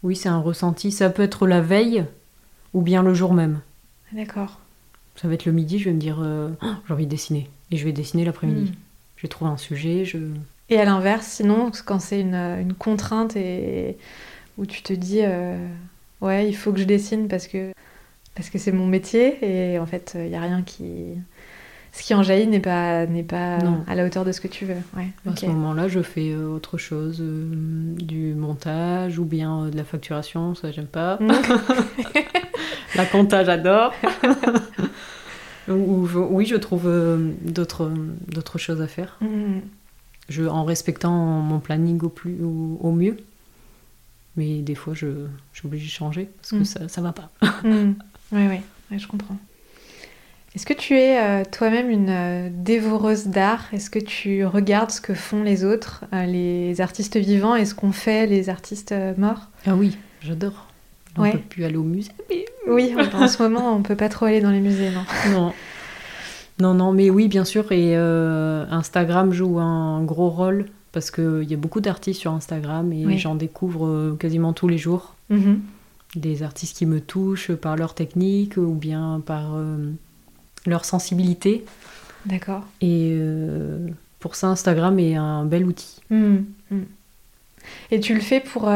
Oui, 0.03 0.15
c'est 0.15 0.29
un 0.29 0.39
ressenti. 0.39 0.91
Ça 0.91 1.09
peut 1.09 1.23
être 1.23 1.47
la 1.47 1.61
veille 1.61 2.03
ou 2.73 2.81
bien 2.81 3.03
le 3.03 3.13
jour 3.13 3.33
même. 3.33 3.59
D'accord. 4.11 4.59
Ça 5.15 5.27
va 5.27 5.35
être 5.35 5.45
le 5.45 5.51
midi, 5.51 5.79
je 5.79 5.85
vais 5.85 5.93
me 5.93 5.99
dire 5.99 6.17
Oh, 6.21 6.67
j'ai 6.87 6.93
envie 6.93 7.05
de 7.05 7.11
dessiner. 7.11 7.49
Et 7.71 7.77
je 7.77 7.85
vais 7.85 7.91
dessiner 7.91 8.25
l'après-midi. 8.25 8.71
Hmm. 8.71 8.75
J'ai 9.17 9.27
trouvé 9.27 9.49
un 9.51 9.57
sujet, 9.57 10.05
je. 10.05 10.17
Et 10.69 10.79
à 10.79 10.85
l'inverse, 10.85 11.25
sinon, 11.27 11.71
quand 11.85 11.99
c'est 11.99 12.21
une, 12.21 12.35
une 12.35 12.73
contrainte 12.73 13.35
et 13.35 13.97
où 14.57 14.65
tu 14.65 14.81
te 14.81 14.93
dis, 14.93 15.19
euh, 15.21 15.57
ouais, 16.21 16.47
il 16.47 16.53
faut 16.55 16.71
que 16.71 16.79
je 16.79 16.85
dessine 16.85 17.27
parce 17.27 17.47
que 17.47 17.71
parce 18.35 18.49
que 18.49 18.57
c'est 18.57 18.71
mon 18.71 18.87
métier 18.87 19.37
et 19.73 19.77
en 19.77 19.85
fait, 19.85 20.13
il 20.17 20.29
y 20.29 20.35
a 20.35 20.41
rien 20.41 20.63
qui 20.63 20.85
Ce 21.91 22.01
qui 22.01 22.15
en 22.15 22.23
jaillit 22.23 22.47
n'est 22.47 22.59
pas, 22.59 23.05
n'est 23.05 23.21
pas 23.21 23.59
Non. 23.59 23.83
à 23.87 23.93
la 23.93 24.03
hauteur 24.05 24.25
de 24.25 24.31
ce 24.31 24.41
que 24.41 24.47
tu 24.47 24.65
veux. 24.65 24.77
Ouais, 24.97 25.09
À 25.31 25.35
ce 25.35 25.45
moment-là, 25.45 25.87
je 25.87 26.01
fais 26.01 26.31
euh, 26.31 26.47
autre 26.47 26.79
chose, 26.79 27.19
euh, 27.21 27.93
du 27.97 28.33
montage 28.33 29.19
ou 29.19 29.25
bien 29.25 29.65
euh, 29.65 29.69
de 29.69 29.77
la 29.77 29.83
facturation, 29.83 30.55
ça 30.55 30.71
j'aime 30.71 30.87
pas. 30.87 31.17
Mm. 31.19 31.31
La 32.95 33.05
compta, 33.05 33.43
j'adore. 33.43 33.93
Oui, 35.67 36.45
je 36.45 36.55
trouve 36.57 36.91
d'autres 37.41 37.89
d'autres 38.27 38.57
choses 38.57 38.81
à 38.81 38.87
faire. 38.87 39.17
Mm. 39.21 39.59
Je, 40.29 40.43
en 40.43 40.63
respectant 40.63 41.11
mon 41.13 41.59
planning 41.59 41.99
au, 42.01 42.09
plus, 42.09 42.37
au, 42.43 42.77
au 42.81 42.91
mieux. 42.91 43.17
Mais 44.35 44.59
des 44.61 44.75
fois, 44.75 44.93
je, 44.93 45.07
je 45.53 45.59
suis 45.59 45.67
obligée 45.67 45.85
de 45.85 45.91
changer 45.91 46.29
parce 46.37 46.49
que 46.51 46.55
Mm. 46.57 46.65
ça, 46.65 46.87
ça 46.87 47.01
va 47.01 47.11
pas. 47.13 47.29
Mm. 47.63 47.93
Ouais, 48.31 48.47
ouais, 48.47 48.61
ouais, 48.91 48.99
je 48.99 49.07
comprends. 49.07 49.37
Est-ce 50.55 50.65
que 50.65 50.73
tu 50.73 50.95
es 50.97 51.19
euh, 51.19 51.43
toi-même 51.51 51.89
une 51.89 52.09
euh, 52.09 52.49
dévoreuse 52.51 53.27
d'art? 53.27 53.65
Est-ce 53.73 53.89
que 53.89 53.99
tu 53.99 54.45
regardes 54.45 54.91
ce 54.91 55.01
que 55.01 55.13
font 55.13 55.43
les 55.43 55.65
autres, 55.65 56.05
euh, 56.13 56.25
les 56.25 56.79
artistes 56.81 57.17
vivants, 57.17 57.55
et 57.55 57.65
ce 57.65 57.73
qu'ont 57.75 57.91
fait 57.91 58.27
les 58.27 58.49
artistes 58.49 58.93
morts? 59.17 59.49
Ah 59.65 59.75
oui, 59.75 59.97
j'adore. 60.21 60.67
On 61.17 61.21
Ouais. 61.23 61.31
peut 61.33 61.37
plus 61.39 61.65
aller 61.65 61.75
au 61.75 61.83
musée. 61.83 62.11
mais- 62.29 62.45
Oui, 62.67 62.93
en, 62.97 63.23
en 63.23 63.27
ce 63.27 63.41
moment, 63.43 63.75
on 63.75 63.81
peut 63.83 63.95
pas 63.95 64.09
trop 64.09 64.25
aller 64.25 64.41
dans 64.41 64.51
les 64.51 64.61
musées, 64.61 64.89
non? 64.91 65.03
Non. 65.31 65.53
Non, 66.59 66.73
non, 66.73 66.91
mais 66.91 67.09
oui, 67.09 67.27
bien 67.27 67.45
sûr. 67.45 67.71
Et 67.71 67.97
euh, 67.97 68.65
Instagram 68.69 69.33
joue 69.33 69.59
un 69.59 70.03
gros 70.03 70.29
rôle 70.29 70.65
parce 70.93 71.09
qu'il 71.11 71.43
y 71.43 71.53
a 71.53 71.57
beaucoup 71.57 71.81
d'artistes 71.81 72.21
sur 72.21 72.31
Instagram 72.31 72.93
et 72.93 73.05
Oui. 73.05 73.17
j'en 73.17 73.35
découvre 73.35 73.87
euh, 73.87 74.15
quasiment 74.17 74.53
tous 74.53 74.67
les 74.67 74.77
jours. 74.77 75.15
Mhm. 75.29 75.59
Des 76.15 76.43
artistes 76.43 76.77
qui 76.77 76.85
me 76.85 77.01
touchent 77.01 77.51
par 77.53 77.75
leur 77.75 77.95
technique 77.95 78.57
ou 78.57 78.73
bien 78.73 79.21
par 79.25 79.55
euh, 79.55 79.91
leur 80.67 80.85
sensibilité. 80.85 81.65
D'accord. 82.27 82.61
Et 82.79 83.09
euh, 83.13 83.87
pour 84.19 84.35
ça, 84.35 84.47
Instagram 84.47 84.99
est 84.99 85.15
un 85.15 85.43
bel 85.43 85.65
outil. 85.65 85.99
Mm. 86.11 86.35
Mm. 86.69 86.81
Et 87.89 87.99
tu 87.99 88.13
le 88.13 88.21
fais 88.21 88.39
pour, 88.39 88.71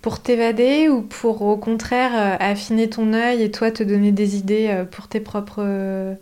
pour 0.00 0.20
t'évader 0.20 0.88
ou 0.88 1.02
pour 1.02 1.42
au 1.42 1.56
contraire 1.56 2.38
affiner 2.40 2.88
ton 2.88 3.12
œil 3.12 3.42
et 3.42 3.50
toi 3.50 3.70
te 3.70 3.82
donner 3.82 4.12
des 4.12 4.36
idées 4.36 4.84
pour 4.92 5.08
tes 5.08 5.20
propres, 5.20 6.16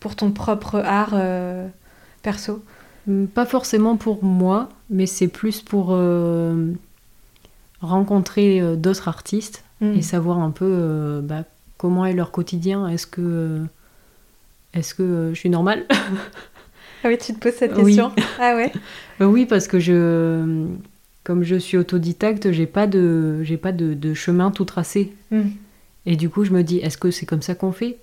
pour 0.00 0.16
ton 0.16 0.30
propre 0.30 0.76
art 0.84 1.12
euh, 1.14 1.66
perso 2.22 2.62
Hum, 3.08 3.26
Pas 3.26 3.46
forcément 3.46 3.96
pour 3.96 4.22
moi, 4.24 4.68
mais 4.90 5.06
c'est 5.06 5.28
plus 5.28 5.62
pour 5.62 5.88
euh, 5.92 6.72
rencontrer 7.80 8.60
euh, 8.60 8.76
d'autres 8.76 9.08
artistes 9.08 9.64
Mm. 9.80 9.92
et 9.94 10.02
savoir 10.02 10.40
un 10.40 10.50
peu 10.50 10.64
euh, 10.68 11.20
bah, 11.22 11.44
comment 11.76 12.04
est 12.04 12.12
leur 12.12 12.32
quotidien. 12.32 12.88
Est-ce 12.88 13.06
que, 13.06 13.20
euh, 13.22 13.64
est-ce 14.74 14.92
que 14.92 15.04
euh, 15.04 15.34
je 15.34 15.38
suis 15.38 15.50
normale? 15.50 15.84
Ah 17.04 17.06
oui, 17.06 17.16
tu 17.16 17.32
te 17.32 17.38
poses 17.38 17.54
cette 17.54 17.76
Oui. 17.76 17.94
question 17.94 18.10
Ah 18.40 18.56
ouais 18.56 18.72
Euh, 19.20 19.26
Oui, 19.30 19.46
parce 19.46 19.68
que 19.68 19.78
je, 19.78 20.66
comme 21.22 21.44
je 21.44 21.54
suis 21.54 21.76
autodidacte, 21.76 22.50
j'ai 22.50 22.66
pas 22.66 22.88
de, 22.88 23.44
j'ai 23.44 23.56
pas 23.56 23.70
de, 23.70 23.94
de 23.94 24.14
chemin 24.14 24.50
tout 24.50 24.64
tracé. 24.64 25.12
Mm. 25.30 25.42
Et 26.06 26.16
du 26.16 26.28
coup, 26.28 26.42
je 26.42 26.50
me 26.50 26.62
dis, 26.64 26.78
est-ce 26.78 26.98
que 26.98 27.12
c'est 27.12 27.24
comme 27.26 27.42
ça 27.42 27.54
qu'on 27.54 27.70
fait? 27.70 27.98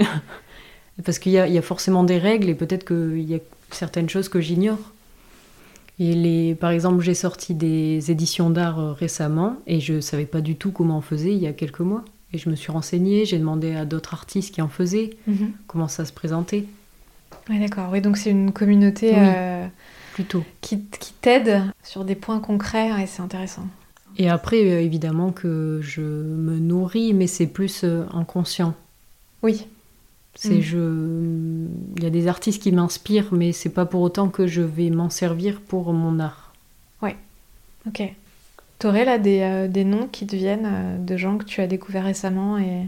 Parce 1.04 1.20
qu'il 1.20 1.32
y 1.34 1.36
y 1.36 1.58
a 1.58 1.62
forcément 1.62 2.04
des 2.04 2.18
règles 2.18 2.50
et 2.50 2.56
peut-être 2.56 2.86
qu'il 2.86 3.20
y 3.30 3.36
a 3.36 3.40
certaines 3.72 4.10
choses 4.10 4.30
que 4.30 4.40
j'ignore. 4.40 4.80
Et 6.00 6.14
les, 6.14 6.56
par 6.56 6.72
exemple, 6.72 7.02
j'ai 7.04 7.14
sorti 7.14 7.54
des 7.54 8.12
éditions 8.12 8.50
d'art 8.50 8.80
euh, 8.80 8.92
récemment 8.94 9.56
et 9.68 9.80
je 9.80 10.02
savais 10.02 10.26
pas 10.26 10.42
du 10.42 10.56
tout 10.56 10.72
comment 10.72 10.98
on 10.98 11.02
faisait 11.02 11.32
il 11.34 11.38
y 11.42 11.48
a 11.48 11.54
quelques 11.54 11.80
mois. 11.82 12.04
Et 12.34 12.38
je 12.38 12.50
me 12.50 12.56
suis 12.56 12.72
renseignée, 12.72 13.26
j'ai 13.26 13.38
demandé 13.40 13.76
à 13.76 13.86
d'autres 13.86 14.14
artistes 14.14 14.54
qui 14.54 14.62
en 14.62 14.68
faisaient 14.68 15.12
Mhm. 15.28 15.52
comment 15.68 15.88
ça 15.88 16.04
se 16.06 16.12
présentait 16.14 16.66
Ouais, 17.50 17.60
d'accord. 17.60 17.90
Oui, 17.92 18.02
donc 18.02 18.18
c'est 18.18 18.32
une 18.32 18.52
communauté 18.52 19.12
Oui. 19.12 19.18
euh, 19.20 19.68
plutôt. 20.14 20.44
qui, 20.62 20.82
qui 21.00 21.14
t'aide 21.22 21.62
sur 21.84 22.04
des 22.04 22.16
points 22.16 22.40
concrets 22.40 22.90
et 23.02 23.08
c'est 23.08 23.22
intéressant. 23.22 23.68
Et 24.18 24.30
après, 24.30 24.58
euh, 24.64 24.82
évidemment 24.82 25.32
que 25.32 25.80
je 25.82 26.02
me 26.02 26.58
nourris, 26.58 27.14
mais 27.14 27.28
c'est 27.28 27.48
plus 27.48 27.86
inconscient. 28.14 28.74
Oui. 29.44 29.66
C'est 30.38 30.58
Mm. 30.58 30.62
je, 30.62 31.68
il 31.98 32.04
y 32.04 32.06
a 32.06 32.10
des 32.10 32.28
artistes 32.28 32.62
qui 32.62 32.72
m'inspirent, 32.72 33.34
mais 33.34 33.52
c'est 33.54 33.70
pas 33.70 33.86
pour 33.86 34.02
autant 34.02 34.28
que 34.30 34.48
je 34.48 34.62
vais 34.62 34.90
m'en 34.90 35.10
servir 35.10 35.62
pour 35.62 35.92
mon 35.94 36.20
art. 36.20 36.42
Ok. 37.88 38.02
T'aurais 38.80 39.06
là 39.06 39.20
des, 39.20 39.42
euh, 39.42 39.68
des 39.68 39.84
noms 39.86 40.08
qui 40.12 40.26
te 40.26 40.36
viennent 40.36 40.66
euh, 40.66 40.98
de 40.98 41.18
gens 41.18 41.38
que 41.38 41.44
tu 41.46 41.62
as 41.62 41.68
découverts 41.68 42.06
récemment 42.06 42.58
et 42.58 42.88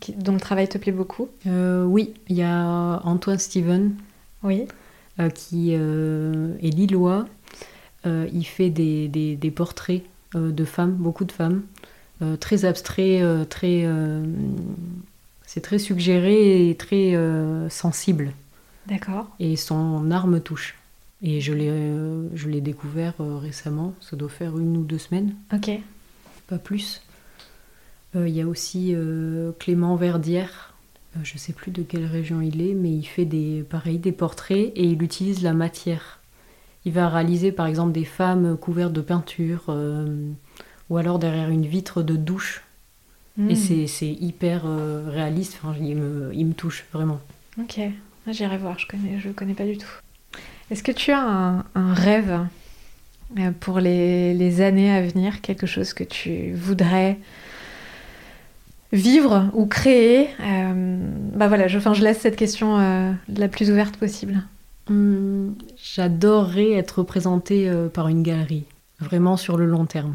qui- 0.00 0.14
dont 0.14 0.32
le 0.32 0.40
travail 0.40 0.66
te 0.68 0.78
plaît 0.78 0.90
beaucoup? 0.90 1.28
Euh, 1.46 1.84
oui, 1.84 2.12
il 2.28 2.34
y 2.34 2.42
a 2.42 3.00
Antoine 3.04 3.38
Steven 3.38 3.92
Oui. 4.42 4.64
qui 5.34 5.70
est 5.74 6.74
lillois. 6.74 7.26
Il 8.04 8.44
fait 8.44 8.68
des, 8.70 9.06
des- 9.06 9.36
des 9.36 9.50
portraits 9.52 10.02
de 10.34 10.64
femmes, 10.64 10.94
beaucoup 10.94 11.24
de 11.24 11.30
femmes, 11.30 11.62
très 12.40 12.64
abstraits, 12.64 13.48
très, 13.48 13.86
c'est 15.56 15.62
très 15.62 15.78
suggéré 15.78 16.68
et 16.68 16.74
très 16.74 17.14
euh, 17.14 17.70
sensible. 17.70 18.34
D'accord. 18.88 19.30
Et 19.40 19.56
son 19.56 20.10
art 20.10 20.26
me 20.26 20.38
touche. 20.38 20.76
Et 21.22 21.40
je 21.40 21.54
l'ai, 21.54 21.70
euh, 21.70 22.28
je 22.34 22.50
l'ai 22.50 22.60
découvert 22.60 23.14
euh, 23.20 23.38
récemment, 23.38 23.94
ça 24.02 24.16
doit 24.16 24.28
faire 24.28 24.58
une 24.58 24.76
ou 24.76 24.84
deux 24.84 24.98
semaines. 24.98 25.34
Ok. 25.54 25.70
pas 26.46 26.58
plus. 26.58 27.00
Il 28.14 28.28
y 28.28 28.42
a 28.42 28.46
aussi 28.46 28.94
Clément 29.58 29.94
Verdière, 29.96 30.74
je 31.22 31.36
sais 31.36 31.52
plus 31.52 31.70
de 31.70 31.82
quelle 31.82 32.06
région 32.06 32.40
il 32.40 32.62
est, 32.62 32.72
mais 32.72 32.90
il 32.90 33.04
fait 33.04 33.26
des, 33.26 33.62
pareil, 33.68 33.98
des 33.98 34.12
portraits 34.12 34.72
et 34.74 34.84
il 34.84 35.02
utilise 35.02 35.42
la 35.42 35.52
matière. 35.52 36.20
Il 36.86 36.92
va 36.92 37.10
réaliser 37.10 37.52
par 37.52 37.66
exemple 37.66 37.92
des 37.92 38.06
femmes 38.06 38.56
couvertes 38.56 38.94
de 38.94 39.02
peinture 39.02 39.64
ou 40.88 40.96
alors 40.96 41.18
derrière 41.18 41.50
une 41.50 41.66
vitre 41.66 42.02
de 42.02 42.16
douche. 42.16 42.65
Mm. 43.36 43.50
Et 43.50 43.54
c'est, 43.54 43.86
c'est 43.86 44.10
hyper 44.10 44.62
euh, 44.64 45.08
réaliste, 45.10 45.58
enfin, 45.62 45.74
il, 45.80 45.96
me, 45.96 46.30
il 46.34 46.46
me 46.46 46.54
touche 46.54 46.84
vraiment. 46.92 47.20
Ok. 47.60 47.78
Ah, 48.26 48.32
J'irai 48.32 48.58
voir, 48.58 48.78
je 48.78 48.86
connais, 48.86 49.18
je 49.18 49.28
connais 49.30 49.54
pas 49.54 49.64
du 49.66 49.76
tout. 49.78 49.86
Est-ce 50.70 50.82
que 50.82 50.92
tu 50.92 51.12
as 51.12 51.20
un, 51.20 51.64
un 51.74 51.94
rêve 51.94 52.40
euh, 53.38 53.50
pour 53.60 53.78
les, 53.78 54.34
les 54.34 54.60
années 54.62 54.90
à 54.90 55.00
venir, 55.02 55.40
quelque 55.42 55.66
chose 55.66 55.92
que 55.92 56.02
tu 56.04 56.52
voudrais 56.54 57.18
vivre 58.92 59.50
ou 59.54 59.66
créer 59.66 60.28
Euh, 60.40 60.98
Bah 61.34 61.48
voilà, 61.48 61.68
je, 61.68 61.78
enfin, 61.78 61.94
je 61.94 62.02
laisse 62.02 62.18
cette 62.20 62.36
question 62.36 62.78
euh, 62.78 63.12
la 63.28 63.48
plus 63.48 63.70
ouverte 63.70 63.96
possible. 63.96 64.42
Hum, 64.88 65.54
j'adorerais 65.76 66.72
être 66.72 66.98
représentée 67.00 67.70
par 67.92 68.08
une 68.08 68.22
galerie, 68.22 68.64
vraiment 69.00 69.36
sur 69.36 69.56
le 69.56 69.66
long 69.66 69.84
terme. 69.84 70.14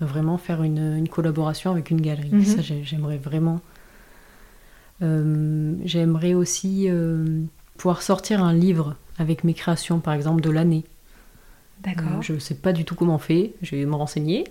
Vraiment 0.00 0.38
faire 0.38 0.62
une, 0.62 0.96
une 0.96 1.08
collaboration 1.08 1.70
avec 1.70 1.90
une 1.90 2.00
galerie. 2.00 2.30
Mhm. 2.32 2.44
Ça, 2.44 2.60
j'ai- 2.62 2.82
j'aimerais 2.84 3.16
vraiment. 3.18 3.60
Euh, 5.02 5.74
j'aimerais 5.84 6.34
aussi 6.34 6.86
euh, 6.88 7.42
pouvoir 7.76 8.02
sortir 8.02 8.42
un 8.42 8.52
livre 8.52 8.96
avec 9.18 9.44
mes 9.44 9.54
créations, 9.54 10.00
par 10.00 10.14
exemple, 10.14 10.40
de 10.40 10.50
l'année. 10.50 10.84
D'accord. 11.82 12.18
Euh, 12.18 12.22
je 12.22 12.32
ne 12.34 12.38
sais 12.38 12.54
pas 12.54 12.72
du 12.72 12.84
tout 12.84 12.94
comment 12.94 13.16
on 13.16 13.18
fait, 13.18 13.52
je 13.62 13.76
vais 13.76 13.84
me 13.84 13.94
renseigner. 13.94 14.44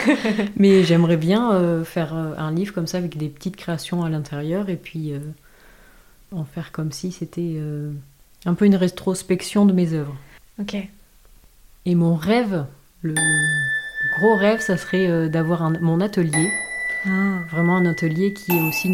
Mais 0.56 0.82
j'aimerais 0.84 1.16
bien 1.16 1.52
euh, 1.52 1.84
faire 1.84 2.14
un 2.14 2.50
livre 2.52 2.72
comme 2.72 2.86
ça 2.86 2.98
avec 2.98 3.16
des 3.16 3.28
petites 3.28 3.56
créations 3.56 4.02
à 4.04 4.08
l'intérieur 4.10 4.68
et 4.70 4.76
puis 4.76 5.12
en 6.32 6.44
faire 6.44 6.72
comme 6.72 6.92
si 6.92 7.12
c'était 7.12 7.60
un 8.46 8.54
peu 8.54 8.64
une 8.64 8.76
rétrospection 8.76 9.66
de 9.66 9.72
mes 9.72 9.92
œuvres. 9.92 10.16
Ok. 10.60 10.76
Et 11.86 11.94
mon 11.94 12.14
rêve, 12.14 12.64
le 13.02 13.14
gros 14.16 14.34
rêve, 14.34 14.60
ça 14.60 14.76
serait 14.76 15.08
euh, 15.08 15.28
d'avoir 15.28 15.70
mon 15.80 16.00
atelier. 16.00 16.50
Ah. 17.06 17.38
Vraiment 17.50 17.76
un 17.76 17.86
atelier 17.86 18.32
qui 18.34 18.52
est 18.52 18.60
aussi 18.60 18.88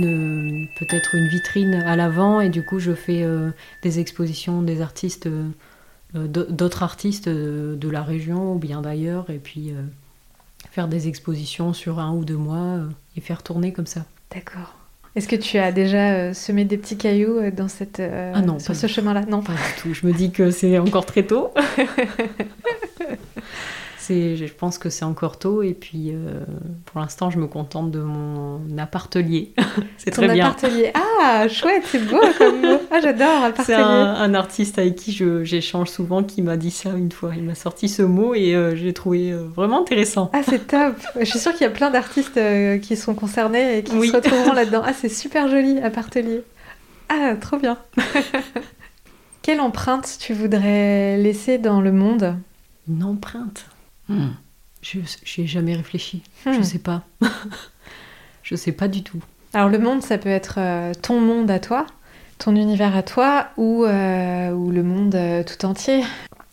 peut-être 0.78 1.14
une 1.16 1.26
vitrine 1.26 1.74
à 1.74 1.96
l'avant 1.96 2.40
et 2.40 2.48
du 2.50 2.62
coup 2.64 2.78
je 2.78 2.92
fais 2.92 3.22
euh, 3.24 3.50
des 3.82 3.98
expositions 3.98 4.62
des 4.62 4.80
artistes, 4.80 5.26
euh, 5.26 5.48
d'au- 6.14 6.44
d'autres 6.44 6.84
artistes 6.84 7.26
euh, 7.26 7.74
de 7.74 7.88
la 7.88 8.02
région 8.04 8.52
ou 8.54 8.58
bien 8.60 8.80
d'ailleurs 8.80 9.28
et 9.28 9.38
puis 9.38 9.72
faire 10.70 10.86
des 10.86 11.08
expositions 11.08 11.72
sur 11.72 11.98
un 11.98 12.12
ou 12.12 12.24
deux 12.24 12.36
mois 12.36 12.78
et 13.16 13.20
faire 13.20 13.42
tourner 13.42 13.72
comme 13.72 13.86
ça. 13.86 14.04
D'accord. 14.32 14.74
Est-ce 15.16 15.26
que 15.26 15.36
tu 15.36 15.58
as 15.58 15.72
déjà 15.72 16.32
semé 16.34 16.64
des 16.64 16.76
petits 16.76 16.98
cailloux 16.98 17.50
dans 17.50 17.68
cette, 17.68 18.00
Ah 18.00 18.40
non, 18.42 18.58
sur 18.60 18.76
ce 18.76 18.86
chemin-là? 18.86 19.22
Non. 19.26 19.40
Pas 19.42 19.52
du 19.54 19.80
tout, 19.82 19.94
je 19.94 20.06
me 20.06 20.12
dis 20.12 20.30
que 20.30 20.50
c'est 20.52 20.78
encore 20.78 21.06
très 21.06 21.22
tôt. 21.24 21.50
C'est, 24.06 24.36
je 24.36 24.52
pense 24.52 24.78
que 24.78 24.88
c'est 24.88 25.04
encore 25.04 25.38
tôt 25.38 25.62
et 25.62 25.74
puis 25.74 26.10
euh, 26.12 26.40
pour 26.84 27.00
l'instant 27.00 27.28
je 27.30 27.38
me 27.38 27.46
contente 27.46 27.90
de 27.90 27.98
mon 28.00 28.60
appartelier. 28.78 29.52
c'est 29.96 30.10
très 30.12 30.28
bien. 30.28 30.46
appartelier. 30.46 30.92
Ah, 30.94 31.48
chouette, 31.48 31.82
c'est 31.86 32.06
beau 32.06 32.20
comme 32.38 32.60
mot. 32.60 32.78
Ah, 32.90 33.00
j'adore, 33.02 33.26
C'est 33.40 33.74
appartelier. 33.74 33.76
un, 33.82 34.14
un 34.14 34.34
artiste 34.34 34.78
avec 34.78 34.94
qui 34.96 35.12
je- 35.12 35.42
j'échange 35.44 35.88
souvent 35.88 36.22
qui 36.22 36.40
m'a 36.42 36.56
dit 36.56 36.70
ça 36.70 36.90
une 36.90 37.10
fois. 37.10 37.32
Il 37.36 37.42
m'a 37.42 37.54
sorti 37.56 37.88
ce 37.88 38.02
mot 38.02 38.34
et 38.34 38.54
euh, 38.54 38.76
j'ai 38.76 38.92
trouvé 38.92 39.32
euh, 39.32 39.42
vraiment 39.54 39.80
intéressant. 39.80 40.30
Ah, 40.32 40.42
c'est 40.48 40.66
top. 40.68 40.94
Je 41.18 41.24
suis 41.24 41.38
sûre 41.40 41.52
qu'il 41.52 41.62
y 41.62 41.64
a 41.64 41.70
plein 41.70 41.90
d'artistes 41.90 42.38
qui 42.82 42.96
sont 42.96 43.14
concernés 43.14 43.78
et 43.78 43.82
qui 43.82 43.96
Oui. 43.96 44.08
se 44.08 44.16
retrouveront 44.16 44.52
là-dedans. 44.52 44.82
Ah, 44.86 44.92
c'est 44.92 45.08
super 45.08 45.48
joli, 45.48 45.78
appartelier. 45.80 46.42
Ah, 47.08 47.34
trop 47.40 47.56
bien. 47.56 47.78
Quelle 49.42 49.60
empreinte 49.60 50.16
tu 50.20 50.32
voudrais 50.32 51.16
laisser 51.18 51.58
dans 51.58 51.80
le 51.80 51.92
monde? 51.92 52.36
Une 52.88 53.02
empreinte? 53.04 53.66
Hmm. 54.08 54.28
Je 54.82 54.98
n'y 55.00 55.44
ai 55.44 55.46
jamais 55.46 55.74
réfléchi. 55.74 56.22
Je 56.44 56.50
Hmm. 56.50 56.62
sais 56.62 56.78
pas. 56.78 57.02
je 58.42 58.54
sais 58.54 58.72
pas 58.72 58.88
du 58.88 59.02
tout. 59.02 59.20
Alors 59.52 59.68
le 59.68 59.78
monde, 59.78 60.02
ça 60.02 60.18
peut 60.18 60.28
être 60.28 60.56
euh, 60.58 60.92
ton 60.94 61.20
monde 61.20 61.50
à 61.50 61.58
toi, 61.58 61.86
ton 62.38 62.54
univers 62.54 62.94
à 62.96 63.02
toi, 63.02 63.48
ou, 63.56 63.84
euh, 63.84 64.50
ou 64.52 64.70
le 64.70 64.82
monde 64.82 65.14
euh, 65.14 65.42
tout 65.42 65.64
entier, 65.64 66.02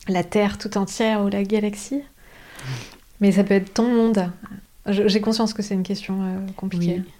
la 0.08 0.24
Terre 0.24 0.58
tout 0.58 0.78
entière 0.78 1.22
ou 1.24 1.30
la 1.30 1.44
galaxie. 1.44 2.02
Mais 3.20 3.32
ça 3.32 3.44
peut 3.44 3.54
être 3.56 3.74
ton 3.74 3.88
monde. 3.94 4.30
J'ai 4.88 5.22
conscience 5.22 5.54
que 5.54 5.62
c'est 5.62 5.74
une 5.76 5.84
question 5.84 6.24
euh, 6.24 6.38
compliquée. 6.56 7.02
Oui. 7.06 7.12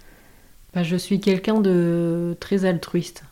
Bah, 0.74 0.82
je 0.82 0.96
suis 0.96 1.20
quelqu'un 1.20 1.60
de 1.60 2.36
très 2.40 2.64
altruiste. 2.64 3.22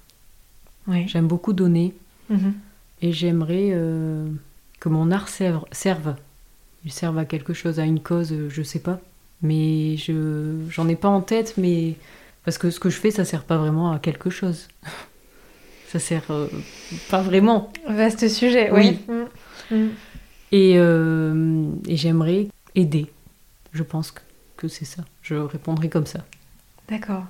Oui. 0.87 1.07
J'aime 1.09 1.27
beaucoup 1.27 1.53
donner 1.53 1.95
Mhm. 2.31 2.55
et 3.03 3.13
j'aimerais 3.13 3.71
euh, 3.73 4.29
que 4.81 4.89
mon 4.89 5.11
art 5.11 5.29
serve, 5.29 5.65
serve. 5.73 6.15
Il 6.85 6.93
serve 6.93 7.19
à 7.19 7.25
quelque 7.25 7.53
chose, 7.53 7.79
à 7.79 7.85
une 7.85 8.01
cause, 8.01 8.33
euh, 8.33 8.49
je 8.51 8.63
sais 8.63 8.81
pas. 8.81 9.01
Mais 9.41 9.97
je 9.97 10.57
j'en 10.71 10.89
ai 10.89 10.97
pas 10.97 11.09
en 11.09 11.21
tête, 11.21 11.55
mais 11.57 11.95
parce 12.45 12.59
que 12.59 12.71
ce 12.71 12.79
que 12.81 12.91
je 12.91 12.97
fais, 12.99 13.11
ça 13.11 13.25
sert 13.25 13.45
pas 13.45 13.57
vraiment 13.59 13.93
à 13.93 13.99
quelque 13.99 14.31
chose. 14.31 14.69
ça 15.89 15.99
sert 15.99 16.25
euh, 16.31 16.49
pas 17.11 17.23
vraiment. 17.23 17.71
Vaste 17.89 18.29
sujet, 18.29 18.71
Oui. 18.73 18.99
oui. 19.09 19.15
Mm. 19.71 19.77
Mm. 19.77 19.89
Et, 20.53 20.75
euh, 20.77 21.65
et 21.89 21.97
j'aimerais 21.97 22.49
aider. 22.75 23.07
Je 23.73 23.83
pense 23.83 24.11
que, 24.11 24.21
que 24.57 24.69
c'est 24.69 24.85
ça. 24.85 25.03
Je 25.23 25.35
répondrai 25.35 25.89
comme 25.89 26.07
ça. 26.07 26.25
D'accord. 26.89 27.25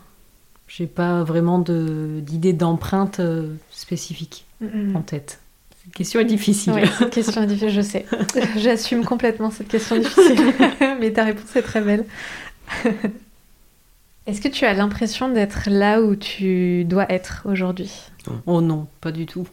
J'ai 0.67 0.87
pas 0.87 1.23
vraiment 1.23 1.59
de- 1.59 2.21
d'idée 2.21 2.53
d'empreinte 2.53 3.21
spécifique 3.71 4.45
mm. 4.61 4.97
en 4.97 5.03
tête. 5.03 5.39
Cette 5.85 5.95
question 5.95 6.21
est 6.21 6.25
difficile. 6.25 6.75
Cette 6.99 7.11
question 7.13 7.43
est 7.43 7.47
difficile, 7.47 7.71
je 7.71 7.81
sais. 7.81 8.07
J'assume 8.57 9.05
complètement 9.05 9.51
cette 9.51 9.69
question 9.69 9.99
difficile. 9.99 10.39
Mais 11.01 11.13
ta 11.13 11.25
réponse 11.25 11.55
est 11.57 11.63
très 11.63 11.81
belle. 11.81 12.05
Est-ce 14.27 14.41
que 14.41 14.49
tu 14.49 14.65
as 14.65 14.73
l'impression 14.75 15.29
d'être 15.29 15.69
là 15.69 16.01
où 16.01 16.15
tu 16.15 16.85
dois 16.85 17.11
être 17.11 17.43
aujourd'hui? 17.45 17.91
Oh 18.47 18.61
non, 18.61 18.87
pas 19.01 19.11
du 19.11 19.27
tout. 19.27 19.47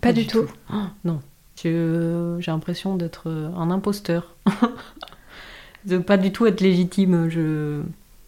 Pas, 0.00 0.12
du 0.12 0.26
tout. 0.26 0.44
Oh, 0.72 0.76
non. 1.04 1.20
Je- 1.62 2.36
J'ai 2.40 2.50
l'impression 2.50 2.96
d'être 2.96 3.28
un 3.56 3.70
imposteur. 3.70 4.34
de 5.84 5.98
pas 5.98 6.16
du 6.16 6.32
tout 6.32 6.46
être 6.46 6.60
légitime. 6.60 7.28
Je... 7.28 7.80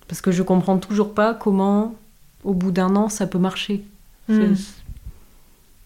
Parce 0.09 0.21
que 0.21 0.33
je 0.33 0.43
comprends 0.43 0.79
toujours 0.79 1.15
pas 1.15 1.35
comment, 1.35 1.95
au 2.43 2.55
bout 2.55 2.73
d'un 2.73 2.97
an, 2.97 3.09
ça 3.09 3.27
peut 3.29 3.39
marcher. 3.39 3.85
Mm. 4.29 4.55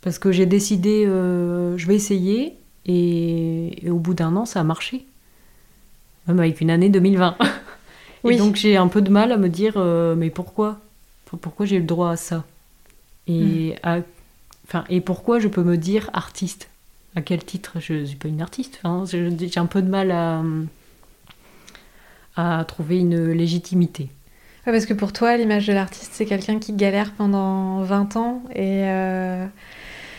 Parce 0.03 0.19
que 0.19 0.31
j'ai 0.33 0.47
décidé, 0.47 1.05
euh, 1.07 1.77
je 1.77 1.87
vais 1.87 1.95
essayer, 1.97 2.55
et, 2.87 3.85
et 3.87 3.91
au 3.91 3.99
bout 3.99 4.15
d'un 4.15 4.37
an, 4.37 4.45
ça 4.47 4.61
a 4.61 4.65
marché. 4.65 5.05
Même 6.27 6.39
avec 6.41 6.61
une 6.61 6.71
année 6.71 6.89
2020. 6.89 7.37
Oui. 8.25 8.35
Et 8.35 8.37
donc 8.37 8.57
j'ai 8.57 8.77
un 8.77 8.89
peu 8.89 9.01
de 9.01 9.11
mal 9.11 9.31
à 9.31 9.37
me 9.37 9.49
dire, 9.49 9.75
euh, 9.77 10.17
mais 10.17 10.29
pourquoi? 10.29 10.81
Pourquoi 11.41 11.67
j'ai 11.67 11.79
le 11.79 11.85
droit 11.85 12.11
à 12.11 12.17
ça? 12.17 12.45
Et, 13.29 13.77
à- 13.85 14.01
enfin, 14.67 14.83
et 14.89 15.01
pourquoi 15.01 15.39
je 15.39 15.47
peux 15.47 15.63
me 15.63 15.77
dire 15.77 16.11
artiste? 16.13 16.69
À 17.15 17.23
quel 17.23 17.45
titre? 17.45 17.75
Je 17.79 17.93
ne 17.95 18.05
suis 18.05 18.17
pas 18.17 18.27
une 18.27 18.43
artiste. 18.43 18.81
hein. 18.83 19.05
J'ai 19.07 19.61
un 19.61 19.67
peu 19.67 19.83
de 19.83 19.89
mal 19.89 20.11
à, 20.11 20.43
à 22.37 22.65
trouver 22.65 22.99
une 22.99 23.31
légitimité. 23.33 24.09
Parce 24.65 24.85
que 24.85 24.95
pour 24.95 25.13
toi, 25.13 25.37
l'image 25.37 25.67
de 25.67 25.73
l'artiste, 25.73 26.11
c'est 26.15 26.27
quelqu'un 26.27 26.59
qui 26.59 26.73
galère 26.73 27.13
pendant 27.13 27.83
20 27.83 28.17
ans 28.17 28.43
et, 28.55 28.83
euh, 28.85 29.47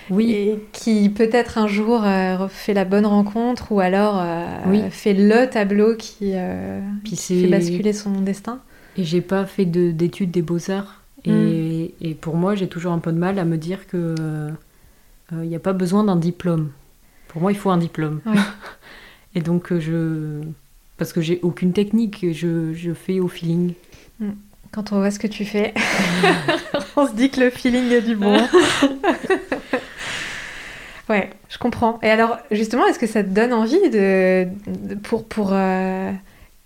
Oui, 0.10 0.32
et 0.32 0.60
qui 0.72 1.10
peut-être 1.10 1.58
un 1.58 1.68
jour 1.68 2.04
euh, 2.04 2.48
fait 2.48 2.74
la 2.74 2.86
bonne 2.86 3.06
rencontre 3.06 3.72
ou 3.72 3.80
alors 3.80 4.20
euh, 4.20 4.46
Oui. 4.68 4.82
fait 4.90 5.14
le 5.14 5.48
tableau 5.50 5.96
qui, 5.96 6.32
euh, 6.34 6.80
Puis 7.04 7.12
qui 7.12 7.16
c'est- 7.16 7.42
fait 7.42 7.48
basculer 7.48 7.94
son 7.94 8.12
destin. 8.22 8.60
Et 8.98 9.04
j'ai 9.04 9.22
pas 9.22 9.46
fait 9.46 9.66
de- 9.66 9.92
d'études 9.92 10.32
des 10.32 10.42
beaux-arts. 10.42 11.02
Et, 11.26 11.32
Mm. 11.32 11.88
et 12.06 12.14
pour 12.16 12.36
moi, 12.38 12.56
j'ai 12.56 12.68
toujours 12.68 12.92
un 12.94 13.00
peu 13.00 13.12
de 13.12 13.18
mal 13.18 13.38
à 13.40 13.46
me 13.46 13.58
dire 13.58 13.88
que 13.88 14.16
il 15.32 15.38
n'y 15.48 15.56
a 15.56 15.60
pas 15.60 15.74
besoin 15.74 16.04
d'un 16.04 16.16
diplôme. 16.16 16.72
Pour 17.28 17.42
moi, 17.42 17.52
il 17.52 17.58
faut 17.58 17.70
un 17.70 17.78
diplôme. 17.78 18.22
Et 19.36 19.42
donc, 19.42 19.72
euh, 19.72 19.80
je. 19.80 20.42
Parce 20.98 21.14
que 21.14 21.22
j'ai 21.22 21.40
aucune 21.44 21.72
technique, 21.72 22.26
je, 22.34 22.74
je 22.74 22.94
fais 22.94 23.20
au 23.20 23.28
feeling. 23.28 23.74
Quand 24.72 24.92
on 24.92 24.98
voit 24.98 25.12
ce 25.12 25.20
que 25.20 25.28
tu 25.28 25.46
fais, 25.46 25.74
on 26.98 27.08
se 27.08 27.14
dit 27.14 27.30
que 27.30 27.40
le 27.42 27.50
feeling 27.52 27.92
est 27.92 28.02
du 28.02 28.16
bon. 28.16 28.38
ouais, 31.10 31.30
je 31.50 31.58
comprends. 31.58 32.00
Et 32.04 32.10
alors, 32.10 32.38
justement, 32.52 32.86
est-ce 32.88 33.00
que 33.00 33.08
ça 33.08 33.24
te 33.24 33.30
donne 33.30 33.54
envie 33.54 33.90
de, 33.90 34.46
de- 34.90 34.96
pour, 34.96 35.26
pour 35.26 35.50
euh, 35.54 36.12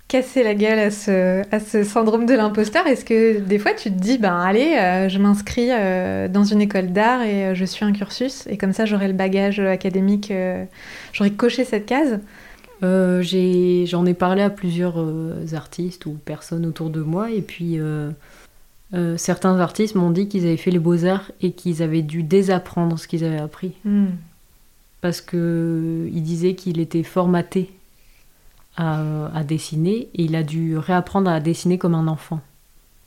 casser 0.07 0.43
la 0.43 0.53
gueule 0.53 0.79
à 0.79 0.91
ce, 0.91 1.41
à 1.51 1.59
ce 1.59 1.83
syndrome 1.83 2.25
de 2.25 2.33
l'imposteur? 2.33 2.85
Est-ce 2.85 3.05
que 3.05 3.39
des 3.39 3.57
fois 3.59 3.73
tu 3.73 3.89
te 3.89 3.99
dis, 3.99 4.17
ben 4.17 4.39
allez, 4.39 4.75
euh, 4.77 5.09
je 5.09 5.17
m'inscris 5.19 5.69
euh, 5.71 6.27
dans 6.27 6.43
une 6.43 6.61
école 6.61 6.91
d'art 6.91 7.21
et 7.23 7.55
je 7.55 7.65
suis 7.65 7.85
un 7.85 7.93
cursus, 7.93 8.45
et 8.47 8.57
comme 8.57 8.73
ça 8.73 8.85
j'aurai 8.85 9.07
le 9.07 9.13
bagage 9.13 9.59
académique, 9.59 10.31
j'aurai 11.13 11.31
coché 11.31 11.63
cette 11.65 11.85
case? 11.85 12.19
J'ai- 13.21 13.85
J'en 13.87 14.05
ai, 14.05 14.13
parlé 14.13 14.41
à 14.41 14.49
plusieurs 14.49 15.01
artistes 15.53 16.05
ou 16.05 16.17
personnes 16.25 16.65
autour 16.65 16.89
de 16.89 17.01
moi, 17.01 17.31
et 17.31 17.41
puis 17.41 17.79
euh, 17.79 18.11
certains 19.15 19.57
artistes 19.61 19.95
m'ont 19.95 20.11
dit 20.11 20.27
qu'ils 20.27 20.45
avaient 20.45 20.57
fait 20.57 20.69
les 20.69 20.79
beaux-arts 20.79 21.31
et 21.41 21.51
qu'ils 21.53 21.81
avaient 21.81 22.01
dû 22.01 22.23
désapprendre 22.23 22.99
ce 22.99 23.07
qu'ils 23.07 23.23
avaient 23.23 23.39
appris. 23.39 23.71
Hmm. 23.85 24.07
Parce 25.03 25.19
que 25.19 26.09
il 26.13 26.23
disait 26.23 26.55
qu'il 26.55 26.79
était 26.79 27.03
formaté 27.03 27.69
à, 28.77 29.27
à 29.35 29.43
dessiner 29.43 30.07
et 30.15 30.23
il 30.23 30.35
a 30.37 30.43
dû 30.43 30.77
réapprendre 30.77 31.29
à 31.29 31.41
dessiner 31.41 31.77
comme 31.77 31.93
un 31.93 32.07
enfant 32.07 32.39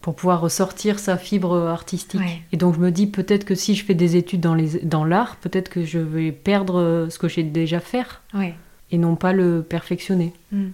pour 0.02 0.14
pouvoir 0.14 0.42
ressortir 0.42 0.98
sa 0.98 1.16
fibre 1.16 1.56
artistique. 1.56 2.20
Ouais. 2.20 2.42
Et 2.52 2.58
donc 2.58 2.74
je 2.74 2.80
me 2.80 2.90
dis 2.90 3.06
peut-être 3.06 3.46
que 3.46 3.54
si 3.54 3.74
je 3.74 3.82
fais 3.82 3.94
des 3.94 4.14
études 4.16 4.40
dans 4.42 4.54
les 4.54 4.78
dans 4.80 5.06
l'art, 5.06 5.36
peut-être 5.36 5.70
que 5.70 5.86
je 5.86 5.98
vais 5.98 6.32
perdre 6.32 7.06
ce 7.10 7.18
que 7.18 7.28
j'ai 7.28 7.42
déjà 7.42 7.80
faire 7.80 8.20
Ouais. 8.34 8.54
et 8.92 8.98
non 8.98 9.16
pas 9.16 9.32
le 9.32 9.62
perfectionner. 9.62 10.34
Hmm. 10.52 10.68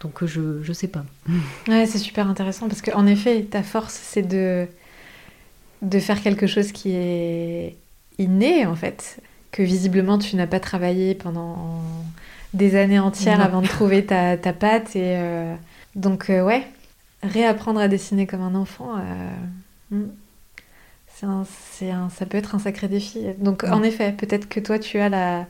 Donc 0.00 0.24
je 0.24 0.60
je 0.60 0.72
sais 0.72 0.88
pas. 0.88 1.04
Ouais, 1.68 1.86
c'est 1.86 1.98
super 1.98 2.26
intéressant 2.28 2.66
parce 2.68 2.82
qu'en 2.82 3.06
effet, 3.06 3.42
ta 3.44 3.62
force, 3.62 3.94
c'est 3.94 4.26
de, 4.26 4.66
de 5.82 5.98
faire 6.00 6.20
quelque 6.20 6.48
chose 6.48 6.72
qui 6.72 6.90
est 6.90 7.76
inné, 8.18 8.66
en 8.66 8.74
fait, 8.74 9.20
que 9.54 9.62
visiblement 9.62 10.18
tu 10.18 10.34
n'as 10.34 10.48
pas 10.48 10.58
travaillé 10.58 11.14
pendant 11.14 11.80
des 12.54 12.74
années 12.74 12.98
entières 12.98 13.38
Non. 13.38 13.44
avant 13.44 13.62
de 13.62 13.68
trouver 13.68 14.04
ta, 14.04 14.36
ta 14.36 14.52
patte. 14.52 14.96
Et, 14.96 15.14
euh, 15.16 15.54
donc, 15.94 16.28
euh, 16.28 16.42
ouais, 16.42 16.66
réapprendre 17.22 17.78
à 17.78 17.86
dessiner 17.86 18.26
comme 18.26 18.42
un 18.42 18.56
enfant, 18.56 18.96
euh, 18.98 19.30
hmm, 19.92 20.08
un- 21.22 21.44
un- 21.82 22.10
ça 22.10 22.26
peut 22.26 22.36
être 22.36 22.56
un 22.56 22.58
sacré 22.58 22.88
défi. 22.88 23.20
Donc, 23.38 23.62
en 23.64 23.82
effet, 23.84 24.10
peut-être 24.12 24.48
que 24.48 24.58
toi, 24.58 24.80
tu 24.80 24.98
as 24.98 25.08
la, 25.08 25.46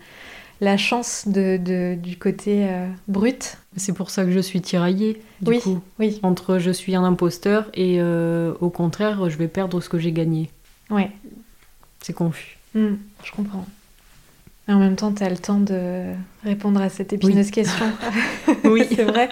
la 0.60 0.76
chance 0.76 1.26
de, 1.26 1.56
de- 1.56 1.94
du 1.94 2.18
côté 2.18 2.66
euh, 2.68 2.86
brut. 3.08 3.56
C'est 3.76 3.94
pour 3.94 4.10
ça 4.10 4.24
que 4.26 4.30
je 4.32 4.38
suis 4.40 4.60
tiraillée 4.60 5.22
du 5.40 5.50
Oui. 5.52 5.60
coup 5.60 5.80
Oui, 5.98 6.20
entre 6.22 6.58
je 6.58 6.70
suis 6.70 6.94
un 6.94 7.04
imposteur 7.04 7.70
et 7.74 8.00
au 8.02 8.70
contraire 8.70 9.28
je 9.30 9.36
vais 9.36 9.48
perdre 9.48 9.80
ce 9.80 9.88
que 9.88 9.98
j'ai 9.98 10.12
gagné. 10.12 10.50
ouais. 10.90 11.10
C'est 12.02 12.12
confus. 12.12 12.58
Hmm, 12.74 12.96
je 13.24 13.32
comprends. 13.32 13.64
Et 14.68 14.72
en 14.72 14.78
même 14.78 14.96
temps, 14.96 15.12
tu 15.12 15.22
as 15.22 15.28
le 15.28 15.36
temps 15.36 15.60
de 15.60 16.14
répondre 16.42 16.80
à 16.80 16.88
cette 16.88 17.12
épineuse 17.12 17.50
question. 17.50 17.86
Oui. 18.64 18.86
c'est 18.94 19.04
vrai. 19.04 19.28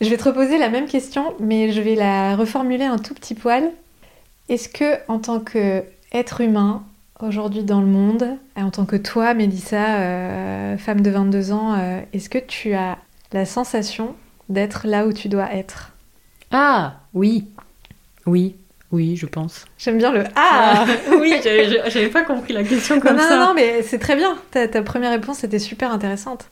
je 0.00 0.08
vais 0.08 0.16
te 0.16 0.24
reposer 0.24 0.58
la 0.58 0.68
même 0.68 0.86
question, 0.86 1.34
mais 1.38 1.70
je 1.72 1.80
vais 1.80 1.94
la 1.94 2.36
reformuler 2.36 2.84
un 2.84 2.98
tout 2.98 3.14
petit 3.14 3.34
poil. 3.34 3.70
Est-ce 4.48 4.68
que, 4.68 4.98
en 5.08 5.18
tant 5.18 5.40
qu'être 5.40 6.40
humain, 6.40 6.82
aujourd'hui 7.20 7.62
dans 7.62 7.80
le 7.80 7.86
monde, 7.86 8.36
et 8.56 8.62
en 8.62 8.70
tant 8.70 8.84
que 8.84 8.96
toi, 8.96 9.34
Mélissa, 9.34 9.98
euh, 9.98 10.76
femme 10.78 11.00
de 11.00 11.10
22 11.10 11.52
ans, 11.52 11.74
euh, 11.74 12.00
est-ce 12.12 12.28
que 12.28 12.38
tu 12.38 12.74
as 12.74 12.98
la 13.32 13.46
sensation 13.46 14.14
d'être 14.48 14.86
là 14.86 15.06
où 15.06 15.12
tu 15.12 15.28
dois 15.28 15.52
être? 15.54 15.92
Ah 16.50 16.96
oui, 17.14 17.46
oui, 18.26 18.56
oui, 18.94 19.16
je 19.16 19.26
pense. 19.26 19.64
J'aime 19.78 19.98
bien 19.98 20.12
le 20.12 20.24
Ah 20.36 20.86
oui, 21.20 21.34
j'avais 21.42 22.08
pas 22.08 22.22
compris 22.24 22.52
la 22.52 22.64
question 22.64 23.00
comme 23.00 23.16
non, 23.16 23.22
non, 23.22 23.28
ça. 23.28 23.38
non, 23.38 23.46
non, 23.48 23.54
mais 23.54 23.82
c'est 23.82 23.98
très 23.98 24.16
bien. 24.16 24.36
Ta, 24.50 24.66
ta 24.68 24.82
première 24.82 25.10
réponse 25.10 25.44
était 25.44 25.58
super 25.58 25.92
intéressante. 25.92 26.48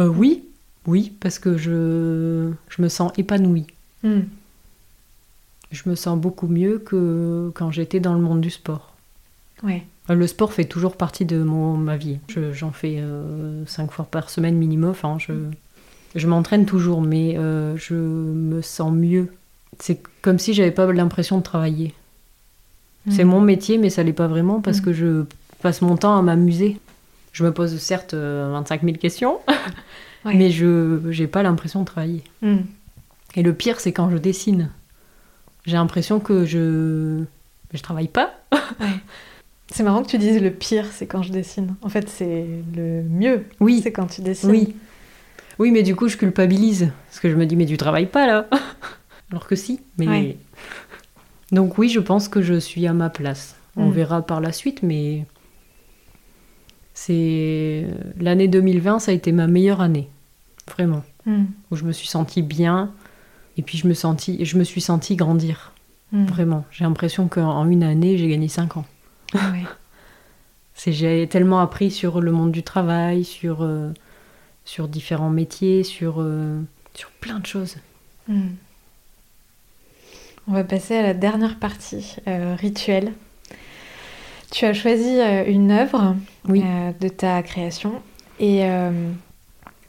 Euh, 0.00 0.08
oui, 0.08 0.44
oui, 0.86 1.12
parce 1.20 1.38
que 1.38 1.56
je, 1.56 2.50
je 2.68 2.82
me 2.82 2.88
sens 2.88 3.12
épanouie. 3.16 3.66
Hmm. 4.02 4.20
Je 5.70 5.88
me 5.88 5.94
sens 5.94 6.18
beaucoup 6.18 6.46
mieux 6.46 6.78
que 6.78 7.50
quand 7.54 7.70
j'étais 7.70 8.00
dans 8.00 8.14
le 8.14 8.20
monde 8.20 8.40
du 8.40 8.50
sport. 8.50 8.94
Ouais. 9.62 9.82
Euh, 10.10 10.14
Le 10.14 10.26
sport 10.26 10.52
fait 10.52 10.64
toujours 10.64 10.96
partie 10.96 11.24
de 11.24 11.42
mon, 11.42 11.76
ma 11.76 11.96
vie. 11.96 12.18
Je- 12.28 12.52
J'en 12.52 12.70
fais 12.72 12.96
euh, 12.98 13.64
cinq 13.66 13.90
fois 13.90 14.04
par 14.04 14.30
semaine 14.30 14.56
minimum. 14.56 14.90
Enfin, 14.90 15.16
je, 15.18 15.32
je 16.14 16.26
m'entraîne 16.26 16.66
toujours, 16.66 17.00
mais 17.02 17.36
euh, 17.38 17.76
je 17.76 17.94
me 17.94 18.62
sens 18.62 18.92
mieux. 18.92 19.32
C'est 19.80 20.00
comme 20.22 20.38
si 20.38 20.54
j'avais 20.54 20.70
pas 20.70 20.90
l'impression 20.92 21.38
de 21.38 21.42
travailler. 21.42 21.94
C'est 23.10 23.24
Mm. 23.24 23.28
mon 23.28 23.40
métier, 23.40 23.78
mais 23.78 23.90
ça 23.90 24.02
l'est 24.02 24.12
pas 24.14 24.26
vraiment 24.28 24.60
parce 24.60 24.78
Mm. 24.78 24.82
que 24.84 24.92
je 24.92 25.24
passe 25.62 25.82
mon 25.82 25.96
temps 25.96 26.16
à 26.16 26.22
m'amuser. 26.22 26.78
Je 27.32 27.44
me 27.44 27.52
pose 27.52 27.76
certes 27.78 28.14
euh, 28.14 28.48
25 28.52 28.82
000 28.82 28.96
questions, 28.96 29.38
Ouais. 30.24 30.34
mais 30.34 30.50
je 30.50 31.00
j'ai 31.10 31.26
pas 31.26 31.42
l'impression 31.42 31.80
de 31.80 31.84
travailler. 31.86 32.22
Mm. 32.42 32.58
Et 33.36 33.42
le 33.42 33.52
pire, 33.52 33.80
c'est 33.80 33.92
quand 33.92 34.10
je 34.10 34.16
dessine. 34.18 34.70
J'ai 35.66 35.76
l'impression 35.76 36.20
que 36.20 36.44
je 36.46 37.22
je 37.72 37.82
travaille 37.82 38.08
pas. 38.08 38.32
C'est 39.72 39.82
marrant 39.82 40.02
que 40.02 40.08
tu 40.08 40.18
dises 40.18 40.40
le 40.40 40.50
pire, 40.50 40.84
c'est 40.92 41.06
quand 41.06 41.22
je 41.22 41.32
dessine. 41.32 41.74
En 41.82 41.88
fait, 41.88 42.08
c'est 42.08 42.44
le 42.76 43.02
mieux. 43.02 43.44
Oui. 43.60 43.80
C'est 43.82 43.90
quand 43.92 44.06
tu 44.06 44.20
dessines. 44.20 44.50
Oui. 44.50 44.76
Oui, 45.58 45.70
mais 45.72 45.82
du 45.82 45.96
coup, 45.96 46.06
je 46.06 46.16
culpabilise. 46.18 46.90
Parce 47.08 47.18
que 47.18 47.30
je 47.30 47.34
me 47.34 47.46
dis, 47.46 47.56
mais 47.56 47.64
tu 47.66 47.76
travailles 47.78 48.06
pas 48.06 48.26
là. 48.26 48.46
Alors 49.34 49.48
que 49.48 49.56
si. 49.56 49.80
Mais... 49.98 50.06
Ouais. 50.06 50.36
Donc 51.52 51.76
oui, 51.76 51.88
je 51.88 51.98
pense 51.98 52.28
que 52.28 52.40
je 52.40 52.54
suis 52.54 52.86
à 52.86 52.92
ma 52.92 53.10
place. 53.10 53.56
On 53.76 53.88
Mm. 53.88 53.92
verra 53.92 54.22
par 54.22 54.40
la 54.40 54.52
suite, 54.52 54.84
mais 54.84 55.26
c'est 56.94 57.86
l'année 58.20 58.46
2020, 58.48 59.00
ça 59.00 59.10
a 59.10 59.14
été 59.14 59.32
ma 59.32 59.46
meilleure 59.48 59.80
année, 59.80 60.08
vraiment, 60.70 61.02
Mm. 61.26 61.44
où 61.70 61.76
je 61.76 61.84
me 61.84 61.90
suis 61.92 62.06
sentie 62.06 62.42
bien 62.42 62.92
et 63.56 63.62
puis 63.62 63.76
je 63.78 63.88
me 63.88 63.94
sentis, 63.94 64.44
je 64.44 64.56
me 64.58 64.62
suis 64.64 64.80
sentie 64.80 65.16
grandir, 65.16 65.72
Mm. 66.12 66.26
vraiment. 66.26 66.64
J'ai 66.70 66.84
l'impression 66.84 67.26
qu'en 67.26 67.68
une 67.68 67.82
année, 67.82 68.16
j'ai 68.18 68.28
gagné 68.28 68.46
5 68.48 68.76
ans. 68.76 68.86
Ah 69.34 69.50
ouais. 69.52 69.64
J'ai 70.86 71.26
tellement 71.28 71.60
appris 71.60 71.90
sur 71.90 72.20
le 72.20 72.30
monde 72.30 72.52
du 72.52 72.62
travail, 72.62 73.24
sur 73.24 73.62
euh, 73.62 73.90
sur 74.64 74.86
différents 74.88 75.30
métiers, 75.30 75.82
sur 75.82 76.16
euh, 76.18 76.60
sur 76.94 77.10
plein 77.10 77.38
de 77.40 77.46
choses. 77.46 77.76
On 80.48 80.52
va 80.52 80.64
passer 80.64 80.96
à 80.96 81.02
la 81.02 81.14
dernière 81.14 81.58
partie, 81.58 82.16
euh, 82.28 82.54
rituel. 82.58 83.12
Tu 84.50 84.66
as 84.66 84.74
choisi 84.74 85.18
euh, 85.20 85.44
une 85.46 85.70
œuvre 85.70 86.16
Oui. 86.48 86.62
euh, 86.64 86.92
de 87.00 87.08
ta 87.08 87.42
création 87.42 87.92
et 88.38 88.64
euh, 88.64 88.90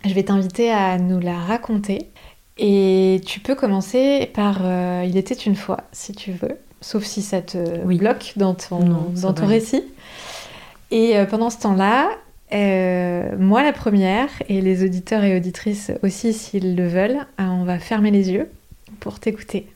je 0.06 0.14
vais 0.14 0.24
t'inviter 0.24 0.72
à 0.72 0.98
nous 0.98 1.20
la 1.20 1.38
raconter. 1.38 2.10
Et 2.58 3.22
tu 3.26 3.42
peux 3.42 3.54
commencer 3.56 4.32
par 4.34 4.62
Il 5.04 5.18
était 5.18 5.34
une 5.36 5.58
fois, 5.58 5.82
si 5.92 6.14
tu 6.14 6.32
veux, 6.32 6.58
sauf 6.80 7.04
si 7.04 7.22
ça 7.22 7.42
te 7.42 7.58
Oui. 7.86 7.98
bloque 7.98 8.34
dans 8.38 8.54
ton, 8.54 8.80
Non, 8.80 9.12
dans 9.14 9.34
récit. 9.46 9.84
Et 10.90 11.16
pendant 11.30 11.50
ce 11.50 11.58
temps-là, 11.60 12.12
euh, 12.54 13.36
moi 13.38 13.62
la 13.64 13.74
première, 13.74 14.30
et 14.48 14.62
les 14.62 14.86
auditeurs 14.86 15.24
et 15.26 15.36
auditrices 15.36 15.92
aussi 16.04 16.32
s'ils 16.32 16.76
le 16.78 16.88
veulent, 16.88 17.26
euh, 17.40 17.44
on 17.44 17.66
va 17.66 17.78
fermer 17.80 18.12
les 18.12 18.32
yeux 18.32 18.50
pour 19.02 19.20
t'écouter. 19.20 19.68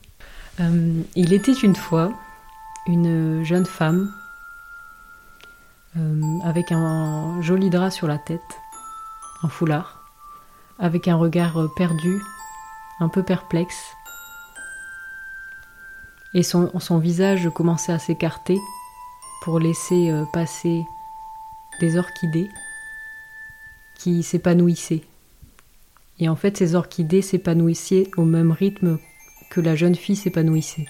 Euh, 0.60 1.02
il 1.16 1.32
était 1.32 1.54
une 1.54 1.76
fois 1.76 2.12
une 2.86 3.42
jeune 3.44 3.64
femme 3.64 4.12
euh, 5.96 6.38
avec 6.44 6.70
un 6.70 7.40
joli 7.40 7.70
drap 7.70 7.90
sur 7.90 8.06
la 8.06 8.18
tête, 8.18 8.40
un 9.42 9.48
foulard, 9.48 10.02
avec 10.78 11.08
un 11.08 11.16
regard 11.16 11.58
euh, 11.58 11.68
perdu, 11.76 12.20
un 13.00 13.08
peu 13.08 13.22
perplexe. 13.22 13.94
Et 16.34 16.42
son, 16.42 16.98
visage 16.98 17.48
commençait 17.54 17.92
à 17.92 17.98
s'écarter 17.98 18.58
pour 19.42 19.58
laisser 19.58 20.12
passer 20.32 20.84
des 21.80 21.96
orchidées 21.96 22.48
qui 23.98 24.22
s'épanouissaient. 24.22 25.02
Et 26.20 26.28
en 26.28 26.36
fait, 26.36 26.56
ces 26.56 26.76
orchidées 26.76 27.22
s'épanouissaient 27.22 28.12
au 28.16 28.24
même 28.24 28.52
rythme 28.52 29.00
que 29.50 29.60
la 29.60 29.76
jeune 29.76 29.94
fille 29.96 30.16
s'épanouissait. 30.16 30.86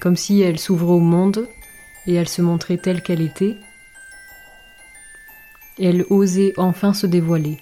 Comme 0.00 0.16
si 0.16 0.40
elle 0.40 0.58
s'ouvrait 0.58 0.92
au 0.92 1.00
monde 1.00 1.48
et 2.06 2.14
elle 2.14 2.28
se 2.28 2.42
montrait 2.42 2.76
telle 2.76 3.02
qu'elle 3.02 3.20
était. 3.20 3.56
Et 5.78 5.86
elle 5.86 6.04
osait 6.10 6.52
enfin 6.56 6.92
se 6.92 7.06
dévoiler. 7.06 7.58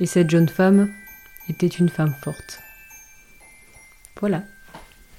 Et 0.00 0.06
cette 0.06 0.30
jeune 0.30 0.48
femme 0.48 0.92
était 1.48 1.68
une 1.68 1.88
femme 1.88 2.14
forte. 2.22 2.60
Voilà. 4.20 4.42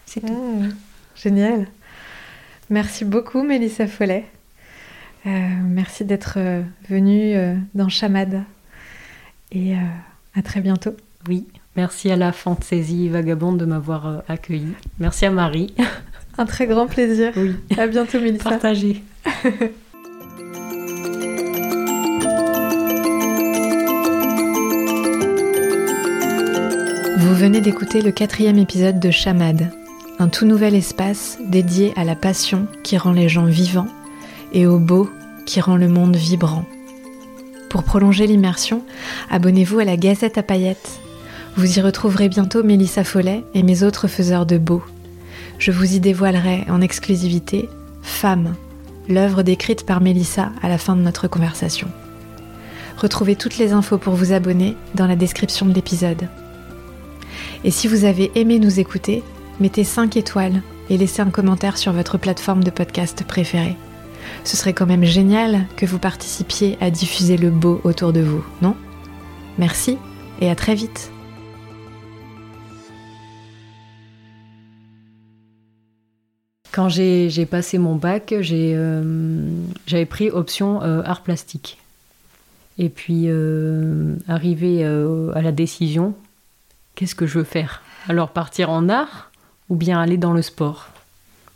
C'est 0.05 0.21
tout. 0.21 0.33
Mmh, 0.33 0.75
génial. 1.15 1.67
Merci 2.69 3.05
beaucoup, 3.05 3.43
Mélissa 3.43 3.87
Follet. 3.87 4.25
Euh, 5.25 5.29
merci 5.63 6.05
d'être 6.05 6.35
euh, 6.37 6.63
venue 6.89 7.35
euh, 7.35 7.55
dans 7.73 7.89
Chamade. 7.89 8.43
Et 9.51 9.75
euh, 9.75 9.79
à 10.33 10.41
très 10.41 10.61
bientôt. 10.61 10.95
Oui. 11.27 11.47
Merci 11.77 12.09
à 12.09 12.15
la 12.15 12.31
fantaisie 12.31 13.09
vagabonde 13.09 13.57
de 13.57 13.65
m'avoir 13.65 14.07
euh, 14.07 14.19
accueillie. 14.29 14.73
Merci 14.99 15.25
à 15.25 15.31
Marie. 15.31 15.73
Un 16.37 16.45
très 16.45 16.67
grand 16.67 16.87
plaisir. 16.87 17.33
Oui. 17.35 17.55
À 17.77 17.87
bientôt, 17.87 18.19
Mélissa. 18.19 18.49
Partagez. 18.49 19.03
Vous 27.17 27.35
venez 27.35 27.59
d'écouter 27.61 28.01
le 28.01 28.11
quatrième 28.11 28.57
épisode 28.57 28.99
de 28.99 29.11
Chamade, 29.11 29.71
un 30.19 30.29
tout 30.29 30.45
nouvel 30.45 30.75
espace 30.75 31.37
dédié 31.45 31.93
à 31.95 32.03
la 32.03 32.15
passion 32.15 32.67
qui 32.83 32.97
rend 32.97 33.11
les 33.11 33.29
gens 33.29 33.45
vivants 33.45 33.87
et 34.53 34.67
au 34.67 34.79
beau 34.79 35.09
qui 35.45 35.59
rend 35.59 35.75
le 35.75 35.87
monde 35.87 36.15
vibrant. 36.15 36.65
Pour 37.69 37.83
prolonger 37.83 38.27
l'immersion, 38.27 38.83
abonnez-vous 39.29 39.79
à 39.79 39.85
la 39.85 39.97
Gazette 39.97 40.37
à 40.37 40.43
paillettes. 40.43 41.01
Vous 41.57 41.79
y 41.79 41.81
retrouverez 41.81 42.27
bientôt 42.27 42.63
Mélissa 42.63 43.05
Follet 43.05 43.45
et 43.53 43.63
mes 43.63 43.83
autres 43.83 44.09
faiseurs 44.09 44.45
de 44.45 44.57
beau. 44.57 44.83
Je 45.57 45.71
vous 45.71 45.95
y 45.95 46.01
dévoilerai 46.01 46.65
en 46.67 46.81
exclusivité 46.81 47.69
Femme, 48.01 48.55
l'œuvre 49.07 49.41
décrite 49.41 49.85
par 49.85 50.01
Mélissa 50.01 50.51
à 50.61 50.67
la 50.67 50.77
fin 50.77 50.97
de 50.97 51.01
notre 51.01 51.29
conversation. 51.29 51.87
Retrouvez 52.97 53.37
toutes 53.37 53.57
les 53.57 53.71
infos 53.71 53.97
pour 53.97 54.15
vous 54.15 54.33
abonner 54.33 54.75
dans 54.95 55.07
la 55.07 55.15
description 55.15 55.65
de 55.65 55.73
l'épisode. 55.73 56.27
Et 57.63 57.71
si 57.71 57.87
vous 57.87 58.03
avez 58.03 58.31
aimé 58.35 58.59
nous 58.59 58.81
écouter, 58.81 59.23
mettez 59.61 59.85
5 59.85 60.17
étoiles 60.17 60.61
et 60.89 60.97
laissez 60.97 61.21
un 61.21 61.29
commentaire 61.29 61.77
sur 61.77 61.93
votre 61.93 62.17
plateforme 62.17 62.65
de 62.65 62.69
podcast 62.69 63.23
préférée. 63.25 63.77
Ce 64.43 64.57
serait 64.57 64.73
quand 64.73 64.87
même 64.87 65.05
génial 65.05 65.67
que 65.77 65.85
vous 65.85 65.99
participiez 65.99 66.77
à 66.81 66.89
diffuser 66.89 67.37
le 67.37 67.49
beau 67.49 67.79
autour 67.85 68.11
de 68.11 68.21
vous, 68.21 68.43
non? 68.61 68.75
Merci 69.57 69.97
et 70.41 70.49
à 70.49 70.55
très 70.55 70.75
vite 70.75 71.11
Quand 76.75 76.89
j'ai 76.89 77.45
passé 77.45 77.77
mon 77.77 77.95
bac, 77.95 78.33
euh, 78.33 79.49
j'avais 79.87 80.05
pris 80.05 80.29
option 80.29 80.83
euh, 80.83 81.01
art 81.05 81.21
plastique. 81.21 81.77
Et 82.77 82.89
puis, 82.89 83.27
euh, 83.27 84.17
arrivé 84.27 84.83
à 84.83 85.41
la 85.41 85.53
décision, 85.53 86.13
qu'est-ce 86.95 87.15
que 87.15 87.27
je 87.27 87.37
veux 87.37 87.45
faire? 87.45 87.81
Alors 88.09 88.27
partir 88.27 88.71
en 88.71 88.89
art 88.89 89.31
ou 89.69 89.77
bien 89.77 90.01
aller 90.01 90.17
dans 90.17 90.33
le 90.33 90.41
sport? 90.41 90.89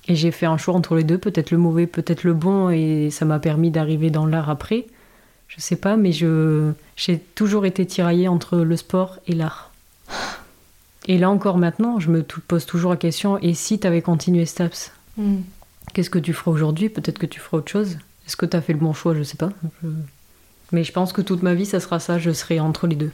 Et 0.07 0.15
j'ai 0.15 0.31
fait 0.31 0.45
un 0.45 0.55
choix 0.55 0.73
entre 0.73 0.95
les 0.95 1.03
deux, 1.03 1.17
peut-être 1.17 1.51
le 1.51 1.57
mauvais, 1.57 1.85
peut-être 1.85 2.23
le 2.23 2.33
bon, 2.33 2.69
et 2.69 3.09
ça 3.11 3.25
m'a 3.25 3.39
permis 3.39 3.71
d'arriver 3.71 4.11
dans 4.11 4.25
l'art 4.25 4.49
après. 4.49 4.87
Je 5.49 5.59
sais 5.59 5.75
pas, 5.75 5.97
mais 5.97 6.13
j'ai 6.13 7.19
toujours 7.35 7.65
été 7.65 7.85
tiraillée 7.85 8.29
entre 8.29 8.59
le 8.59 8.77
sport 8.77 9.17
et 9.27 9.35
l'art. 9.35 9.73
Et 11.07 11.17
là 11.17 11.29
encore 11.29 11.57
maintenant, 11.57 11.99
je 11.99 12.09
me 12.09 12.23
pose 12.23 12.65
toujours 12.65 12.91
la 12.91 12.97
question, 12.97 13.37
et 13.39 13.53
si 13.53 13.79
tu 13.79 13.85
avais 13.85 14.01
continué 14.01 14.45
STAPS 14.45 14.93
Qu'est-ce 15.93 16.09
que 16.09 16.19
tu 16.19 16.33
feras 16.33 16.51
aujourd'hui? 16.51 16.89
Peut-être 16.89 17.19
que 17.19 17.25
tu 17.25 17.39
feras 17.39 17.57
autre 17.57 17.71
chose. 17.71 17.97
Est-ce 18.27 18.37
que 18.37 18.45
tu 18.45 18.55
as 18.55 18.61
fait 18.61 18.73
le 18.73 18.79
bon 18.79 18.93
choix? 18.93 19.15
Je 19.15 19.23
sais 19.23 19.37
pas. 19.37 19.51
Mais 20.71 20.83
je 20.83 20.91
pense 20.91 21.13
que 21.13 21.21
toute 21.21 21.41
ma 21.41 21.55
vie, 21.55 21.65
ça 21.65 21.79
sera 21.79 21.99
ça. 21.99 22.19
Je 22.19 22.31
serai 22.31 22.59
entre 22.59 22.85
les 22.87 22.95
deux. 22.95 23.11